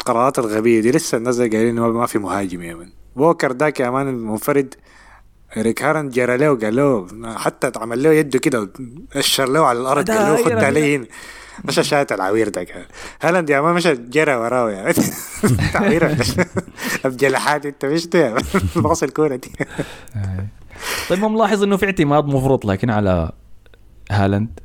القرارات 0.00 0.38
الغبية 0.38 0.80
دي 0.80 0.90
لسه 0.90 1.18
الناس 1.18 1.38
قايلين 1.38 1.68
إنه 1.68 1.88
ما 1.88 2.06
في 2.06 2.18
مهاجم 2.18 2.62
يا 2.62 2.74
مان 2.74 2.88
ووكر 3.16 3.52
داك 3.52 3.80
يا 3.80 3.90
مان 3.90 4.08
المنفرد 4.08 4.74
اريك 5.56 5.82
هارن 5.82 6.08
جرى 6.08 6.36
له 6.36 6.58
قال 6.58 6.76
له 6.76 7.06
حتى 7.38 7.72
عمل 7.76 8.02
له 8.02 8.12
يده 8.12 8.38
كده 8.38 8.70
اشر 9.16 9.48
له 9.48 9.66
على 9.66 9.80
الأرض 9.80 10.10
قال 10.10 10.32
له 10.32 10.44
خد 10.44 10.52
علي 10.52 10.96
هنا 10.96 11.06
مشى 11.64 11.82
شات 11.84 12.12
العوير 12.12 12.48
ده 12.48 12.64
كان 12.64 12.84
هالاند 13.22 13.50
يا 13.50 13.60
ما 13.60 13.72
مشى 13.72 13.94
جرى 13.94 14.34
وراه 14.34 14.70
يا. 14.70 14.92
تعوير 15.72 16.16
بجلحات 17.04 17.66
أنت 17.66 17.84
مش 17.84 18.06
ده؟ 18.06 18.36
باص 18.76 19.02
الكورة 19.02 19.36
دي. 19.36 19.52
طيب 21.08 21.18
ما 21.18 21.28
ملاحظ 21.28 21.62
إنه 21.62 21.76
في 21.76 21.86
اعتماد 21.86 22.24
مفرط 22.26 22.64
لكن 22.64 22.90
على 22.90 23.30
هالاند؟ 24.10 24.60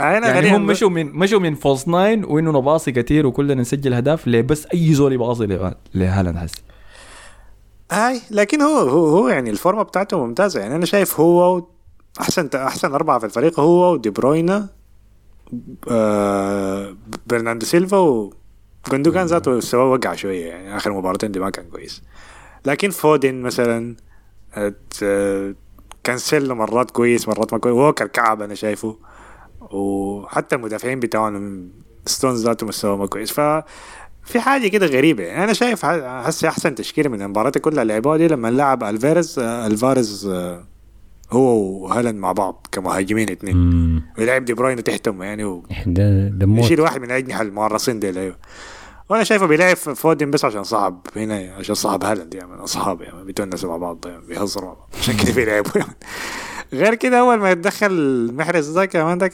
أنا 0.00 0.28
يعني 0.34 0.56
هم 0.56 0.66
مشوا 0.66 0.88
من 0.90 1.06
مشوا 1.12 1.38
من 1.38 1.54
فولس 1.54 1.88
ناين 1.88 2.24
وإنه 2.24 2.50
نباصي 2.50 2.92
كثير 2.92 3.26
وكلنا 3.26 3.54
نسجل 3.54 3.94
اهداف 3.94 4.26
ليه 4.26 4.40
بس 4.42 4.66
أي 4.74 4.94
زول 4.94 5.12
يباصي 5.12 5.46
له- 5.46 5.74
لهالاند 5.94 6.38
حسي 6.38 6.62
هاي 7.92 8.20
لكن 8.30 8.62
هو 8.62 8.78
هو 8.78 9.06
هو 9.06 9.28
يعني 9.28 9.50
الفورمة 9.50 9.82
بتاعته 9.82 10.26
ممتازة. 10.26 10.60
يعني 10.60 10.76
أنا 10.76 10.86
شايف 10.86 11.20
هو 11.20 11.66
أحسن 12.20 12.48
أحسن 12.54 12.94
أربعة 12.94 13.18
في 13.18 13.26
الفريق 13.26 13.60
هو 13.60 13.92
ودي 13.92 14.10
بروين 14.10 14.68
آه 15.90 16.96
برناردو 17.26 17.66
سيلفا 17.66 18.30
وجندوجان 18.88 19.26
ذاته 19.26 19.60
سوا 19.60 19.96
وقع 19.96 20.14
شوية. 20.14 20.46
يعني 20.46 20.76
آخر 20.76 20.92
مباراتين 20.92 21.32
دي 21.32 21.40
ما 21.40 21.50
كان 21.50 21.64
كويس. 21.70 22.02
لكن 22.66 22.90
فودن 22.90 23.42
مثلا 23.42 23.96
كانسيلو 26.04 26.54
مرات 26.54 26.90
كويس 26.90 27.28
مرات 27.28 27.52
ما 27.52 27.58
كويس. 27.58 27.74
ووكر 27.74 28.06
كعب 28.06 28.42
أنا 28.42 28.54
شايفه. 28.54 28.96
وحتى 29.60 30.56
المدافعين 30.56 31.00
بتاعهم 31.00 31.70
ستونز 32.06 32.44
ذاته 32.44 32.66
مستوى 32.66 32.96
ما 32.96 33.06
كويس. 33.06 33.32
ف 33.32 33.40
في 34.24 34.40
حاجة 34.40 34.68
كده 34.68 34.86
غريبة. 34.86 35.22
يعني 35.22 35.44
أنا 35.44 35.52
شايف 35.52 35.84
هسه 35.84 36.48
أحسن 36.48 36.74
تشكيلة 36.74 37.08
من 37.08 37.22
المباريات 37.22 37.58
كلها 37.58 37.84
لعبوها 37.84 38.16
دي 38.16 38.28
لما 38.28 38.50
لعب 38.50 38.84
ألفاريز 38.84 39.38
آه، 39.38 39.66
ألفاريز 39.66 40.26
آه، 40.26 40.64
هو 41.32 41.56
وهالاند 41.84 42.18
مع 42.18 42.32
بعض 42.32 42.66
كمهاجمين 42.72 43.30
اثنين 43.30 43.56
مم. 43.56 44.02
ويلعب 44.18 44.44
دي 44.44 44.54
بروين 44.54 44.84
تحتهم 44.84 45.22
يعني 45.22 45.44
و... 45.44 45.62
يشيل 46.40 46.80
واحد 46.80 47.00
من 47.00 47.06
الاجنحه 47.06 47.42
المعرصين 47.42 48.00
ديل 48.00 48.18
أيوه. 48.18 48.36
وأنا 49.08 49.24
شايفه 49.24 49.46
بيلعب 49.46 49.76
فودن 49.76 50.30
بس 50.30 50.44
عشان 50.44 50.64
صاحب 50.64 50.98
هنا 51.16 51.54
عشان 51.58 51.74
صاحب 51.74 52.04
هالاند 52.04 52.34
يعني 52.34 52.54
اصحاب 52.54 53.00
يعني 53.00 53.24
بيتونسوا 53.24 53.70
مع 53.70 53.76
بعض 53.76 54.06
يعني 54.06 54.26
بيهزروا 54.26 54.68
مع 54.68 54.74
بعض. 54.74 54.88
عشان 55.00 55.16
كده 55.16 55.32
بيلعبوا 55.32 55.70
يعني. 55.76 55.96
غير 56.72 56.94
كده 56.94 57.20
أول 57.20 57.36
ما 57.36 57.50
يتدخل 57.50 58.30
محرز 58.34 58.70
ده 58.70 58.86
كمان 58.86 59.18
ده 59.18 59.28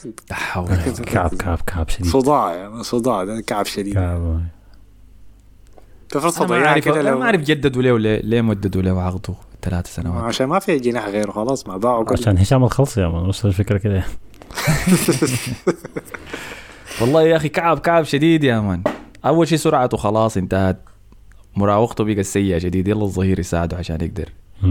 كعب 1.13 1.35
كعب 1.35 1.61
كعب 1.67 1.89
شديد. 1.89 2.07
صداع 2.07 2.55
يعني 2.55 2.83
صداع 2.83 3.25
ده 3.25 3.41
كعب 3.41 3.67
شديد. 3.67 3.95
كعب 3.95 4.41
فرصة 6.19 6.45
ضيعه 6.47 6.79
كده 6.79 7.03
لو 7.03 7.19
ما 7.19 7.25
عارف 7.25 7.41
جددوا 7.41 7.83
ليه 7.99 8.21
ليه 8.21 8.41
مددوا 8.41 8.83
له 8.83 9.03
عقده 9.03 9.35
ثلاث 9.63 9.95
سنوات. 9.95 10.23
عشان 10.25 10.47
ما 10.47 10.59
في 10.59 10.79
جناح 10.79 11.07
غيره 11.09 11.31
خلاص 11.31 11.67
ما 11.69 11.77
باعوا 11.77 12.05
كل 12.05 12.15
عشان 12.21 12.39
هشام 12.39 12.65
الخلصي 12.65 13.01
يا 13.01 13.09
مان 13.09 13.27
وصل 13.27 13.49
الفكرة 13.49 13.79
كده؟ 13.79 14.05
والله 17.01 17.23
يا 17.23 17.37
أخي 17.37 17.49
كعب 17.49 17.79
كعب 17.79 18.05
شديد 18.05 18.45
يا 18.45 18.61
مان. 18.61 18.83
أول 19.27 19.49
شيء 19.49 19.59
سرعته 19.59 19.97
خلاص 19.97 20.37
انتهت. 20.37 20.81
مراوغته 21.57 22.05
بقى 22.05 22.23
سيئه 22.23 22.59
شديد 22.59 22.89
يلا 22.89 23.03
الظهير 23.03 23.39
يساعده 23.41 23.77
عشان 23.77 24.01
يقدر 24.01 24.29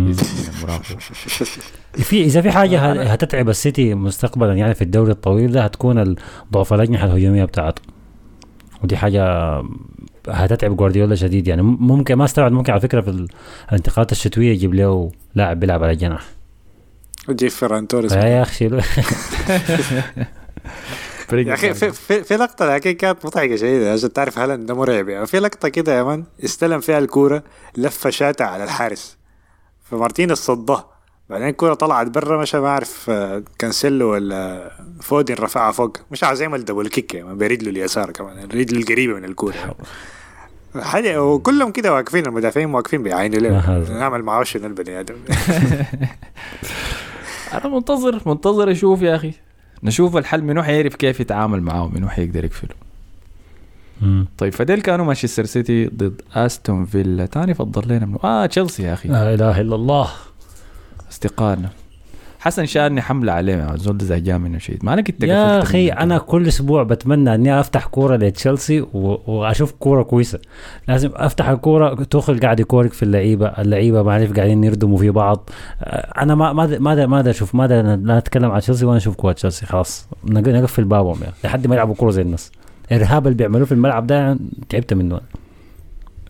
في 1.94 2.24
إذا 2.24 2.42
في 2.42 2.52
حاجة 2.52 2.80
ه- 2.80 3.04
هتتعب 3.12 3.50
السيتي 3.50 3.96
مستقبلا 3.96 4.54
يعني 4.54 4.74
في 4.74 4.82
الدوري 4.82 5.12
الطويل 5.12 5.52
ده 5.52 5.64
هتكون 5.64 6.16
ضعف 6.54 6.74
الأجنحة 6.74 7.06
الهجومية 7.06 7.46
بتاعته. 7.46 7.82
ودي 8.84 8.98
حاجة 8.98 9.24
هتتعب 10.32 10.78
جوارديولا 10.78 11.16
شديد 11.16 11.48
يعني. 11.48 11.62
ممكن 11.62 12.16
ما 12.16 12.26
استبعد 12.26 12.52
ممكن 12.52 12.72
على 12.72 12.82
فكرة 12.82 13.02
في 13.02 13.10
ال- 13.10 13.28
الانتقالات 13.70 14.12
الشتوية 14.12 14.52
يجيب 14.52 14.74
له 14.74 15.12
لاعب 15.36 15.60
بيلعب 15.60 15.84
على 15.84 15.92
الجناح 15.92 16.24
وجيب 17.30 17.50
فيران 17.50 17.88
توريس. 17.88 18.12
يا 18.12 18.42
أخي. 18.42 18.66
يا 21.34 21.54
أخي 21.54 21.74
في, 21.74 21.92
في, 21.92 22.24
في 22.24 22.36
لقطة 22.38 22.76
لكن 22.76 22.92
كانت 22.92 23.26
مضحكة 23.26 23.56
شديدة 23.56 23.94
عشان 23.94 24.14
تعرف 24.14 24.40
هالاند 24.40 24.66
ده 24.66 24.74
مرعب 24.76 25.10
يعني. 25.10 25.28
في 25.28 25.40
لقطة 25.40 25.70
كده 25.70 25.98
يا 25.98 26.04
man 26.04 26.24
استلم 26.46 26.80
فيها 26.80 27.00
الكورة 27.00 27.44
لفه 27.78 28.10
شاتا 28.10 28.44
على 28.44 28.64
الحارس. 28.64 29.18
فمارتينيز 29.92 30.38
صدها. 30.38 30.86
بعدين 31.30 31.48
الكورة 31.48 31.74
طلعت 31.74 32.08
برا 32.08 32.42
مشى 32.42 32.60
ما 32.60 32.68
اعرف 32.68 33.10
آه، 33.10 33.44
كانسيلو 33.60 34.12
ولا 34.12 34.72
فودن 35.02 35.36
رفعها 35.36 35.72
فوق. 35.72 35.98
مش 36.12 36.24
عايز 36.24 36.42
يعمل 36.42 36.66
double 36.66 36.88
kick 36.88 37.14
يعني 37.14 37.36
برجله 37.36 37.70
اليسار 37.70 38.12
كمان 38.12 38.46
رجله 38.46 38.80
القريبة 38.80 39.14
من 39.14 39.26
الكورة 39.26 39.76
حاجة 40.78 41.24
وكلهم 41.24 41.72
كده 41.72 41.94
واقفين 41.94 42.26
المدافعين 42.26 42.74
واقفين 42.74 43.08
له 43.08 43.60
هذا. 43.60 44.00
نعمل 44.00 44.24
معاه 44.24 44.44
شنو 44.44 44.68
البني 44.68 45.00
آدم. 45.00 45.16
أنا 47.54 47.68
منتظر 47.68 48.22
منتظر 48.26 48.72
أشوف 48.72 49.02
يا 49.02 49.16
أخي. 49.16 49.34
نشوف 49.84 50.18
الحل 50.18 50.44
منو 50.44 50.64
حيعرف 50.64 50.96
كيف 50.96 51.20
يتعامل 51.20 51.62
معاه 51.62 51.88
منو 51.88 52.10
حيقدر 52.10 52.46
يقفله. 52.46 52.76
طيب 54.38 54.54
فديل 54.54 54.82
كانوا 54.82 55.06
مانشستر 55.06 55.46
سيتي 55.46 55.86
ضد 55.86 56.22
أستون 56.34 56.86
فيلا. 56.86 57.26
تاني 57.26 57.54
فضل 57.54 57.88
لنا 57.88 58.06
منو؟ 58.06 58.20
آه 58.24 58.46
تشيلسي 58.46 58.84
يا 58.84 58.94
أخي. 58.94 59.10
لا 59.10 59.34
إله 59.34 59.62
إلا 59.62 59.76
الله. 59.76 60.10
استقالنا 61.12 61.70
حسن 62.40 62.66
شارني 62.66 63.02
حملة 63.02 63.32
عليه 63.32 63.54
يا 63.54 63.76
زول 63.76 63.98
زهجان 64.02 64.42
منه 64.42 64.58
شيء. 64.58 64.78
ما 64.84 64.94
أنا 64.94 65.02
كنت 65.02 65.24
يا 65.24 65.62
أخي. 65.62 65.90
أنا 65.90 66.18
كل 66.18 66.48
أسبوع 66.48 66.84
بتمنى 66.84 67.36
إني 67.36 67.60
أفتح 67.60 67.86
كورة 67.86 68.16
لتشيلسي 68.16 68.82
و- 68.82 69.20
وأشوف 69.28 69.72
كورة 69.72 70.04
كويسة. 70.04 70.40
لازم 70.88 71.10
أفتح 71.16 71.50
الكورة 71.50 72.04
توخل 72.04 72.40
قاعد 72.40 72.60
يكورك 72.60 72.94
في 72.94 73.04
اللعيبة 73.04 73.48
اللعيبة 73.48 74.04
ما 74.04 74.14
عارف 74.14 74.34
قاعدين 74.34 74.64
يردموا 74.64 74.98
في 74.98 75.10
بعض. 75.10 75.50
آه، 75.82 76.22
أنا 76.22 76.36
ما 76.36 76.54
ما 76.54 76.66
ما 76.80 77.06
ما 77.06 77.30
أشوف 77.30 77.56
ما 77.56 77.68
لا 78.04 78.18
أتكلم 78.18 78.52
عن 78.52 78.60
تشيلسي 78.62 78.86
ولا 78.86 78.98
أشوف 78.98 79.16
كورة 79.16 79.32
تشيلسي 79.34 79.66
خلاص. 79.66 80.08
نق- 80.26 80.48
نقفل 80.48 80.84
بابهم 80.84 81.18
يعني 81.22 81.34
لحد 81.44 81.68
ما 81.68 81.76
يلعبوا 81.76 81.96
كورة 81.96 82.12
زي 82.12 82.22
الناس. 82.22 82.52
الارهاب 82.92 83.28
اللي 83.28 83.38
بيعملوه 83.38 83.66
في 83.66 83.72
الملعب 83.72 84.08
ده 84.08 84.38
تعبت 84.70 84.94
منه. 84.94 85.20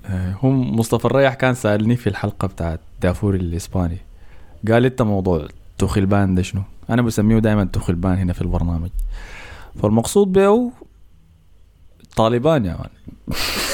آه، 0.05 0.35
هم 0.43 0.75
مصطفى 0.75 1.05
الريح 1.05 1.33
كان 1.33 1.53
سألني 1.53 1.95
في 1.95 2.07
الحلقة 2.07 2.47
بتاعت 2.47 2.79
دافور 3.01 3.35
الإسباني. 3.35 3.97
قال 4.71 4.85
إنت 4.85 5.01
موضوع 5.01 5.47
توخلبان 5.79 6.35
ده 6.35 6.41
شنو؟ 6.41 6.61
أنا 6.89 7.01
بسميه 7.01 7.39
دائما 7.39 7.63
توخلبان 7.63 8.17
هنا 8.17 8.33
في 8.33 8.41
البرنامج. 8.41 8.89
فالمقصود 9.81 10.31
به 10.31 10.71
طالبان 12.15 12.65
يا 12.65 12.71
مان. 12.71 12.89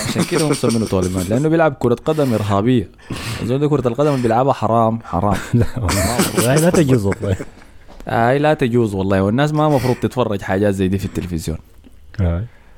عشان 0.08 0.24
كده 0.24 0.46
هم 0.46 0.50
مسمينه 0.50 0.86
طالبان 0.86 1.26
لأنه 1.30 1.50
بيلعب 1.50 1.74
كرة 1.74 1.96
قدم 2.06 2.34
إرهابية. 2.34 2.90
زول 3.44 3.60
ده 3.60 3.70
كرة 3.70 3.88
القدم 3.88 4.10
اللي 4.10 4.22
بيلعبها 4.22 4.54
حرام 4.54 5.00
حرام. 5.04 5.38
لا 6.38 6.56
لا 6.56 6.70
تجوز 6.70 7.06
والله. 7.06 7.36
هاي 8.08 8.40
لا 8.40 8.54
تجوز 8.54 8.94
والله 8.94 9.22
والناس 9.22 9.54
ما 9.54 9.70
مفروض 9.70 9.96
تتفرج 9.96 10.42
حاجات 10.42 10.74
زي 10.74 10.88
دي 10.88 10.98
في 10.98 11.06
التلفزيون. 11.06 11.58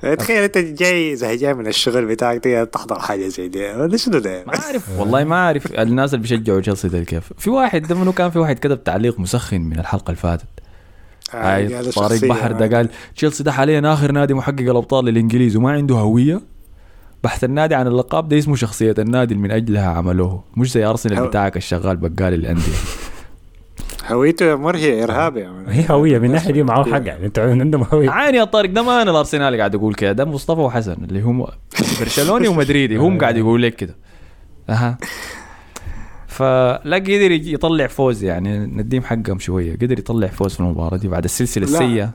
تخيل 0.01 0.43
أنت 0.43 0.57
جاي 0.57 1.15
زهجان 1.15 1.57
من 1.57 1.67
الشغل 1.67 2.05
بتاعك 2.05 2.43
تحضر 2.43 2.99
حاجة 2.99 3.27
زي 3.27 3.47
دي. 3.47 3.65
ولا 3.65 3.97
شنو 3.97 4.19
ده؟ 4.19 4.43
ما 4.47 4.55
أعرف. 4.55 4.89
والله 4.99 5.23
ما 5.23 5.35
أعرف. 5.35 5.71
الناس 5.71 6.13
اللي 6.13 6.21
بيشجعوا 6.21 6.59
تشيلسي 6.59 6.87
ده 6.87 7.03
كيف 7.03 7.33
في 7.37 7.49
واحد 7.49 7.87
ده 7.87 7.95
منو 7.95 8.11
كان 8.11 8.29
في 8.29 8.39
واحد 8.39 8.59
كتب 8.59 8.83
تعليق 8.83 9.19
مسخن 9.19 9.61
من 9.61 9.79
الحلقة 9.79 10.05
اللي 10.07 10.21
فاتت. 10.21 10.45
هاي 11.31 11.75
هذا 11.75 11.91
طارق 11.91 12.25
بحر 12.25 12.51
ده 12.51 12.77
قال 12.77 12.89
تشيلسي 13.15 13.43
ده 13.43 13.51
حاليا 13.51 13.93
آخر 13.93 14.11
نادي 14.11 14.33
محقق 14.33 14.59
الأبطال 14.59 15.05
للإنجليز 15.05 15.55
وما 15.55 15.71
عنده 15.71 15.95
هوية. 15.95 16.41
بحث 17.23 17.43
النادي 17.43 17.75
عن 17.75 17.87
اللقب 17.87 18.29
ده 18.29 18.37
اسمه 18.37 18.55
شخصية 18.55 18.95
النادي 18.99 19.33
اللي 19.33 19.43
من 19.43 19.51
أجلها 19.51 19.87
عملوه. 19.87 20.43
مش 20.57 20.71
زي 20.71 20.85
أرسنال 20.85 21.27
بتاعك 21.27 21.57
الشغال 21.57 21.97
بقال 21.97 22.33
الأندية. 22.33 22.73
هويته 24.07 24.55
مرهي 24.55 25.03
ارهابي 25.03 25.39
يعني 25.39 25.71
هي 25.73 25.85
هوية 25.89 26.19
من 26.19 26.25
الناحيه 26.25 26.51
دي 26.51 26.63
معاه 26.63 26.83
حق 26.83 27.01
يعني 27.07 27.25
أنت 27.25 27.39
عندهم 27.39 27.83
هوية. 27.93 28.09
عاني 28.09 28.37
يا 28.37 28.43
طارق 28.43 28.69
ده 28.69 28.81
ما 28.81 29.01
أنا 29.01 29.11
الارسنالي 29.11 29.57
قاعد 29.57 29.75
أقول 29.75 29.95
كده 29.95 30.11
ده 30.11 30.25
مصطفى 30.25 30.61
وحسن 30.61 30.93
اللي 31.03 31.21
هم 31.21 31.45
برشلوني 31.99 32.47
ومدريدي 32.47 32.95
هم 32.95 33.17
قاعد 33.17 33.37
يقول 33.37 33.61
لك 33.63 33.75
كده. 33.75 33.95
أها. 34.69 34.97
فلا 36.27 36.95
قدر 36.95 37.31
يطلع 37.31 37.87
فوز 37.87 38.23
يعني 38.23 38.57
نديم 38.59 39.03
حقهم 39.03 39.39
شوية. 39.39 39.73
قدر 39.75 39.99
يطلع 39.99 40.27
فوز 40.27 40.53
في 40.53 40.59
المباراة 40.59 40.97
دي 40.97 41.07
بعد 41.07 41.23
السلسلة. 41.23 41.63
السيئة 41.63 42.11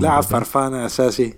لاعب. 0.00 0.22
فرفانة 0.22 0.86
أساسي. 0.86 1.34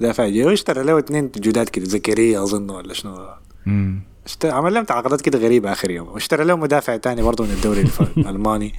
دافع 0.00 0.28
جاي 0.28 0.44
واشترى 0.44 0.82
له 0.84 0.98
اثنين 0.98 1.30
جداد 1.36 1.68
كده 1.68 1.84
زكريا 1.84 2.42
أظن 2.42 2.70
ولا 2.70 2.94
شنو. 2.94 3.28
مم. 3.66 4.00
اشت- 4.26 4.44
عمل 4.46 4.74
لهم 4.74 4.84
تعاقدات 4.84 5.20
كده 5.20 5.38
غريبة 5.38 5.72
آخر 5.72 5.90
يوم 5.90 6.08
واشترى 6.08 6.44
له 6.44 6.56
مدافع 6.56 6.96
تاني 6.96 7.22
برضه 7.22 7.44
من 7.44 7.50
الدوري 7.50 7.84
الألماني. 8.16 8.74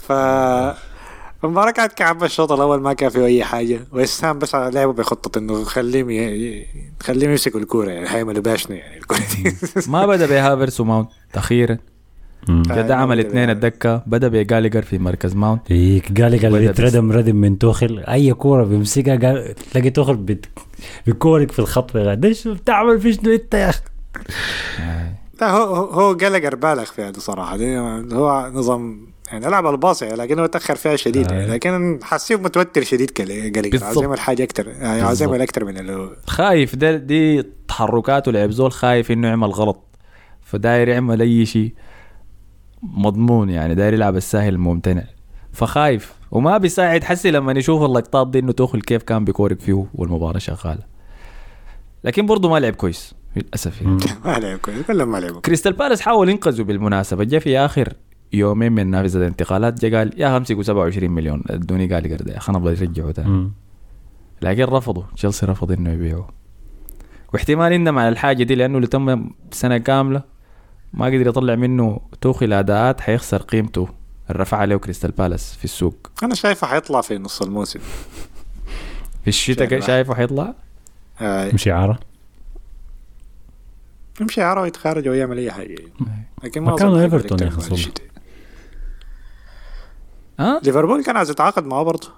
ف 0.00 0.12
المباراة 1.44 1.70
كانت 1.70 1.92
كعبة 1.92 2.26
الشوط 2.26 2.52
الأول 2.52 2.80
ما 2.80 2.92
كان 2.92 3.10
فيه 3.10 3.24
أي 3.24 3.44
حاجة. 3.44 3.80
وإسهام 3.92 4.38
بس 4.38 4.54
على 4.54 4.74
لعبه 4.74 4.92
بيخطط 4.92 5.36
إنه 5.36 5.64
خليهم 5.64 6.10
ي... 6.10 6.66
خليهم 7.00 7.30
يمسكوا 7.30 7.60
الكورة 7.60 7.90
يعني 7.90 8.08
حيعملوا 8.08 8.42
بها 8.42 8.56
شنو 8.56 8.76
يعني 8.76 8.96
الكورة. 8.98 9.18
دي 9.36 9.56
ما 9.92 10.06
بدأ 10.06 10.26
بهافرس 10.26 10.80
وماونت 10.80 11.08
أخيرا. 11.34 11.78
آه، 12.50 12.74
كده 12.74 12.96
عمل 12.96 13.20
اثنين 13.20 13.50
الدكة. 13.50 14.02
بدأ 14.06 14.28
بجالجر 14.28 14.82
في 14.82 14.98
مركز 14.98 15.34
ماونت. 15.34 15.72
هيك 15.72 16.22
قال 16.22 16.40
قال 16.40 16.52
بدأ 16.52 16.58
لي 16.58 16.68
بس. 16.68 16.76
تردم 16.76 17.12
ردم 17.12 17.36
من 17.36 17.58
توخل 17.58 18.04
أي 18.08 18.34
كورة 18.34 18.64
بيمسكها 18.64 19.16
قال 19.16 19.54
تلاقي 19.54 19.90
توخل 19.90 20.16
بت... 20.16 20.46
بيكورك 21.06 21.52
في 21.52 21.58
الخط. 21.58 21.96
ده 21.96 22.32
شو 22.32 22.54
بتعمل؟ 22.54 23.00
في 23.00 23.12
شنو 23.12 23.32
إنت 23.32 23.54
يا 23.54 23.68
أخي. 23.68 23.80
لا 25.40 25.50
هو 25.50 25.74
هو 25.74 25.84
هو 25.84 26.14
جالجر 26.14 26.54
بالغ 26.54 26.84
في 26.84 27.02
هذا 27.02 27.18
صراحة. 27.20 27.56
دي 27.56 27.78
هو 27.78 28.50
نظام 28.54 29.08
يعني 29.32 29.50
لعب 29.50 29.66
الباصي 29.66 30.08
لكنه 30.08 30.46
تأخر 30.46 30.74
فيها 30.74 30.96
شديد. 30.96 31.32
آه. 31.32 31.46
لكن 31.46 31.98
حاسيه 32.02 32.36
متوتر 32.36 32.82
شديد 32.82 33.10
جالجر. 33.52 33.84
عاوز 33.84 34.02
يعمل 34.02 34.20
حاجة 34.20 34.42
أكثر 34.42 34.68
يعني 34.68 35.02
عاوز 35.02 35.22
يعمل 35.22 35.42
أكثر 35.42 35.64
من 35.64 35.78
اللي 35.78 35.92
هو 35.92 36.10
خايف 36.26 36.76
ده 36.76 36.96
دي 36.96 37.42
تحركاته 37.68 38.32
لعب 38.32 38.50
زول 38.50 38.72
خايف 38.72 39.10
إنه 39.10 39.28
يعمل 39.28 39.48
غلط. 39.48 39.84
فداير 40.42 40.88
يعمل 40.88 41.20
أي 41.20 41.46
شيء. 41.46 41.72
مضمون 42.82 43.50
يعني 43.50 43.74
داير 43.74 43.94
يلعب 43.94 44.16
الساهل 44.16 44.54
الممتنع 44.54 45.04
فخايف. 45.52 46.14
وما 46.30 46.58
بيساعد. 46.58 47.04
حسي 47.04 47.30
لما 47.30 47.52
يشوف 47.52 47.82
اللقطات 47.82 48.28
دي 48.30 48.38
إنه 48.38 48.52
توخل 48.52 48.80
كيف 48.80 49.02
كان 49.02 49.24
بيكورك 49.24 49.60
فيه 49.60 49.86
والمباراة 49.94 50.38
شغالة. 50.38 50.82
لكن 52.04 52.26
برضه 52.26 52.50
ما 52.50 52.58
لعب 52.58 52.74
كويس 52.74 53.14
للأسف 53.36 53.82
يعني. 53.82 53.96
ما 54.24 54.38
لعب 54.38 54.58
كويس. 54.58 54.86
كلهم 54.86 55.10
ما 55.12 55.18
لعبوا 55.18 55.40
كريستال 55.40 55.72
بالاس 55.72 56.00
حاول 56.00 56.28
ينقذوا 56.28 56.64
بالمناسبة. 56.64 57.24
جاء 57.24 57.40
في 57.40 57.58
آخر 57.58 57.92
يومين 58.32 58.72
من 58.72 58.86
نافذة 58.86 59.18
الانتقالات 59.18 59.84
جاء 59.84 59.98
قال 59.98 60.12
يا 60.20 60.36
امسكوا 60.36 60.62
27 60.62 61.10
مليون. 61.10 61.42
ادوني 61.50 61.94
قال 61.94 62.02
قرد 62.12 62.28
يا 62.28 62.36
أخي 62.36 62.50
أنا 62.50 62.58
أبغى 62.58 62.72
يرجعوا 62.72 63.12
تاني 63.12 63.28
مم. 63.28 63.52
لكن 64.42 64.64
رفضوا 64.64 65.02
تشيلسي 65.16 65.46
رفض 65.46 65.72
إنه 65.72 65.92
يبيعوه 65.92 66.28
واحتمال 67.34 67.72
يندم 67.72 67.98
على 67.98 68.08
الحاجة 68.08 68.42
دي 68.42 68.54
لأنه 68.54 68.76
اللي 68.76 68.86
تم 68.86 69.30
سنة 69.50 69.78
كاملة 69.78 70.22
ما 70.92 71.06
قدر 71.06 71.26
يطلع 71.26 71.54
منه 71.54 72.00
توخيل 72.20 72.58
اداءات 72.58 73.00
حيخسر 73.00 73.42
قيمته. 73.42 73.88
الرفع 74.30 74.56
عليه 74.56 74.76
كريستال 74.76 75.10
بالاس 75.10 75.54
في 75.54 75.64
السوق. 75.64 76.10
أنا 76.22 76.34
شايفه 76.34 76.66
حيطلع 76.66 77.00
في 77.00 77.18
نص 77.18 77.42
الموسم. 77.42 77.80
في 79.22 79.28
الشتاء 79.28 79.68
شايف. 79.68 79.86
شايفه 79.86 80.14
حيطلع؟ 80.14 80.54
مش 81.20 81.68
اعاره 81.68 81.98
يمشي 84.20 84.42
عرا 84.42 84.66
يتخارج 84.66 85.08
ويعمل 85.08 85.38
أي 85.38 85.52
حاجة. 85.52 85.76
لكن 86.44 86.62
ما 86.62 86.72
إيفرتون 86.72 87.40
حيقدر 87.40 87.42
يا. 87.42 87.72
الشتاء. 87.72 88.06
ها؟ 90.40 90.60
ليفربول 90.64 91.04
كان 91.04 91.16
عايز 91.16 91.30
يتعاقد 91.30 91.66
معاه 91.66 91.82
برضه. 91.82 92.08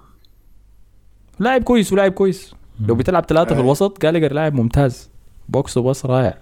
لاعب 1.38 1.62
كويس 1.62 1.92
ولاعب 1.92 2.12
كويس. 2.12 2.54
لو 2.80 2.94
بتلعب 2.94 3.24
ثلاثة 3.24 3.54
في. 3.54 3.60
الوسط 3.60 4.02
جالجر 4.02 4.32
لاعب 4.32 4.54
ممتاز. 4.54 5.10
بوكس 5.48 5.76
وبس 5.76 6.06
رائع. 6.06 6.38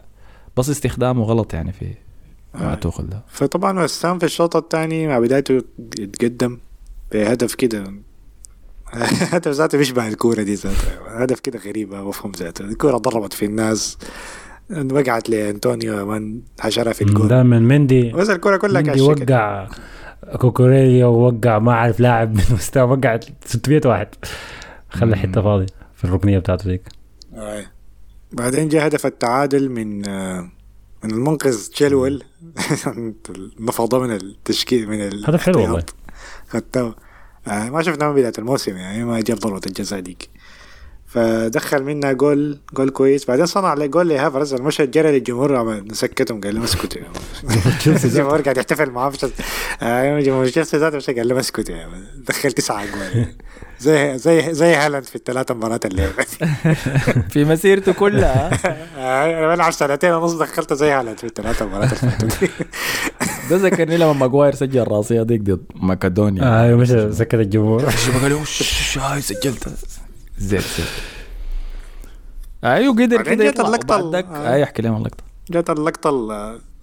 بس 0.57 0.71
استخدامه 0.71 1.25
غلط 1.25 1.55
يعني 1.55 1.73
في 1.73 1.95
مع. 2.55 2.75
توخل 2.75 3.07
ده 3.09 3.23
فطبعا 3.29 3.81
وسام 3.85 4.19
في 4.19 4.25
الشوط 4.25 4.57
الثاني 4.57 5.09
مع 5.09 5.19
بدايته 5.19 5.63
يتقدم. 5.99 6.59
بهدف 7.13 7.55
كده. 7.55 7.85
هدف 9.33 9.49
ذاته 9.49 9.79
بيشبه 9.79 10.09
الكورة 10.09 10.43
دي 10.43 10.55
ذاته. 10.55 11.23
هدف 11.23 11.41
كده 11.41 11.59
غريب 11.59 11.95
ما 11.95 12.05
بفهم 12.05 12.33
ذاته. 12.37 12.65
الكورة 12.65 12.97
ضربت 12.97 13.33
في 13.33 13.45
الناس. 13.45 13.99
وقعت 14.93 15.31
لأنطونيو 15.31 16.07
من 16.07 16.41
حشرها 16.61 16.93
في 16.93 17.03
الجول. 17.03 17.29
ده 17.29 17.43
من 17.43 17.63
مندي. 17.63 18.13
بس 18.13 18.31
الكورة 18.31 18.57
كلها 18.57 18.83
مندي 18.83 19.15
كده. 19.15 19.35
وقع 19.37 19.69
كوكوريليا 20.37 21.07
ووقع 21.07 21.59
ما 21.59 21.73
أعرف 21.73 22.01
لاعب 22.01 22.35
من 22.35 22.43
وسط 22.55 22.77
وقع 22.77 23.21
600 23.45 23.81
واحد. 23.85 24.09
خلى 24.91 25.17
حتة 25.17 25.43
فاضية 25.43 25.67
في 25.95 26.05
الركنية 26.05 26.39
بتاعته 26.39 26.71
ديك 26.71 26.83
آه. 27.35 27.65
بعدين 28.33 28.69
جاء 28.69 28.87
هدف 28.87 29.07
التعادل 29.07 29.71
من 29.71 30.09
آه، 30.09 30.51
من 31.05 31.11
المنقذ 31.11 31.67
تشيلويل 31.67 32.25
نفضه 33.69 33.99
من 33.99 34.11
التشكيل 34.11 34.89
من 34.89 35.01
هدف 35.25 35.43
حلو 35.43 35.61
والله. 35.61 35.83
خدته 36.49 36.95
آه 37.49 37.71
ما 37.71 37.83
شفناه 37.83 38.09
من 38.09 38.15
بداية 38.15 38.33
الموسم 38.39 38.77
يعني 38.77 39.05
ما 39.05 39.21
جاب 39.21 39.39
ضربة 39.39 39.61
الجزاء 39.67 40.01
ديك 40.01 40.29
فدخل 41.07 41.83
منا 41.83 42.13
جول 42.13 42.59
جول 42.75 42.91
كويس. 42.91 43.25
بعدين 43.25 43.47
صنع 43.47 43.69
عليه 43.69 43.87
جول 43.87 44.09
لهافرز 44.09 44.55
المشهد 44.55 44.91
جرى 44.91 45.13
للجمهور 45.13 45.83
مسكتهم 45.83 46.41
قال 46.41 46.55
لهم 46.55 46.65
اسكتوا. 46.65 47.03
الجمهور 48.05 48.41
قاعد 48.41 48.57
يحتفل 48.57 48.91
معاه 48.91 49.11
مش 49.11 49.25
جمهور 50.25 50.49
تشيلسي 50.49 50.77
ذاته 50.77 51.13
قال 51.13 51.29
لهم 51.29 51.39
اسكتوا. 51.39 51.77
دخل 52.17 52.53
تسعة 52.53 52.87
جوال 52.87 53.27
زي 53.81 54.19
زي 54.19 54.55
زي 54.55 54.75
هالاند 54.75 55.05
في 55.05 55.17
الثلاث 55.17 55.51
مباريات 55.53 55.87
اللي 55.87 56.09
في 57.33 57.45
مسيرته 57.45 57.93
كلها. 57.93 58.51
آه، 58.99 59.39
أنا 59.39 59.55
بلعب 59.55 59.71
سنتين 59.73 60.13
ونص 60.13 60.33
دخلت 60.33 60.73
زي 60.73 60.91
هالاند 60.91 61.19
في 61.19 61.25
الثلاث 61.25 61.63
مباريات 61.63 61.93
اللي 62.05 62.13
فاتوا. 62.31 62.49
ده 63.51 63.57
ذكرني 63.57 63.97
لما 63.97 64.13
ماجواير 64.13 64.55
سجل 64.55 64.89
راسيه 64.89 65.23
ديك 65.23 65.41
ضد 65.41 65.65
ماكادونيا. 65.75 66.63
أيوه 66.65 66.79
مش 66.79 66.89
سكت 67.17 67.35
الجمهور. 67.35 67.85
قال 68.23 68.31
له 68.31 68.37
"وش، 68.43 68.99
هاي 68.99 69.21
سجلت. 69.21 69.69
زيت 70.39 70.63
زيت 70.63 70.87
أيوه 72.65 72.93
قدر 72.95 73.23
كده 73.23 73.35
جت 73.45 73.53
يطلع. 73.55 73.67
اللقطة 73.69 73.97
وبعد 73.97 74.15
ذاك- 74.15 74.25
ال- 74.31 74.35
آه. 74.47 74.55
أي 74.55 74.63
احكي 74.65 74.83
لهم 74.83 74.97
اللقطة. 74.97 75.25
جت 75.51 75.71
اللقطة 75.71 76.11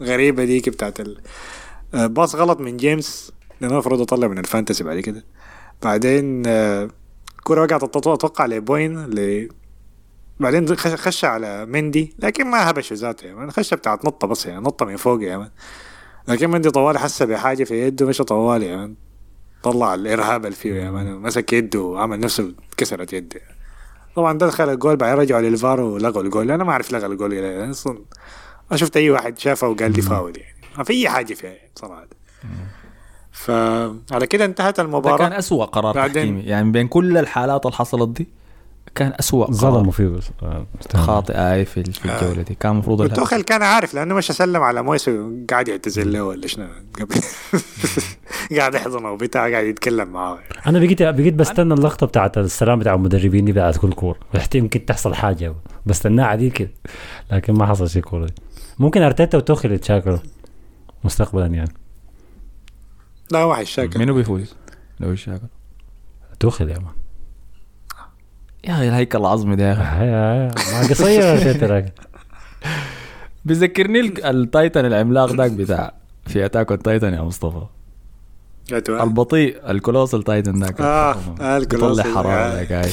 الغريبة 0.02 0.46
ديك 0.46 0.70
بتاعت 0.70 1.00
ال- 1.00 1.18
آه، 1.94 2.08
باص 2.08 2.36
غلط 2.36 2.60
من 2.60 2.78
جيمس 2.78 3.32
لأنه 3.62 3.74
المفروض 3.74 4.02
يطلع 4.02 4.28
من 4.28 4.38
الفانتسي 4.38 4.84
بعد 4.84 5.00
كده. 5.00 5.24
بعدين 5.84 6.44
آه، 6.48 6.90
كرة 7.44 7.62
وقعت 7.62 7.84
أتوقع- 7.84 8.08
أتوقع 8.14 8.46
لبوين 8.46 9.06
ل 9.06 9.50
بعدين 10.40 10.76
خش, 10.76 11.26
على 11.26 11.66
مندي 11.66 12.14
لكن 12.20 12.48
ما 12.48 12.70
هبش 12.70 12.94
ذاته 12.94 13.26
يعني 13.26 13.52
خش 13.52 13.74
بتاعت 13.74 14.06
نطة 14.06 14.28
بس 14.28 14.46
يعني 14.46 14.62
نطة 14.62 14.86
من 14.86 14.96
فوق 14.96 15.24
يعني. 15.24 15.52
لكن 16.28 16.50
مندي 16.50 16.72
طوالي 16.72 17.00
حس 17.00 17.24
بحاجة 17.24 17.64
في 17.64 17.88
يده 17.88 18.06
مشى 18.06 18.24
طوالي 18.24 18.66
يعني. 18.66 18.96
طلع 19.64 19.94
الإرهاب 19.94 20.46
اللي 20.46 20.56
فيه 20.56 20.74
يعني. 20.74 21.18
مسك 21.18 21.54
يده 21.54 21.80
وعمل 21.80 22.20
نفسه 22.20 22.54
كسرت 22.78 23.14
يده 23.14 23.40
يعني. 23.40 23.56
طبعا 24.16 24.38
ده 24.38 24.48
دخل 24.48 24.70
الجول 24.70 24.96
بعدين 24.96 25.20
رجعوا 25.20 25.42
للفار 25.42 25.82
ولغوا 25.82 26.24
الجول. 26.24 26.52
أنا 26.52 26.64
ما 26.64 26.72
أعرف 26.72 26.92
لغى 26.92 27.06
الجول. 27.06 27.34
أصلا 27.72 28.00
ما 28.72 28.78
شفت 28.78 28.98
أي 28.98 29.10
واحد 29.10 29.40
شافه 29.40 29.68
وقال 29.68 29.92
لي 29.92 30.02
فاول 30.02 30.38
يعني. 30.38 30.56
ما 30.78 30.84
في 30.84 30.94
أي 30.94 31.10
حاجة 31.10 31.34
فيها 31.34 31.50
يعني 31.50 31.72
صراحة 31.76 32.08
فعلى 33.36 34.28
كده 34.30 34.46
انتهت 34.46 34.80
ده 35.02 35.18
كان 35.18 35.34
أسوأ 35.34 35.66
قرار 35.66 35.94
بعدين- 35.94 36.14
تحكيمي 36.24 36.42
يعني 36.42 36.72
بين 36.72 36.88
كل 36.88 37.18
الحالات 37.18 37.66
اللي 37.66 37.78
حصلت 37.78 38.10
دي 38.10 38.28
كان 38.96 39.14
أسوأ 39.20 39.52
ظلموا 39.52 39.80
قرار 39.82 39.92
فيه 39.92 40.08
بس 40.08 40.30
آه، 40.44 40.66
خاطئ 40.96 41.34
أي 41.34 41.66
في 41.66 41.84
في 41.84 42.06
الجولة 42.06 42.42
دي. 42.42 42.56
كان 42.56 42.72
المفروض. 42.72 43.14
توخل 43.14 43.42
كان 43.42 43.62
عارف 43.62 43.94
لأنه 43.94 44.16
مش 44.16 44.26
سلم 44.32 44.62
على 44.62 44.82
مويس 44.84 45.08
وقاعد 45.08 45.68
يعتذر 45.68 46.04
له 46.04 46.24
ولا 46.24 46.48
شنو. 46.48 46.68
قبل 47.00 47.16
قاعد 48.58 48.76
يحضنه 48.76 49.12
وبتاع 49.12 49.52
قاعد 49.52 49.66
يتكلم 49.66 50.08
معاه. 50.08 50.40
أنا 50.68 50.80
بقيت 50.80 51.04
بقيت 51.04 51.34
بستنى 51.34 51.74
اللقطة 51.74 52.08
بتاعت 52.08 52.38
السلام 52.38 52.80
بتاع 52.80 52.94
المدربين 52.94 53.46
دي 53.46 53.52
بعد 53.52 53.76
كل 53.76 53.92
بحتي 54.34 54.58
يمكن 54.58 54.86
تحصل 54.86 55.14
حاجة 55.14 55.56
بستناها 55.86 56.26
عادي 56.26 56.50
كده 56.50 56.72
لكن 57.32 57.54
ما 57.54 57.66
حصل 57.66 57.90
شيء 57.90 58.02
كورة 58.02 58.26
دي. 58.26 58.34
ممكن 58.80 59.02
أرتيتا 59.02 59.38
وتوخيل 59.38 59.72
يتشاكلوا 59.72 60.18
مستقبلا 61.04 61.46
يعني. 61.46 61.72
لا 63.32 63.44
واحد 63.44 63.64
اتشاكل 63.64 64.00
منو 64.00 64.14
بيفوز؟ 64.14 64.56
لو 65.00 65.12
اتشاكل 65.12 65.48
توخيل 66.40 66.70
يا 66.70 66.78
man 66.80 66.94
يا 68.68 68.74
أخي 68.74 68.90
الهيكل 68.90 69.18
العظمي 69.18 69.56
ده 69.56 69.68
يا 69.68 69.74
أخي 69.74 69.82
هاي- 69.84 70.48
ما 70.82 70.88
قصير 70.90 71.32
ارتيتا 71.34 71.66
لكن. 71.66 71.92
بيذكرني 73.46 74.00
ال- 74.00 74.26
ال 74.26 74.36
titan 74.36 74.86
العملاق 74.86 75.32
ذاك 75.34 75.52
بتاع 75.52 75.94
في 76.28 76.46
Attack 76.46 76.72
ال 76.72 76.79
Titan 76.79 77.14
يا 77.14 77.22
مصطفى. 77.22 77.62
البطيء 78.90 79.72
ال 79.72 79.78
colossal 79.78 80.24
titan 80.24 80.64
ذاك 80.64 80.82
آه، 80.82 81.12
آه، 81.16 81.16
بيطلع 81.20 81.58
ال 81.58 81.62
colossal. 81.62 82.04
حراره 82.16 82.30
آه. 82.30 82.56
ذاك 82.56 82.72
هاي 82.72 82.92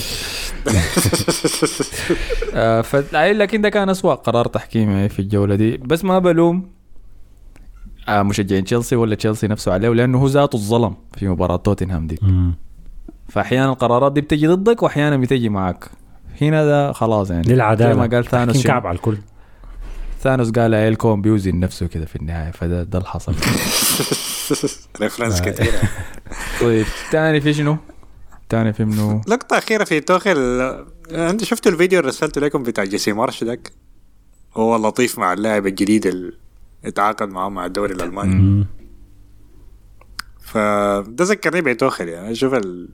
آه، 2.55 3.33
لكن 3.33 3.61
ده 3.61 3.69
كان 3.69 3.89
أسوأ 3.89 4.15
قرار 4.15 4.47
تحكيمي 4.47 5.09
في 5.09 5.19
الجولة 5.19 5.55
دي 5.55 5.77
بس 5.77 6.05
ما 6.05 6.19
بلوم 6.19 6.57
آه، 6.59 6.82
مشجعين 8.09 8.65
تشيلسي 8.65 8.97
ولا 8.97 9.15
تشيلسي 9.15 9.47
نفسه 9.47 9.73
عليه 9.73 9.89
لأنه 9.89 10.19
هو 10.19 10.27
ذاته 10.27 10.57
الظلم 10.57 10.95
في 11.19 11.29
مباراة 11.29 11.57
توتنهام 11.57 12.07
دي 12.07 12.19
مم. 12.23 12.55
فأحيانا 13.29 13.73
القرارات 13.73 14.13
دي 14.13 14.21
بتجي 14.21 14.47
ضدك 14.47 14.83
وأحيانا 14.83 15.17
بتجي 15.17 15.49
معك. 15.49 15.91
هنا 16.41 16.65
ده 16.65 16.93
خلاص 16.93 17.31
يعني. 17.31 17.43
دي 17.43 17.55
العداله 17.55 17.93
زي 17.93 17.99
ما 17.99 18.07
قال 18.07 18.25
ثانوس؟ 18.25 18.67
كعب 18.67 18.87
على 18.87 18.97
الكل. 18.97 19.17
ثانوس 20.21 20.51
قال 20.51 20.75
ايلكون 20.75 21.23
بيوزن 21.23 21.61
نفسه 21.61 21.87
كده 21.87 22.05
في 22.05 22.17
النهاية 22.17 22.51
فده 22.51 22.83
ده 22.83 22.99
اللي 22.99 23.09
حصل. 23.09 23.35
ريفرنس 25.01 25.41
آه. 25.41 25.45
كثيره 25.45 25.81
طيب 26.61 26.87
تاني 27.11 27.41
في 27.41 27.55
شنو؟ 27.55 27.77
تاني 28.49 28.73
في 28.73 28.85
منه 28.85 29.21
لقطة 29.29 29.59
أخيرة 29.59 29.85
في 29.85 30.01
توخيل 30.01 30.39
أنت 31.11 31.45
شفتوا 31.45 31.73
الفيديو 31.73 31.99
اللي 32.01 32.09
رسلته 32.09 32.41
لكم 32.41 32.63
بتاع 32.63 32.85
جيسي 32.85 33.13
مارش 33.13 33.45
ذاك 33.45 33.73
هو 34.57 34.77
لطيف 34.77 35.19
مع 35.19 35.33
اللاعب 35.33 35.67
الجديد 35.67 36.33
اتعاقد 36.85 37.29
معاه 37.29 37.49
مع 37.49 37.67
الدوري 37.67 37.95
الألماني. 37.95 38.35
مم. 38.35 38.67
فده 40.41 41.25
ذكرني 41.25 41.61
بتوخيل 41.61 42.09
يعني. 42.09 42.35
شوف 42.35 42.55
ال... 42.55 42.89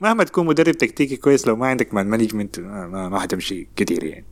مهما 0.00 0.24
تكون 0.24 0.46
مدرب 0.46 0.74
تكتيكي 0.74 1.16
كويس 1.16 1.46
لو 1.46 1.56
ما 1.56 1.66
عندك 1.66 1.94
man 1.94 2.06
management 2.06 2.60
ما, 2.60 2.86
ما, 2.86 3.08
ما 3.08 3.20
حتمشي 3.20 3.68
كتير 3.76 4.04
يعني. 4.04 4.26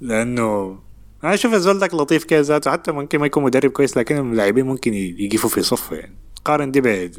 لأنه 0.00 0.78
أنا 1.24 1.34
أشوف 1.34 1.54
الزول 1.54 1.78
ذاك 1.78 1.94
لطيف 1.94 2.24
كده 2.24 2.40
ذاته 2.40 2.70
حتى 2.70 2.92
ممكن 2.92 3.18
ما 3.18 3.26
يكون 3.26 3.42
مدرب 3.42 3.70
كويس 3.70 3.96
لكن 3.96 4.32
اللاعبين 4.32 4.66
ممكن 4.66 4.94
يقفوا 4.94 5.50
في 5.50 5.62
صفه 5.62 5.96
يعني. 5.96 6.16
قارن 6.44 6.70
دي 6.70 6.80
ب 6.80 7.10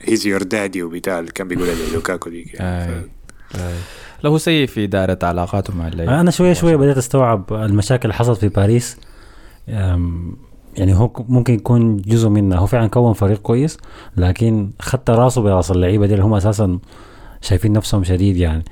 he's 0.00 0.26
your 0.26 0.42
daddy 0.42 0.82
وبتاع 0.82 1.18
اللي 1.18 1.32
كان 1.32 1.48
بيقولها 1.48 1.74
لوكاكو 1.94 2.30
ديك 2.30 2.54
يعني. 2.54 3.10
آي. 3.54 3.74
له 4.24 4.38
سيء 4.38 4.66
في 4.66 4.84
إدارة 4.84 5.18
علاقاته 5.22 5.76
مع 5.76 5.88
اللعيبة. 5.88 6.20
أنا 6.20 6.30
شوية 6.30 6.52
شوية 6.52 6.76
بديت 6.76 6.96
أستوعب 6.96 7.52
المشاكل 7.52 8.02
اللي 8.02 8.14
حصلت 8.14 8.40
في 8.40 8.48
باريس. 8.48 8.96
يعني 10.76 10.94
هو 10.94 11.10
ممكن 11.28 11.54
يكون 11.54 11.96
جزء 11.96 12.28
منه. 12.28 12.56
هو 12.56 12.66
فعلا 12.66 12.86
كون 12.86 13.12
فريق 13.12 13.38
كويس 13.38 13.78
لكن 14.16 14.70
خدت 14.80 15.10
راسه 15.10 15.42
براس 15.42 15.70
اللعيبة 15.70 16.06
دي 16.06 16.14
اللي 16.14 16.24
هم 16.24 16.34
أساسا 16.34 16.78
شايفين 17.40 17.72
نفسهم 17.72 18.04
شديد 18.04 18.36
يعني. 18.36 18.64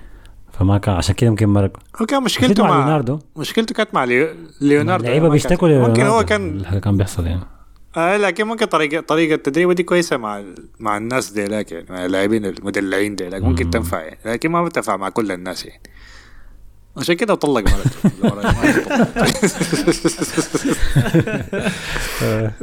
فما 0.52 0.78
كان 0.78 0.94
عشان 0.94 1.14
كده 1.14 1.30
يمكن 1.30 1.48
مرق 1.48 1.76
هو 2.02 2.06
كان 2.06 2.22
مشكلته 2.22 2.62
مع 2.64 2.70
مع 2.70 2.76
ليوناردو. 2.78 3.18
مشكلته 3.36 3.74
كانت 3.74 3.94
مع 3.94 4.04
ليو- 4.04 4.28
ليوناردو. 4.60 5.04
اللعيبة 5.04 5.26
ما 5.26 5.32
بيشتكوا 5.32 5.68
كانت- 5.68 5.88
ممكن 5.88 6.00
هو 6.02 6.06
ليوناردو 6.06 6.26
كان 6.28 6.48
اللي 6.68 6.80
كان 6.80 6.96
بيحصل 6.96 7.26
يعني. 7.26 7.40
آه 7.96 8.16
لكن 8.16 8.44
ممكن 8.46 8.66
طريقة 8.66 9.00
طريقة 9.00 9.36
تدريبه 9.36 9.72
دي 9.72 9.82
كويسة 9.82 10.16
مع 10.16 10.42
مع 10.80 10.96
الناس 10.96 11.30
ديلاك 11.30 11.72
يعني 11.72 11.86
مع 11.90 12.04
اللاعبين 12.06 12.46
المدلعين 12.46 13.16
ديلاك. 13.16 13.42
ممكن 13.42 13.64
مم. 13.64 13.70
تنفع 13.70 14.00
يعني 14.00 14.18
لكن 14.24 14.50
ما 14.50 14.64
بتنفع 14.64 14.96
مع 14.96 15.08
كل 15.08 15.32
الناس 15.32 15.66
يعني. 15.66 15.80
عشان 16.98 17.14
كده 17.14 17.34
طلق 17.34 17.64
مرته 17.70 18.10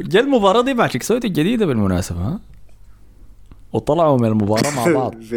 جا 0.00 0.20
المباراة 0.20 0.60
دي 0.62 0.74
مع 0.74 0.86
شيكسوتي 0.86 1.26
الجديدة 1.26 1.66
بالمناسبة 1.66 2.18
ها؟ 2.20 2.40
وطلعوا 3.72 4.18
من 4.18 4.24
المباراة 4.24 4.70
مع 4.76 4.92
بعض. 4.92 5.14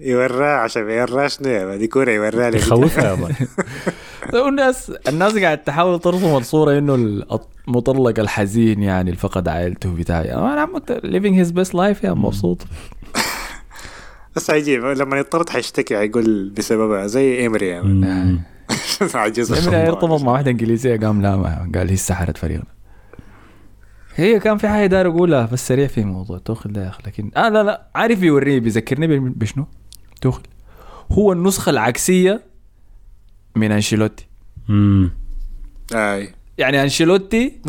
يوراه 0.00 0.56
عشان 0.56 0.90
يوراه 0.90 1.26
شنو 1.28 1.76
دي 1.76 1.86
كورة 1.86 2.10
يوراه 2.10 2.50
لي. 2.50 2.58
يخوفها 2.58 3.10
يا 3.10 3.14
man. 3.14 3.34
الناس 4.48 4.92
الناس 5.08 5.38
قاعد 5.38 5.64
تحاول 5.64 6.00
ترسم 6.00 6.36
الصورة 6.36 6.78
إنه 6.78 6.94
المطلق 7.68 8.18
الحزين 8.20 8.82
يعني 8.82 9.10
اللي 9.10 9.20
فقد 9.20 9.48
عائلته 9.48 9.94
بتاعي 9.94 10.34
أنا 10.34 10.60
عمك 10.60 11.00
living 11.04 11.38
his 11.38 11.50
best 11.50 11.74
life 11.74 12.04
يا 12.04 12.12
مبسوط. 12.12 12.58
بس 14.36 14.50
عجيب 14.50 14.84
لما 14.84 15.18
يضطر 15.18 15.50
حيشتكي 15.52 15.98
حيقول 15.98 16.50
بسببها 16.50 17.06
زي 17.06 17.38
إيمري 17.38 17.68
يعني 17.68 17.88
امري. 19.68 19.86
يرتبط 19.86 20.20
مع 20.22 20.32
واحدة 20.32 20.50
إنجليزية 20.50 20.96
قام 20.96 21.22
لا 21.22 21.36
قال 21.74 21.88
هي 21.88 21.96
سحرت 21.96 22.36
فريقنا 22.38 22.64
هي 24.14 24.38
كان 24.40 24.58
في 24.58 24.68
حاجة 24.68 24.86
داير 24.86 25.08
أقولها 25.08 25.46
بس 25.52 25.68
سريع 25.68 25.86
في 25.86 26.04
موضوع 26.04 26.38
توخل 26.38 26.72
ده 26.72 26.84
يا 26.84 26.88
أخي 26.88 27.02
لكن 27.06 27.30
آه 27.36 27.48
لا 27.48 27.62
لا 27.62 27.90
عارف 27.94 28.18
بيوريني 28.18 28.60
بيذكرني 28.60 29.18
بشنو؟ 29.18 29.66
توخل 30.20 30.42
هو 31.12 31.32
النسخة 31.32 31.70
العكسية 31.70 32.42
من 33.56 33.72
أنشيلوتي 33.72 34.26
مم. 34.68 35.10
أي 35.94 36.34
يعني 36.58 36.82
أنشيلوتي. 36.82 37.60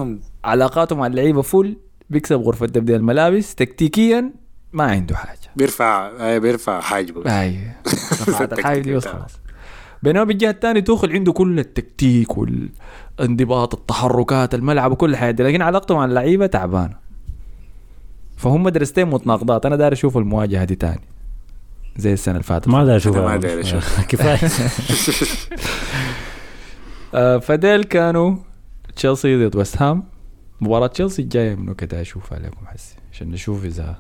علاقاته 0.44 0.96
مع 0.96 1.08
اللعيبة 1.08 1.42
فل 1.42 1.78
بيكسب 2.10 2.36
غرفة 2.42 2.66
تبديل 2.66 2.96
الملابس 2.96 3.56
تكتيكيا 3.56 4.32
ما 4.74 4.84
عنده 4.84 5.16
حاجة 5.16 5.40
بيرفع 5.56 6.12
اي 6.20 6.40
بيرفع 6.40 6.80
حاجبه. 6.82 7.42
اي 7.42 7.60
رفعت 8.28 8.54
الحاجة 8.54 8.80
دي 8.80 8.94
بس 8.96 9.08
خلاص 9.08 9.40
بينما 10.04 10.24
بالجهه 10.24 10.50
الثانية 10.50 10.80
توخل 10.80 11.12
عنده 11.12 11.32
كل 11.32 11.60
التكتيك 11.60 12.38
والانضباط 12.38 13.74
التحركات 13.76 14.54
الملعب 14.56 14.92
وكل 14.92 15.16
حاجة 15.16 15.32
دي 15.32 15.44
لكن 15.44 15.62
علاقته 15.62 15.96
مع 15.96 16.06
اللعيبة 16.06 16.46
تعبانة. 16.46 16.96
فهم 18.38 18.64
مدرستين 18.64 19.08
متناقضات. 19.08 19.66
أنا 19.66 19.76
داير 19.76 19.94
أشوف 19.94 20.18
المواجهة 20.18 20.64
دي 20.64 20.76
تاني. 20.76 21.02
زي 21.98 22.14
السنة 22.14 22.34
اللي 22.36 22.44
فاتت. 22.44 22.68
ما 22.68 22.86
داير 22.86 22.98
أشوفها. 22.98 23.22
ما 23.22 23.38
داير 23.38 23.60
أشوفها. 23.60 24.04
كفاية. 24.10 24.50
آه، 27.16 27.38
فديل 27.38 27.84
كانوا 27.84 28.36
تشيلسي 28.96 29.46
ضد 29.48 29.56
ويست 29.56 29.82
هام. 29.82 30.04
مباراة 30.62 30.88
تشيلسي 30.88 31.22
الجاية 31.22 31.56
منو 31.56 31.76
كده 31.76 32.02
أشوفها 32.02 32.40
لكم 32.40 32.66
حسي؟ 32.66 32.96
عشان 33.14 33.32
نشوف 33.32 33.66
إذا 33.66 33.96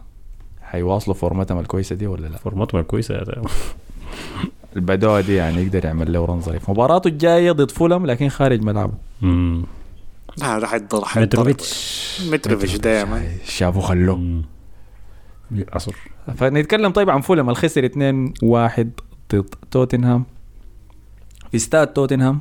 حيواصلوا 0.71 1.15
فورمتهم 1.15 1.59
الكويسة 1.59 1.95
دي 1.95 2.07
ولا 2.07 2.27
لا؟ 2.27 2.37
فورماتهم 2.37 2.81
كويسه 2.81 3.15
يا 3.15 3.23
زلمة. 3.23 3.49
البدوة 4.75 5.21
دي 5.21 5.35
يعني 5.35 5.61
يقدر 5.63 5.85
يعمل 5.85 6.13
له 6.13 6.25
run 6.25 6.41
ظريف. 6.41 6.69
مباراته 6.69 7.07
الجاية 7.07 7.51
ضد 7.51 7.71
فولهام 7.71 8.05
لكن 8.05 8.29
خارج 8.29 8.63
ملعبه. 8.63 8.93
مم. 9.21 9.63
لا 10.37 10.57
راح 10.57 10.73
يضل 10.73 11.05
حيضرب. 11.05 11.27
متروفيتش. 11.29 12.21
متروفيتش 12.31 12.75
دائما 12.77 13.23
شافوا 13.45 13.81
خلوه. 13.81 14.41
عصر. 15.73 15.95
فنتكلم 16.37 16.91
طيب 16.91 17.09
عن 17.09 17.21
فولهام. 17.21 17.49
الخسر 17.49 17.85
2 17.85 18.33
1 18.43 18.91
ضد 19.33 19.55
توتنهام. 19.71 20.25
في 21.51 21.57
استاد 21.57 21.87
توتنهام 21.87 22.39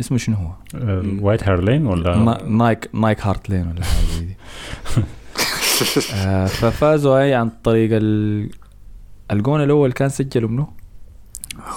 اسمه 0.00 0.18
شنو 0.18 0.36
هو؟ 0.36 0.50
الوايت 0.74 1.44
هارت 1.48 1.67
لين 1.67 1.86
ولا؟ 1.86 2.16
نا- 2.18 2.42
نايك 2.48 2.88
نايك 2.92 3.26
هارت 3.26 3.50
لين 3.50 3.66
ولا 3.68 3.84
حاجة 3.84 4.04
زي 4.18 4.24
دي. 4.24 4.36
آه، 6.14 6.46
ففازوا 6.46 7.18
اي 7.18 7.34
عن 7.34 7.50
طريق 7.64 7.90
ال... 7.92 8.50
الجون 9.30 9.62
الأول 9.62 9.92
كان 9.92 10.08
سجله 10.08 10.48
منه 10.48 10.68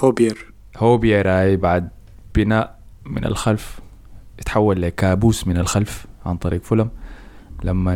هويبير. 0.02 0.52
هويبير 0.76 1.40
اي 1.40 1.56
بعد 1.56 1.88
بناء 2.34 2.78
من 3.06 3.24
الخلف 3.24 3.80
يتحول 4.40 4.82
لكابوس 4.82 5.46
من 5.46 5.56
الخلف 5.56 6.06
عن 6.26 6.36
طريق 6.36 6.62
فولم. 6.62 6.88
لما 7.64 7.94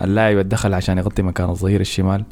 اللاعب 0.00 0.38
اتدخل 0.38 0.74
عشان 0.74 0.98
يغطي 0.98 1.22
مكان 1.22 1.50
الظهير 1.50 1.80
الشمال 1.80 2.24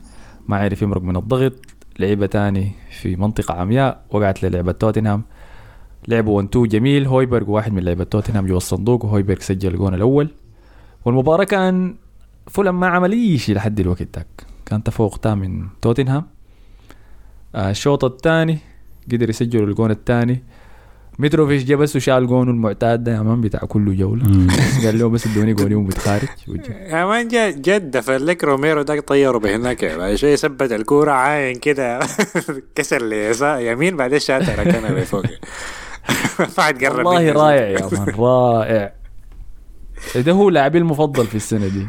ما 0.48 0.56
عرف 0.56 0.82
يمرق 0.82 1.02
من 1.02 1.16
الضغط. 1.16 1.52
لعبة 1.98 2.26
تاني 2.26 2.72
في 3.00 3.16
منطقة 3.16 3.54
عمياء 3.54 4.04
وقعت 4.10 4.42
للعبة 4.42 4.72
توتنهام. 4.72 5.22
لعبوا 6.08 6.36
1 6.36 6.48
2 6.48 6.68
جميل. 6.68 7.06
هويبرغ 7.06 7.50
واحد 7.50 7.72
من 7.72 7.82
لعيبة 7.82 8.04
توتنهام 8.04 8.46
جوا 8.46 8.56
الصندوق 8.56 9.04
وهويبرغ 9.04 9.40
سجل 9.40 9.74
الجون 9.74 9.94
الأول. 9.94 10.28
والمباراة 11.04 11.44
كان 11.44 11.96
فولم 12.48 12.80
ما 12.80 12.86
عمل 12.86 13.12
أي 13.12 13.38
شيء 13.38 13.54
لحد 13.54 13.80
الوقت 13.80 14.02
داك 14.02 14.26
كان 14.66 14.82
تفوق 14.82 15.16
تام 15.18 15.38
من 15.38 15.66
توتنهام. 15.82 16.26
آه، 17.54 17.70
الشوط 17.70 18.04
الثاني 18.04 18.58
قدر 19.12 19.30
يسجل 19.30 19.64
الجون 19.64 19.90
الثاني. 19.90 20.44
متروفيتش 21.18 21.64
جا 21.64 21.76
بس 21.76 21.96
وشال 21.96 22.26
جونه 22.26 22.50
المعتاد 22.50 23.04
ده 23.04 23.12
يا 23.14 23.22
man 23.22 23.40
بتاع 23.40 23.60
كل 23.60 23.96
جولة. 23.96 24.24
مم. 24.28 24.48
قال 24.84 24.98
له 24.98 25.08
بس 25.08 25.26
ادوني 25.26 25.54
جوني 25.54 25.74
ومتخارج. 25.74 26.28
يا 26.68 27.04
man 27.06 27.28
جا 27.28 27.50
جد 27.50 27.90
دفن 27.90 28.16
لك 28.16 28.44
روميرو 28.44 28.82
ده 28.82 29.00
طيره 29.00 29.38
بهناك. 29.38 29.84
بعد 29.84 30.14
شوي 30.14 30.36
ثبت 30.36 30.72
الكورة 30.72 31.12
عاين 31.12 31.56
كده. 31.56 31.98
كسر 32.74 33.02
ليسار 33.02 33.60
يمين 33.60 33.96
بعدين 33.96 34.18
شاتها 34.18 34.62
ركنها 34.62 34.92
بفوق 34.92 35.26
فعد 36.48 36.78
قرب 36.84 37.06
والله. 37.06 37.32
رائع 37.32 37.68
يا 37.68 37.88
man 37.92 38.14
رائع. 38.18 38.92
ده 40.16 40.32
هو 40.32 40.50
لاعبي 40.50 40.78
المفضل 40.78 41.26
في 41.26 41.34
السنة 41.34 41.68
دي. 41.68 41.86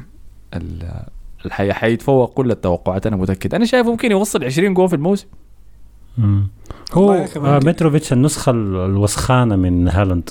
ال- 0.53 1.03
الحي 1.45 1.73
حيتفوق 1.73 2.33
كل 2.33 2.51
التوقعات. 2.51 3.07
أنا 3.07 3.15
متأكد. 3.15 3.55
أنا 3.55 3.65
شايف 3.65 3.87
ممكن 3.87 4.11
يوصل 4.11 4.43
20 4.43 4.73
جول 4.73 4.89
في 4.89 4.95
الموسم. 4.95 5.27
مم. 6.17 6.47
هو 6.93 7.25
ما 7.35 7.55
آه،. 7.55 7.59
متروفيتش 7.59 8.13
النسخة 8.13 8.49
ال- 8.49 8.75
الوسخانة 8.75 9.55
من 9.55 9.87
هالاند. 9.87 10.29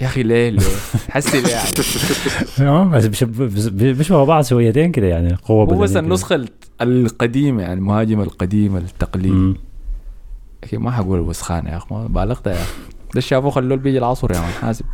يا 0.00 0.06
أخي 0.06 0.22
ليه 0.22 0.50
ليه؟ 0.50 0.62
حسي 1.10 1.40
ليه 1.40 1.48
يعني؟ 1.48 1.68
آه، 2.70 2.84
بس 2.84 3.06
بيشب- 3.06 3.42
بس- 3.42 3.66
بيشبهوا 3.68 4.24
بعض 4.24 4.44
شويتين 4.44 4.92
كده 4.92 5.06
يعني 5.06 5.34
قوة 5.34 5.64
هو 5.74 5.78
بس. 5.78 5.96
النسخة 5.96 6.44
القديمة 6.80 7.62
يعني 7.62 7.74
المهاجم 7.74 8.20
القديم 8.20 8.76
التقليدي. 8.76 9.54
أكيد 10.64 10.80
ما 10.80 10.90
حقول 10.90 11.20
وسخان 11.20 11.66
يا 11.66 11.76
اخ 11.76 11.92
ما 11.92 12.06
بالغت 12.06 12.46
يا 12.46 12.52
اخ 12.62 12.74
ده 13.14 13.20
شافوه 13.20 13.50
خلوه 13.50 13.76
بيجي 13.76 13.98
العصر 13.98 14.32
يا 14.32 14.40
مان 14.40 14.48
حاسب. 14.50 14.84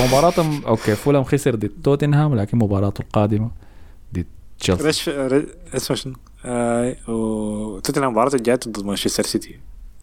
مباراتهم 0.00 0.64
okay 0.66 0.94
فولهام 0.94 1.24
خسر 1.24 1.54
ضد 1.54 1.70
توتنهام 1.84 2.34
لكن 2.34 2.58
مباراته 2.58 3.02
القادمة 3.02 3.50
ضد 4.14 4.26
تشيلسي. 4.60 4.82
رش 4.88 5.08
اسمه 5.74 5.96
شنو؟ 5.96 6.14
آه 6.44 6.96
وتوتنهام 7.10 8.12
مباراة 8.12 8.34
الجاية 8.34 8.58
ضد 8.68 8.84
مانشستر 8.84 9.22
سيتي. 9.24 9.58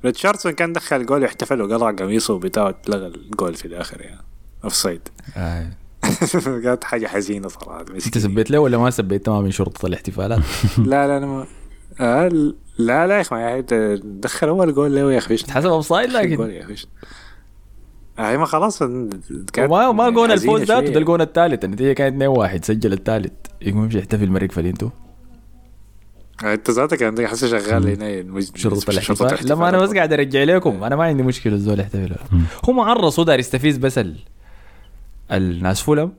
ريتشاردسون 0.05 0.51
كان 0.51 0.73
دخل 0.73 1.05
جول 1.05 1.23
يحتفل 1.23 1.61
وقطع 1.61 1.91
قميصه 1.91 2.39
بتاعه 2.39 2.69
اتلغى 2.69 3.07
الجول 3.07 3.53
في 3.55 3.65
الآخر 3.65 4.01
يعني. 4.01 4.21
offside 4.63 5.01
آه. 5.37 5.69
كانت 6.63 6.83
حاجة 6.83 7.07
حزينة 7.07 7.47
صراحة 7.47 7.81
أنت 7.81 7.91
مسكين. 7.91 8.21
سبيت 8.21 8.51
له 8.51 8.59
ولا 8.59 8.77
ما 8.77 8.89
سبيت؟ 8.89 9.25
تمام 9.25 9.43
من 9.43 9.51
شرطة 9.51 9.85
الاحتفالات. 9.85 10.39
لا 10.77 11.07
لا 11.07 11.17
أنا 11.17 11.25
ما 11.25 11.47
آه 11.99 12.27
لا 12.77 13.07
لا 13.07 13.15
يا 13.15 13.21
أخي 13.21 13.35
يعني 13.35 13.65
دخل 14.03 14.47
أول 14.47 14.73
جول 14.73 14.95
له 14.95 15.13
يا 15.13 15.17
أخي 15.17 15.37
حسب 15.37 15.67
offside 15.67 16.09
جول 16.09 16.19
لكن 16.49 16.75
آه 18.19 18.37
ما 18.37 18.45
خلاص 18.45 18.81
وما 18.81 19.91
ما 19.91 20.09
جون 20.09 20.31
حزينة 20.31 20.33
الفوز 20.55 20.61
ذاته. 20.61 20.89
ده 20.93 20.99
الجون 20.99 21.21
الثالث. 21.21 21.65
النتيجة 21.65 21.93
كانت 21.93 22.13
2 22.15 22.27
1 22.29 22.65
سجل 22.65 22.93
الثالث. 22.93 23.31
يقوم 23.61 23.83
يمشي 23.83 23.97
يحتفل 23.97 24.29
مرق 24.31 24.51
فنيلتو 24.51 24.89
آه، 26.43 26.53
أنت 26.53 26.71
ذاتك 26.71 27.03
عندك 27.03 27.25
حاسس 27.25 27.45
شغال 27.45 27.87
هنا 27.89 28.19
المج- 28.21 28.55
شرطة 28.57 28.91
الاحتفال. 28.91 29.49
لما 29.49 29.69
أنا 29.69 29.77
بس 29.77 29.89
قاعد 29.93 30.13
أرجع 30.13 30.43
لكم. 30.43 30.83
أنا 30.83 30.95
ما 30.95 31.03
عندي 31.03 31.23
مشكلة 31.23 31.53
الزول 31.53 31.79
يحتفل. 31.79 32.15
معرص 32.69 33.19
هو 33.19 33.25
داير 33.25 33.39
يستفيز 33.39 33.77
بس 33.77 33.97
ال... 33.97 34.15
الناس 35.31 35.81
فولهام 35.81 36.11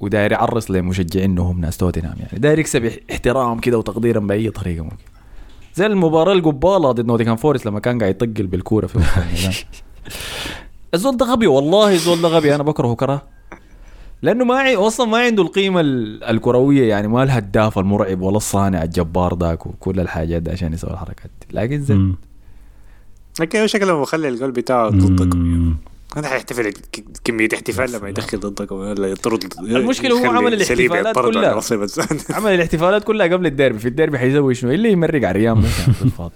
وداير 0.00 0.32
يعرص 0.32 0.70
لمشجعين 0.70 1.30
إنهم 1.30 1.60
ناس 1.60 1.76
توتنهام 1.76 2.16
يعني. 2.18 2.38
داير 2.38 2.58
يكسب 2.58 2.84
اح- 2.84 2.96
احترام 3.10 3.58
كده 3.58 3.78
وتقديرا 3.78 4.20
بأي 4.20 4.50
طريقة 4.50 4.82
ممكن. 4.84 4.96
زي 5.74 5.86
المباراة 5.86 6.32
القبالة 6.32 6.92
ضد 6.92 7.06
نوتنغهام 7.06 7.36
فورست 7.36 7.66
لما 7.66 7.80
كان 7.80 7.98
قاعد 7.98 8.10
يطقل 8.22 8.46
بالكوره 8.46 8.86
في 8.86 8.98
الزول 10.94 11.16
ده 11.16 11.26
غبي 11.26 11.46
والله 11.46 11.92
الزول 11.92 12.22
ده 12.22 12.28
غبي 12.28 12.54
أنا 12.54 12.62
بكرهه 12.62 12.94
كره 12.94 13.22
لأنه 14.22 14.44
ما 14.44 14.54
عي... 14.54 14.76
أصلا 14.76 15.06
ما 15.06 15.18
عنده 15.18 15.42
القيمة 15.42 15.80
ال- 15.80 16.24
الكروية 16.24 16.88
يعني 16.88 17.08
ما 17.08 17.22
الهداف 17.22 17.78
المرعب 17.78 18.20
ولا 18.20 18.36
الصانع 18.36 18.82
الجبار 18.82 19.38
ذاك 19.38 19.66
وكل 19.66 20.00
الحاجات 20.00 20.42
دي 20.42 20.50
عشان 20.50 20.72
يسوي 20.72 20.90
الحركات 20.90 21.30
دي. 21.40 21.56
لكن 21.56 21.84
مم. 21.94 22.16
لكن 23.40 23.58
هو 23.58 23.66
شكله 23.66 24.00
مخلي 24.02 24.28
الجول 24.28 24.50
بتاعه 24.50 24.88
ضدك. 24.90 25.34
مم. 25.36 25.76
أنا 26.16 26.28
حيحتفل 26.28 26.70
ك- 26.70 27.04
كمية 27.24 27.48
احتفال 27.54 27.92
لما 27.92 28.08
يدخل 28.08 28.40
ضدك. 28.40 28.72
ولا 28.72 29.06
يطرد 29.08 29.54
المشكلة 29.58 30.20
هو 30.20 30.30
عمل 30.36 30.54
الاحتفالات 30.54 31.14
كلها. 31.18 31.60
عمل 32.36 32.54
الاحتفالات 32.54 33.04
كلها 33.04 33.26
قبل 33.26 33.46
الديربي. 33.46 33.78
في 33.78 33.88
الديربي 33.88 34.18
حيسوي 34.18 34.54
شنو؟ 34.54 34.70
الا 34.70 34.88
يمرق 34.88 35.14
على 35.28 35.30
الريال 35.30 35.62
في 35.62 36.02
الفاضل 36.02 36.32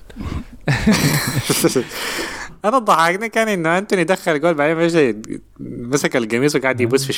أنا 2.65 2.79
ضحكني 2.79 3.29
كان 3.29 3.49
إنه 3.49 3.79
أنتوني 3.79 4.05
دخل 4.05 4.41
جول 4.41 4.55
بعدين 4.55 4.77
مشى 4.77 5.15
مسك 5.61 6.17
القميص 6.17 6.57
وقاعد 6.57 6.81
يبوس 6.81 7.05
في 7.05 7.11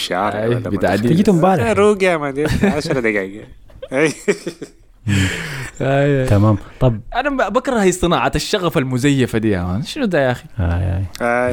لما 0.66 0.70
بتاع. 0.76 0.96
دي. 0.96 1.14
جيتوا 1.14 1.34
امبارح. 1.34 1.70
روق 1.70 2.02
يا 2.02 2.16
man 2.16 2.46
10 2.62 3.00
دقائق. 3.00 3.44
تمام. 6.28 6.56
طب 6.80 7.00
أنا 7.14 7.48
بكره 7.48 7.90
صناعة 7.90 8.32
الشغف 8.34 8.78
المزيفة 8.78 9.38
دي 9.38 9.50
يا 9.50 9.62
man 9.62 9.82
شنو 9.82 10.04
ده 10.04 10.20
يا 10.26 10.30
أخي. 10.32 10.44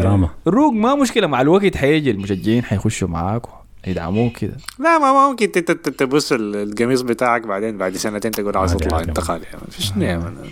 دراما. 0.02 0.30
الروق 0.48 0.74
ما 0.74 0.96
مشكلة. 0.96 1.28
مع 1.28 1.42
الوقت 1.42 1.78
حيجي 1.78 2.12
المشجعين 2.12 2.64
حيخشوا 2.64 3.08
معاك 3.08 3.42
يدعموك 3.88 4.38
كده. 4.38 4.58
لا 4.80 5.00
ما 5.00 5.30
ممكن 5.30 5.52
تبوس 5.98 6.32
ال- 6.32 6.56
القميص 6.56 7.02
بتاعك 7.02 7.48
بعدين 7.48 7.78
بعد 7.78 7.96
سنتين 7.98 8.32
تقول 8.32 8.58
عاوز 8.58 8.74
اطلع 8.74 8.98
عادي. 8.98 9.10
انتقال 9.10 9.42
يا 9.42 9.58
man 9.58 9.68
فيش 9.70 9.92
يا 9.98 10.18
man 10.18 10.36
لا، 10.36 10.50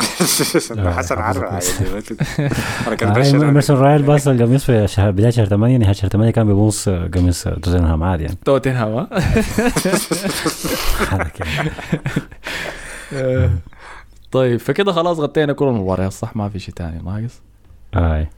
حسن 0.98 1.14
دي. 1.14 1.20
حركة 2.84 3.06
آي، 3.06 3.12
البشر 3.12 3.46
إيمرسون 3.46 3.76
رويال 3.76 4.02
باس 4.02 4.28
القميص 4.28 4.64
في 4.64 4.86
شهر 4.88 5.10
بداية 5.10 5.30
شهر 5.30 5.46
8 5.46 5.78
نهاية 5.78 5.92
شهر 5.92 6.10
8 6.10 6.30
كان 6.30 6.46
بيبوس 6.46 6.88
قميص 6.88 7.42
توتنهام 7.44 8.02
عادي 8.02 8.24
يعني. 8.24 8.36
توتنهام 8.44 9.06
كده. 11.34 11.50
طيب 14.30 14.60
فكده 14.60 14.92
خلاص 14.92 15.18
غطينا 15.18 15.52
كل 15.52 15.64
المباريات 15.68 16.12
صح؟ 16.12 16.36
ما 16.36 16.48
في 16.48 16.58
شيء 16.58 16.74
تاني 16.74 17.02
ناقص؟ 17.02 17.40
إي. 17.96 18.28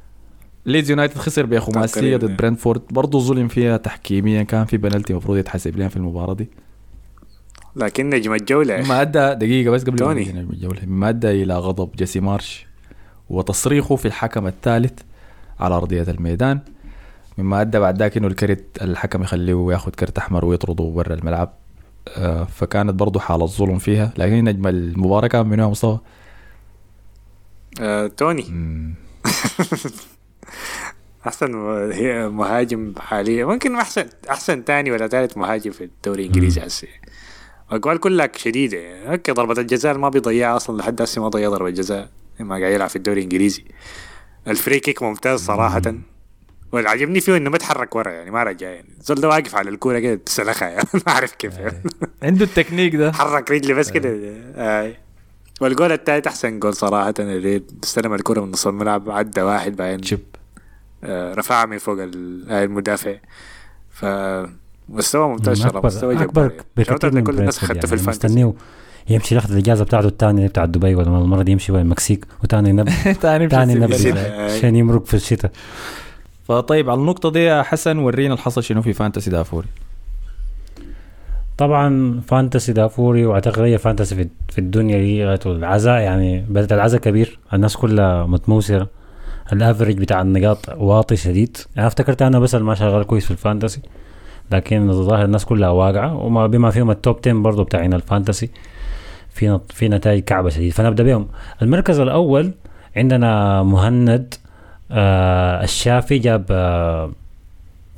ليدز 0.67 0.91
يونايتد 0.91 1.19
خسر 1.19 1.47
بخماسيه. 1.47 2.17
ضد 2.17 2.37
برنتفورد. 2.37 2.83
برضه 2.91 3.21
ظلم 3.21 3.49
فيها 3.49 3.77
تحكيميا 3.77 4.43
كان 4.43 4.65
في 4.65 4.77
بنالتي 4.77 5.13
المفروض 5.13 5.39
يتحسب 5.39 5.77
لهم 5.77 5.89
في 5.89 5.97
المباراة 5.97 6.35
دي. 6.35 6.49
لكن 7.77 8.11
نجم 8.11 8.35
الجولة. 8.35 8.83
مما 8.83 9.01
ادى 9.01 9.35
دقيقة 9.35 9.71
بس 9.71 9.83
قبل 9.83 9.93
ما 9.93 9.99
توني. 9.99 10.33
نجم 10.33 10.51
الجولة 10.51 10.81
مما 10.87 11.09
ادى 11.09 11.43
إلى 11.43 11.59
غضب 11.59 11.97
جيسي 11.97 12.21
مارش 12.21 12.67
وتصريخه 13.31 13.97
في 13.97 14.07
الحكم 14.07 14.47
الثالث 14.47 14.93
على 15.61 15.75
أرضية 15.75 16.03
الميدان 16.03 16.61
مما 17.39 17.61
ادى 17.61 17.79
بعد 17.79 17.99
ذاك 17.99 18.17
إنه 18.17 18.27
الكرت 18.27 18.83
الحكم 18.83 19.23
يخليه 19.23 19.73
ياخذ 19.73 19.91
كرت 19.91 20.19
أحمر 20.19 20.45
ويطرده 20.45 20.85
برا 20.85 21.15
الملعب 21.15 21.53
آه، 22.09 22.45
فكانت 22.45 22.95
برضه 22.95 23.21
حالة 23.21 23.47
ظلم 23.47 23.79
فيها 23.79 24.13
لكن 24.19 24.45
نجم 24.45 24.67
المباراة 24.67 25.29
كان 25.29 25.47
منو 25.47 25.71
مصطفى؟ 25.71 25.99
آه، 27.81 28.07
توني. 28.07 28.45
أحسن 31.27 31.53
مهاجم 32.29 32.95
حاليا 32.99 33.45
ممكن 33.45 33.77
أحسن 33.77 34.07
أحسن 34.31 34.63
ثاني 34.63 34.91
ولا 34.91 35.09
ثالث 35.09 35.37
مهاجم 35.37 35.71
في 35.71 35.85
الدوري 35.85 36.23
الإنجليزي 36.23 36.67
هسه 36.67 36.89
أقوال 37.73 37.99
كلها 38.01 38.29
شديدة. 38.37 38.79
okay 39.13 39.33
ضربة 39.33 39.61
الجزاء 39.61 39.99
ما 39.99 40.09
بيضيعها 40.09 40.57
أصلا 40.57 40.79
لحد 40.79 41.03
هسه 41.03 41.23
ما 41.23 41.29
ضيع 41.29 41.49
ضربة 41.49 41.71
جزاء. 41.71 42.09
ما 42.41 42.57
قاعد 42.59 42.73
يلعب 42.73 42.89
في 42.89 42.97
الدوري 42.97 43.19
الإنجليزي. 43.19 43.65
ال 44.49 44.55
free 44.55 44.81
kick 44.81 45.03
ممتاز 45.03 45.41
صراحة. 45.41 45.83
واللي 46.73 46.89
عجبني 46.89 47.21
فيه 47.21 47.37
إنه 47.37 47.51
ما 47.51 47.59
تحرك 47.59 47.97
ورا 47.97 48.11
يعني 48.11 48.31
ما 48.31 48.43
رجع. 48.43 48.69
يعني 48.69 48.89
زول 49.01 49.21
ده 49.21 49.29
واقف 49.29 49.55
على 49.57 49.71
الكورة 49.71 49.99
كده 49.99 50.21
سلخها 50.27 50.69
يعني 50.69 50.89
ما 51.07 51.13
أعرف 51.13 51.33
كيف. 51.35 51.59
يعني. 51.59 51.83
عنده 52.23 52.45
التكنيك 52.45 52.97
ده. 52.97 53.13
حرك 53.13 53.51
رجلي 53.51 53.75
بس 53.75 53.91
كده. 53.91 54.11
آي. 54.57 54.97
والجول 55.61 55.93
الثالث 55.93 56.27
أحسن 56.27 56.59
جول 56.59 56.75
صراحة. 56.75 57.15
اللي 57.19 57.63
استلم 57.85 58.15
الكرة 58.15 58.41
من 58.41 58.51
نص 58.51 58.67
الملعب 58.67 59.11
عدى 59.11 59.43
واحد 59.43 59.77
بعدين. 59.77 60.01
chip 60.01 60.21
آه، 61.05 61.35
رفعها 61.35 61.67
من 61.67 61.79
فوق 61.79 62.03
ال- 62.03 62.51
آه، 62.51 62.65
المدافع. 62.65 63.15
ف 63.91 64.05
مستوى 64.89 65.29
ممتاز 65.29 65.59
مم، 65.59 65.65
شرف 65.65 65.77
اكبر 65.77 65.87
مستوى 65.87 66.15
أكبر 66.15 66.27
جبار 66.27 66.53
بكثير 66.77 67.15
من 67.15 67.21
لكل 67.23 67.39
الناس 67.39 67.59
خدته 67.59 67.73
في 67.81 67.87
يعني 67.87 67.93
الفانتسي 67.93 68.27
مستنيه 68.27 68.53
يمشي 69.09 69.35
ياخذ 69.35 69.53
الاجازه 69.53 69.85
بتاعته 69.85 70.07
الثانية 70.09 70.47
بتاع 70.47 70.65
دبي 70.65 70.95
ولا 70.95 71.19
المره 71.19 71.43
دي 71.43 71.53
يمشي 71.53 71.73
وين؟ 71.73 71.83
المكسيك 71.83 72.27
وثاني 72.45 72.85
تاني 73.23 73.49
ثاني 73.49 73.73
السبيل. 73.73 73.93
السبيل. 73.93 74.19
عشان 74.41 74.77
يمرق 74.77 75.05
في 75.05 75.15
الشتاء. 75.15 75.51
فطيب 76.49 76.91
على 76.91 77.01
النقطة 77.01 77.31
دي 77.31 77.39
يا 77.45 77.63
حسن 77.63 77.99
ورينا 77.99 78.35
الحصل 78.35 78.63
شنو 78.63 78.83
في 78.83 78.93
Fantasy 78.93 79.31
دافوري. 79.31 79.67
طبعا 81.59 82.21
Fantasy 82.27 82.73
دافوري 82.73 83.27
وأعتقد 83.27 83.61
هي 83.63 83.79
Fantasy 83.79 84.15
في, 84.15 84.29
في 84.49 84.59
الدنيا 84.59 84.99
دي 84.99 85.25
غاية 85.25 85.41
العزاء. 85.47 86.01
يعني 86.01 86.45
بدأت 86.49 86.73
العزاء 86.73 87.01
كبير 87.01 87.39
الناس 87.53 87.77
كلها 87.77 88.27
متموسرة. 88.27 88.89
ال 89.53 89.59
average 89.59 89.99
بتاع 89.99 90.23
النقاط 90.23 90.69
واطي 90.69 91.17
شديد. 91.17 91.57
أنا 91.79 91.87
افتكرت 91.87 92.23
أنا 92.23 92.39
بس 92.39 92.55
اللي 92.55 92.67
ما 92.67 92.75
شغال 92.75 93.05
كويس 93.07 93.25
في 93.25 93.31
ال 93.31 93.37
Fantasy. 93.37 93.81
لكن 94.53 94.91
الظاهر 94.91 95.25
الناس 95.25 95.45
كلها 95.45 95.69
واقعة 95.69 96.17
وما 96.17 96.47
بما 96.47 96.71
فيهم 96.71 96.91
ال 96.91 96.98
top 96.98 97.19
10 97.27 97.33
برضو 97.33 97.65
بتاعين 97.65 97.95
ال 97.95 98.02
Fantasy 98.02 98.51
في 99.31 99.59
في 99.71 99.89
نتائج 99.89 100.23
كعبة 100.25 100.49
شديد 100.49 100.73
فنبدأ 100.73 101.03
بهم. 101.05 101.29
المركز 101.63 101.99
الأول 102.01 102.51
عندنا 102.97 103.63
مهند 103.63 104.35
آه 104.91 105.65
الشافي 105.65 106.19
جاب 106.19 106.45
آه 106.51 107.11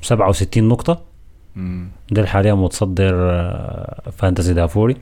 67 0.03 0.69
نقطة. 0.69 1.01
ده 2.11 2.27
حاليا 2.27 2.55
متصدر 2.55 3.15
آه، 3.15 4.03
Fantasy 4.19 4.55
دافوري. 4.55 4.97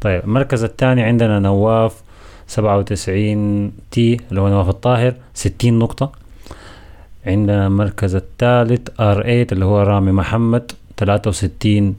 طيب 0.00 0.24
المركز 0.24 0.64
الثاني 0.64 1.02
عندنا 1.02 1.38
نواف 1.38 2.02
97 2.46 3.72
T 3.90 4.16
اللي 4.30 4.40
هو 4.40 4.48
نواف 4.48 4.68
الطاهر 4.68 5.14
60 5.34 5.78
نقطة. 5.78 6.12
عندنا 7.26 7.66
المركز 7.66 8.14
الثالث 8.14 8.88
R 9.00 9.22
8 9.22 9.46
اللي 9.52 9.64
هو 9.64 9.82
رامي 9.82 10.12
محمد 10.12 10.72
63 10.96 11.94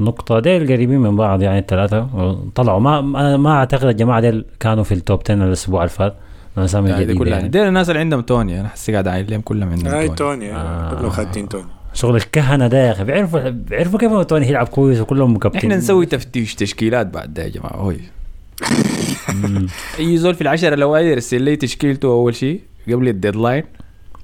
نقطة. 0.00 0.38
ديل 0.40 0.72
قريبين 0.72 1.00
من 1.00 1.16
بعض 1.16 1.42
يعني 1.42 1.58
الثلاثة. 1.58 2.08
طلعوا. 2.54 2.80
ما 2.80 3.00
ما, 3.00 3.36
ما 3.36 3.50
أعتقد 3.50 3.84
الجماعة 3.84 4.20
ديل 4.20 4.44
كانوا 4.60 4.84
في 4.84 4.94
ال 4.94 5.00
top 5.00 5.20
10 5.24 5.34
الأسبوع 5.34 5.80
اللي 5.82 5.90
فات 5.94 6.14
الاسامي 6.58 6.90
يعني 6.90 7.04
دي 7.04 7.12
الجديدة 7.12 7.24
كلها. 7.24 7.38
يعني. 7.38 7.48
دي 7.48 7.68
الناس 7.68 7.88
اللي 7.88 8.00
عندهم 8.00 8.20
توني. 8.20 8.60
أنا 8.60 8.68
حسي 8.68 8.92
قاعد 8.92 9.08
عايل 9.08 9.30
لهم 9.30 9.40
كلهم 9.40 9.68
عندهم 9.68 9.94
اي 9.94 10.08
توني. 10.08 10.16
توني. 10.16 10.52
آه. 10.52 10.94
كلهم 10.94 11.10
خادين 11.10 11.48
توني. 11.48 11.64
شغل 11.94 12.16
الكهنة 12.16 12.68
ده 12.68 12.86
يا 12.86 12.92
أخي. 12.92 13.04
بيعرفوا 13.04 13.48
بيعرفوا 13.48 13.98
كيف 13.98 14.12
توني 14.12 14.48
يلعب 14.48 14.68
كويس 14.68 15.00
وكلهم 15.00 15.34
مكابتين 15.34 15.60
إحنا 15.60 15.76
نسوي 15.76 16.06
تفتيش 16.06 16.54
تشكيلات 16.54 17.06
بعد 17.06 17.34
ده 17.34 17.42
يا 17.42 17.48
جماعة. 17.48 17.76
هوي 17.76 18.00
مم. 19.34 19.66
أي 19.98 20.16
زول 20.16 20.34
في 20.34 20.40
العشرة 20.40 20.74
الأوائل 20.74 21.06
يرسل 21.06 21.42
لي 21.42 21.56
تشكيلته 21.56 22.06
أول 22.08 22.34
شيء 22.34 22.60
قبل 22.92 23.08
ال 23.08 23.14
deadline 23.14 23.64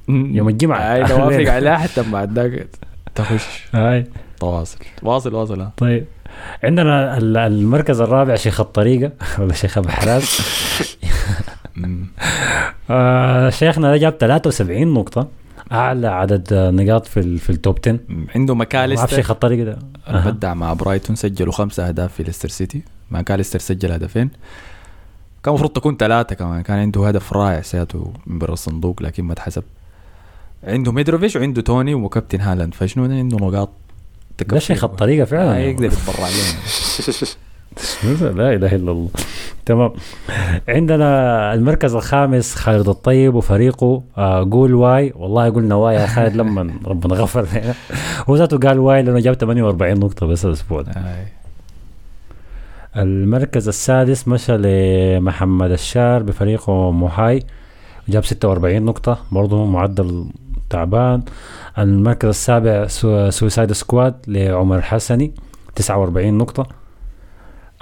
يوم 0.09 0.49
الجمعة. 0.49 0.79
اي 0.95 1.01
نوافق 1.01 1.53
عليها 1.57 1.77
حتى 1.77 2.03
بعد 2.03 2.39
ذاك. 2.39 2.69
تخش. 3.15 3.65
هاي. 3.75 4.07
تواصل. 4.41 4.79
واصل 5.03 5.35
واصل. 5.35 5.61
ها. 5.61 5.73
طيب. 5.77 6.05
عندنا 6.65 7.19
ال- 7.19 7.37
المركز 7.37 8.01
الرابع 8.01 8.35
شيخ 8.35 8.61
الطريقة. 8.61 9.13
ولا 9.39 9.53
شيخ 9.53 9.79
أبو 9.79 9.89
حراس. 9.89 10.41
آه 12.91 13.51
شيخنا 13.51 13.91
ده 13.91 13.97
جاب 13.97 14.13
73 14.21 14.95
نقطة. 14.95 15.29
أعلى 15.73 16.07
عدد 16.09 16.55
نقاط 16.55 17.07
في 17.07 17.39
في 17.39 17.51
ال 17.51 17.58
top 17.58 17.79
10 17.87 17.99
عنده 18.35 18.55
ماكاليستر 18.55 19.09
شيخ 19.09 19.31
الطريقة 19.31 19.65
ده. 19.65 19.79
بدع 20.31 20.55
مع 20.55 20.73
برايتون 20.73 21.17
سجلوا 21.17 21.53
خمسة 21.53 21.89
أهداف 21.89 22.13
في 22.15 22.23
ليستر 22.23 22.49
سيتي. 22.49 22.83
ماكاليستر 23.11 23.59
سجل 23.59 23.93
هدفين. 23.93 24.31
كان 25.45 25.55
المفروض 25.55 25.71
تكون 25.71 25.97
ثلاثة 25.97 26.35
كمان. 26.35 26.63
كان 26.63 26.79
عنده 26.79 27.09
هدف 27.09 27.33
رائع 27.33 27.61
سياته 27.63 28.13
من 28.27 28.39
برا 28.39 28.53
الصندوق 28.53 29.03
لكن 29.03 29.25
ما 29.25 29.33
اتحسب. 29.33 29.63
عنده 30.67 30.93
ميتروفيتش 30.93 31.37
وعنده 31.37 31.62
توني 31.62 31.95
وكابتن 31.95 32.41
هالاند. 32.41 32.75
فشنو 32.75 33.07
ده 33.07 33.14
عنده 33.14 33.37
نقاط 33.37 33.71
ده 34.49 34.59
شيخ 34.59 34.85
الطريقة 34.85 35.25
فعلا. 35.25 35.55
آه 35.57 35.59
يقدر 35.59 35.85
يتبرع 35.85 36.29
لنا 36.29 38.33
لا 38.33 38.55
إله 38.55 38.75
إلا 38.75 38.93
الله. 38.93 39.09
تمام. 39.67 39.93
عندنا 40.69 41.55
المركز 41.55 41.95
الخامس 41.95 42.55
خالد 42.55 42.89
الطيب 42.89 43.35
وفريقه 43.35 44.03
آه 44.19 44.49
قول 44.51 44.75
واي. 44.75 45.12
والله 45.17 45.51
قلنا 45.51 45.75
واي 45.75 45.95
يا 45.95 46.07
خالد 46.07 46.37
لما 46.37 46.62
ربنا 46.91 47.14
غفر 47.14 47.47
لنا. 47.53 47.75
هو 48.29 48.37
ذاته 48.37 48.59
قال 48.59 48.79
واي 48.79 49.03
لأنه 49.03 49.21
جاب 49.21 49.35
48 49.35 49.95
نقطة 49.99 50.27
بس 50.27 50.45
الأسبوع 50.47 50.83
ده. 50.83 50.93
آه. 50.93 51.27
المركز 52.97 53.69
السادس 53.69 54.29
مشى 54.29 54.57
لمحمد 54.57 55.71
الشار 55.71 56.23
بفريقه 56.23 56.91
موهاي 56.91 57.43
جاب 58.09 58.25
46 58.25 58.83
نقطة 58.83 59.19
برضه 59.33 59.64
معدل 59.64 60.27
تعبان 60.71 61.23
المركز 61.79 62.29
السابع 62.29 62.87
su- 62.87 63.31
Suicide 63.31 63.72
Squad 63.72 64.14
لعمر 64.29 64.83
حسني 64.83 65.33
49 65.75 66.39
نقطة. 66.39 66.67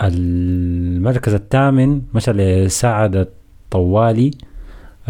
المركز 0.01 1.35
الثامن 1.35 2.03
مشى 2.15 2.33
لسعد 2.33 3.17
الطوالي 3.17 4.31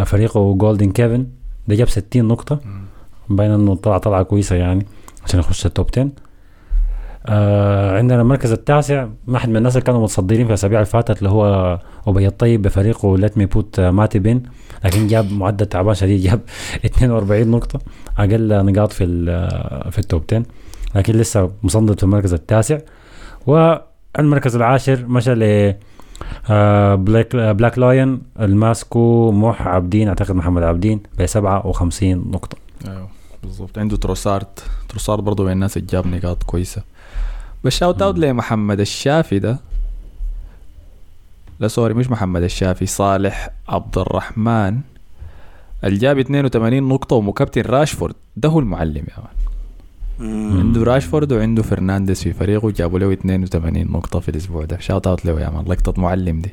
فريقه 0.05 0.55
Golden 0.55 0.91
كيفن 0.91 1.27
ده 1.68 1.75
جاب 1.75 1.89
60 1.89 2.25
نقطة. 2.29 2.61
باين 3.29 3.51
إنه 3.51 3.75
طلع 3.75 3.99
طلعة 3.99 4.22
كويسة 4.22 4.57
يعني 4.57 4.87
عشان 5.25 5.41
يخش 5.41 5.66
ال 5.66 5.72
top 5.72 5.87
10 5.93 6.09
آه 7.27 7.99
عندنا 7.99 8.20
المركز 8.20 8.53
التاسع. 8.53 9.07
واحد 9.29 9.49
من 9.49 9.57
الناس 9.57 9.72
اللي 9.77 9.85
كانوا 9.87 10.03
متصدرين 10.03 10.43
في 10.45 10.49
الاسابيع 10.51 10.79
اللي 10.79 10.91
فاتت 10.91 11.18
اللي 11.18 11.29
هو 11.31 11.79
أبي 12.07 12.27
الطيب 12.27 12.62
بفريقه 12.62 13.18
let 13.18 13.39
me 13.39 13.47
put 13.47 13.80
Matip 13.80 14.18
in 14.18 14.43
لكن 14.85 15.07
جاب 15.07 15.33
معدل 15.33 15.66
تعبان 15.66 15.95
شديد 15.95 16.20
جاب 16.22 16.41
42 16.85 17.49
نقطة 17.51 17.81
أقل 18.18 18.64
نقاط 18.66 18.93
في 18.93 19.05
ال- 19.05 19.93
في 19.93 19.99
ال 19.99 20.05
top 20.05 20.22
10 20.33 20.43
لكن 20.95 21.12
لسه 21.12 21.51
مصنف 21.62 21.97
في 21.97 22.03
المركز 22.03 22.33
التاسع. 22.35 22.79
والمركز 23.47 24.57
العاشر 24.57 25.07
مشى 25.07 25.35
ل 25.35 25.75
آه، 26.51 26.95
Black 26.95 27.37
Black 27.37 27.78
Line 27.78 28.22
الماسكو 28.41 29.31
موح 29.33 29.68
عابدين 29.68 30.09
أعتقد 30.09 30.33
محمد 30.35 30.62
عابدين 30.62 31.01
ب 31.18 31.27
57 31.27 32.31
نقطة. 32.31 32.57
أيوه 32.89 33.09
بالضبط. 33.43 33.79
عنده 33.79 33.97
تروسارد 33.97 34.47
تروسارد 34.89 35.25
برضه 35.25 35.45
من 35.45 35.53
الناس 35.53 35.77
اللي 35.77 35.89
جاب 35.91 36.07
نقاط 36.07 36.43
كويسة. 36.43 36.83
بس 37.65 37.73
shout 37.76 38.03
out 38.03 38.18
لمحمد 38.19 38.81
الشافي 38.81 39.39
ده؟ 39.39 39.59
لا 41.61 41.69
sorry 41.68 41.95
مش 41.95 42.11
محمد 42.11 42.43
الشافي 42.43 42.87
صالح 42.87 43.49
عبد 43.69 43.99
الرحمن. 43.99 44.81
اللي 45.85 45.99
جاب 45.99 46.19
82 46.19 46.83
نقطة 46.89 47.17
ومكابتن 47.17 47.62
راشفورد 47.62 48.15
ده 48.37 48.49
هو 48.49 48.59
المعلم 48.61 48.97
يا 49.09 49.17
man. 49.18 49.35
عنده 50.59 50.83
راشفورد 50.83 51.33
وعنده 51.33 51.62
فرنانديز 51.62 52.23
في 52.23 52.33
فريقه 52.33 52.71
جابوا 52.71 52.99
له 52.99 53.12
82 53.12 53.87
نقطة 53.93 54.21
في 54.21 54.29
الأسبوع 54.29 54.65
ده. 54.65 54.79
shout 54.80 55.07
out 55.07 55.24
له 55.27 55.41
يا 55.41 55.51
man 55.51 55.64
لقطة 55.65 56.03
معلم 56.03 56.41
دي. 56.41 56.51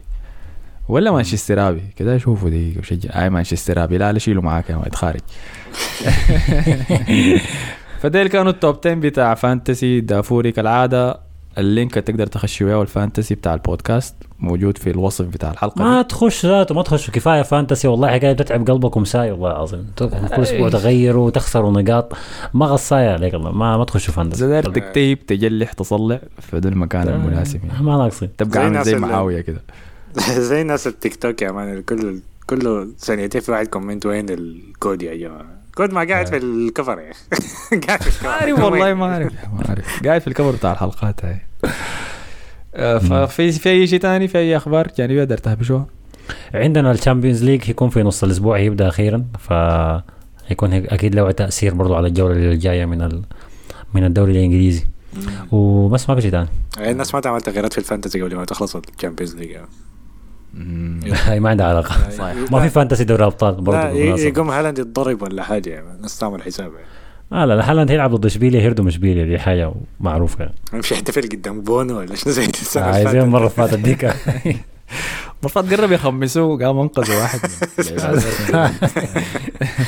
ولا 0.89 1.11
مانشسترابي 1.11 1.81
كده 1.97 2.17
شوفوا 2.17 2.49
دي 2.49 2.75
وشجع 2.79 3.23
اي 3.23 3.29
مانشسترابي 3.29 3.97
لا 3.97 4.11
لا 4.13 4.19
شيلوا 4.19 4.43
معاك 4.43 4.69
يا 4.69 4.75
man 4.75 4.85
اتخارج 4.85 5.19
فديل 8.01 8.27
كانوا 8.27 8.51
ال 8.51 8.58
top 8.58 8.77
10 8.85 8.93
بتاع 8.93 9.33
Fantasy 9.33 10.01
دافوري 10.01 10.51
كالعادة. 10.51 11.19
ال 11.57 11.64
link 11.64 11.91
اللي 11.97 12.01
تقدر 12.01 12.27
تخش 12.27 12.61
وياه 12.61 12.81
ال 12.81 12.88
Fantasy 12.88 13.35
بتاع 13.35 13.53
البودكاست 13.53 14.15
موجود 14.39 14.77
في 14.77 14.89
الوصف 14.89 15.25
بتاع 15.25 15.51
الحلقة 15.51 15.83
ما 15.83 16.01
دي. 16.01 16.07
تخش 16.07 16.45
ذاته 16.45 16.75
ما 16.75 16.83
تخش. 16.83 17.09
كفاية 17.09 17.41
Fantasy 17.41 17.87
والله 17.87 18.07
حكاية 18.07 18.33
بتتعب 18.33 18.69
قلبكم 18.69 19.05
ساي 19.05 19.31
والله 19.31 19.51
العظيم. 19.51 19.87
كل 19.99 20.09
أسبوع. 20.41 20.69
تغيروا 20.69 21.29
تخسروا 21.29 21.71
نقاط. 21.81 22.13
ما 22.53 22.65
غصاية 22.65 23.09
عليك 23.09 23.33
الله 23.33 23.51
ما 23.51 23.77
ما 23.77 23.83
تخشوا 23.85 24.13
Fantasy 24.13 24.47
داير 24.47 24.63
تكتيب 24.63 25.25
تجلح 25.25 25.73
تصلع. 25.73 26.19
فده 26.39 26.69
المكان 26.69 27.07
المناسب 27.07 27.59
يعني. 27.65 27.83
ما 27.83 27.97
ناقصين. 27.97 28.29
تبقى 28.37 28.51
زي 28.53 28.59
عامل 28.59 28.83
زي 28.83 28.95
معاوية 28.95 29.41
كده. 29.41 29.61
زي 30.49 30.61
الناس 30.61 30.87
التيك 30.87 31.15
توك 31.15 31.41
يا 31.41 31.51
man. 31.51 31.81
كل 31.81 32.19
كله 32.47 32.87
ثانيتين 32.99 33.41
في 33.41 33.51
واحد 33.51 33.67
comment 33.67 34.05
وين 34.05 34.25
الكود 34.29 35.01
يا 35.01 35.15
جماعة. 35.15 35.60
كود 35.75 35.93
ما 35.93 36.03
قاعد 36.03 36.27
في 36.27 36.37
ال 36.37 36.48
cover 36.48 36.99
يا 36.99 37.11
أخي 37.11 37.79
قاعد 37.87 38.01
في 38.01 38.07
ال 38.07 38.10
cover. 38.10 38.27
ما 38.27 38.29
أعرف 38.33 38.59
والله 38.63 38.93
ما 38.93 39.05
أعرف 39.13 39.33
ما 39.57 39.69
أعرف. 39.69 40.03
قاعد 40.03 40.21
في 40.21 40.27
ال 40.27 40.31
cover 40.31 40.51
بتاع 40.51 40.71
الحلقات 40.71 41.25
هاي. 41.25 41.41
آه، 42.75 42.97
ففي 42.97 43.51
في 43.51 43.69
أي 43.69 43.87
شيء 43.87 43.99
ثاني 43.99 44.27
في 44.27 44.37
أي 44.37 44.57
أخبار؟ 44.57 44.87
جانبيه 44.97 45.21
قدرت 45.21 45.45
تهبشوها 45.45 45.85
عندنا 46.53 46.91
ال 46.91 46.97
Champions 46.97 47.43
League 47.43 47.61
هيكون 47.65 47.89
في 47.89 48.03
نص 48.03 48.23
الأسبوع 48.23 48.57
هيبدأ 48.57 48.87
أخيرا 48.87 49.25
ف 49.39 49.53
هيكون 50.47 50.73
هيك- 50.73 50.93
أكيد 50.93 51.15
له 51.15 51.31
تأثير 51.31 51.73
برضو 51.73 51.95
على 51.95 52.07
الجولة 52.07 52.33
اللي 52.33 52.57
جاية 52.57 52.85
من 52.85 53.01
ال... 53.01 53.21
من 53.93 54.05
الدوري 54.05 54.31
الإنجليزي. 54.31 54.83
وبس 55.51 56.09
ما 56.09 56.15
في 56.15 56.21
شيء 56.21 56.31
ثاني 56.31 56.47
الناس 56.77 57.15
ما 57.15 57.21
تعمل 57.21 57.41
تغييرات 57.41 57.73
في 57.73 57.77
ال 57.77 57.83
Fantasy 57.83 58.21
قبل 58.21 58.35
ما 58.35 58.45
تخلص 58.45 58.75
ال 58.75 58.81
Champions 58.81 59.35
League. 59.35 59.57
هي 61.25 61.39
ما 61.39 61.49
عندها 61.49 61.65
علاقة. 61.65 62.09
صحيح. 62.17 62.51
ما 62.51 62.59
في 62.61 62.69
Fantasy 62.69 63.03
دوري 63.03 63.25
ابطال 63.25 63.55
بالمناسبة. 63.55 64.27
يقوم 64.27 64.49
هالاند 64.49 64.79
يتضرب 64.79 65.21
ولا 65.21 65.43
حاجة 65.43 65.69
يعني 65.69 65.91
الناس 65.95 66.17
تعمل 66.19 66.43
حساب 66.43 66.71
يعني 66.73 66.85
آه 67.33 67.45
لا 67.45 67.55
لا 67.55 67.71
هالاند 67.71 67.91
هيلعب 67.91 68.15
ضد 68.15 68.25
إشبيليا 68.25 68.61
هيردو 68.61 68.87
إشبيليا 68.87 69.25
دي 69.25 69.39
حاجة 69.39 69.71
معروفة. 69.99 70.39
يعني 70.43 70.53
يمشي 70.73 70.93
يحتفل 70.93 71.21
قدام 71.21 71.61
بونو 71.61 71.97
ولا 71.99 72.15
شنو 72.15 72.33
زي 72.33 72.45
السنة 72.45 72.83
آه 72.83 72.89
اللي 72.89 72.97
زي 72.99 73.05
فاتت. 73.05 73.15
المرة 73.23 73.37
اللي 73.39 73.49
فاتت 73.49 73.79
ديك. 73.79 74.05
مرات 75.43 75.73
قرب 75.73 75.91
يخمسوه 75.91 76.65
قام 76.65 76.79
انقذوا 76.79 77.15
واحد. 77.21 77.39
من- 77.79 78.71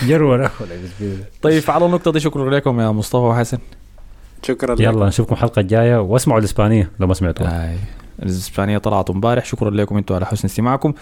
جروا. 0.08 0.48
طيب 1.42 1.64
على 1.68 1.86
النقطة 1.86 2.12
دي 2.12 2.20
شكرا 2.20 2.50
لكم 2.50 2.80
يا 2.80 2.92
مصطفى 2.92 3.18
وحسن. 3.24 3.58
شكرا 4.48 4.76
لك 4.76 4.82
يلا 4.82 5.06
نشوفكم 5.08 5.34
الحلقة 5.36 5.60
الجاية. 5.60 6.02
واسمعوا 6.02 6.40
الإسبانية 6.40 6.92
لو 7.00 7.08
ما 7.08 7.14
سمعتوها. 7.14 7.70
هاي. 7.70 7.78
الإسبانية 8.20 8.78
طلعت 8.78 9.10
امبارح. 9.10 9.46
شكرا 9.46 9.70
لكم 9.70 9.98
أنتم 9.98 10.16
على 10.16 10.26
حسن 10.26 10.48
استماعكم. 10.48 10.94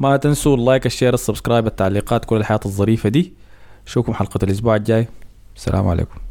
ما 0.00 0.16
تنسوا 0.16 0.56
ال 0.56 0.62
like 0.62 0.86
ال 0.86 0.91
share 0.91 1.14
ال 1.14 1.19
subscribe 1.19 1.66
التعليقات 1.66 2.24
كل 2.24 2.36
الحياة 2.36 2.60
الظريفة 2.66 3.08
دي. 3.08 3.32
اشوفكم 3.86 4.14
حلقة 4.14 4.40
الأسبوع 4.42 4.76
الجاي. 4.76 5.08
السلام 5.56 5.88
عليكم. 5.88 6.27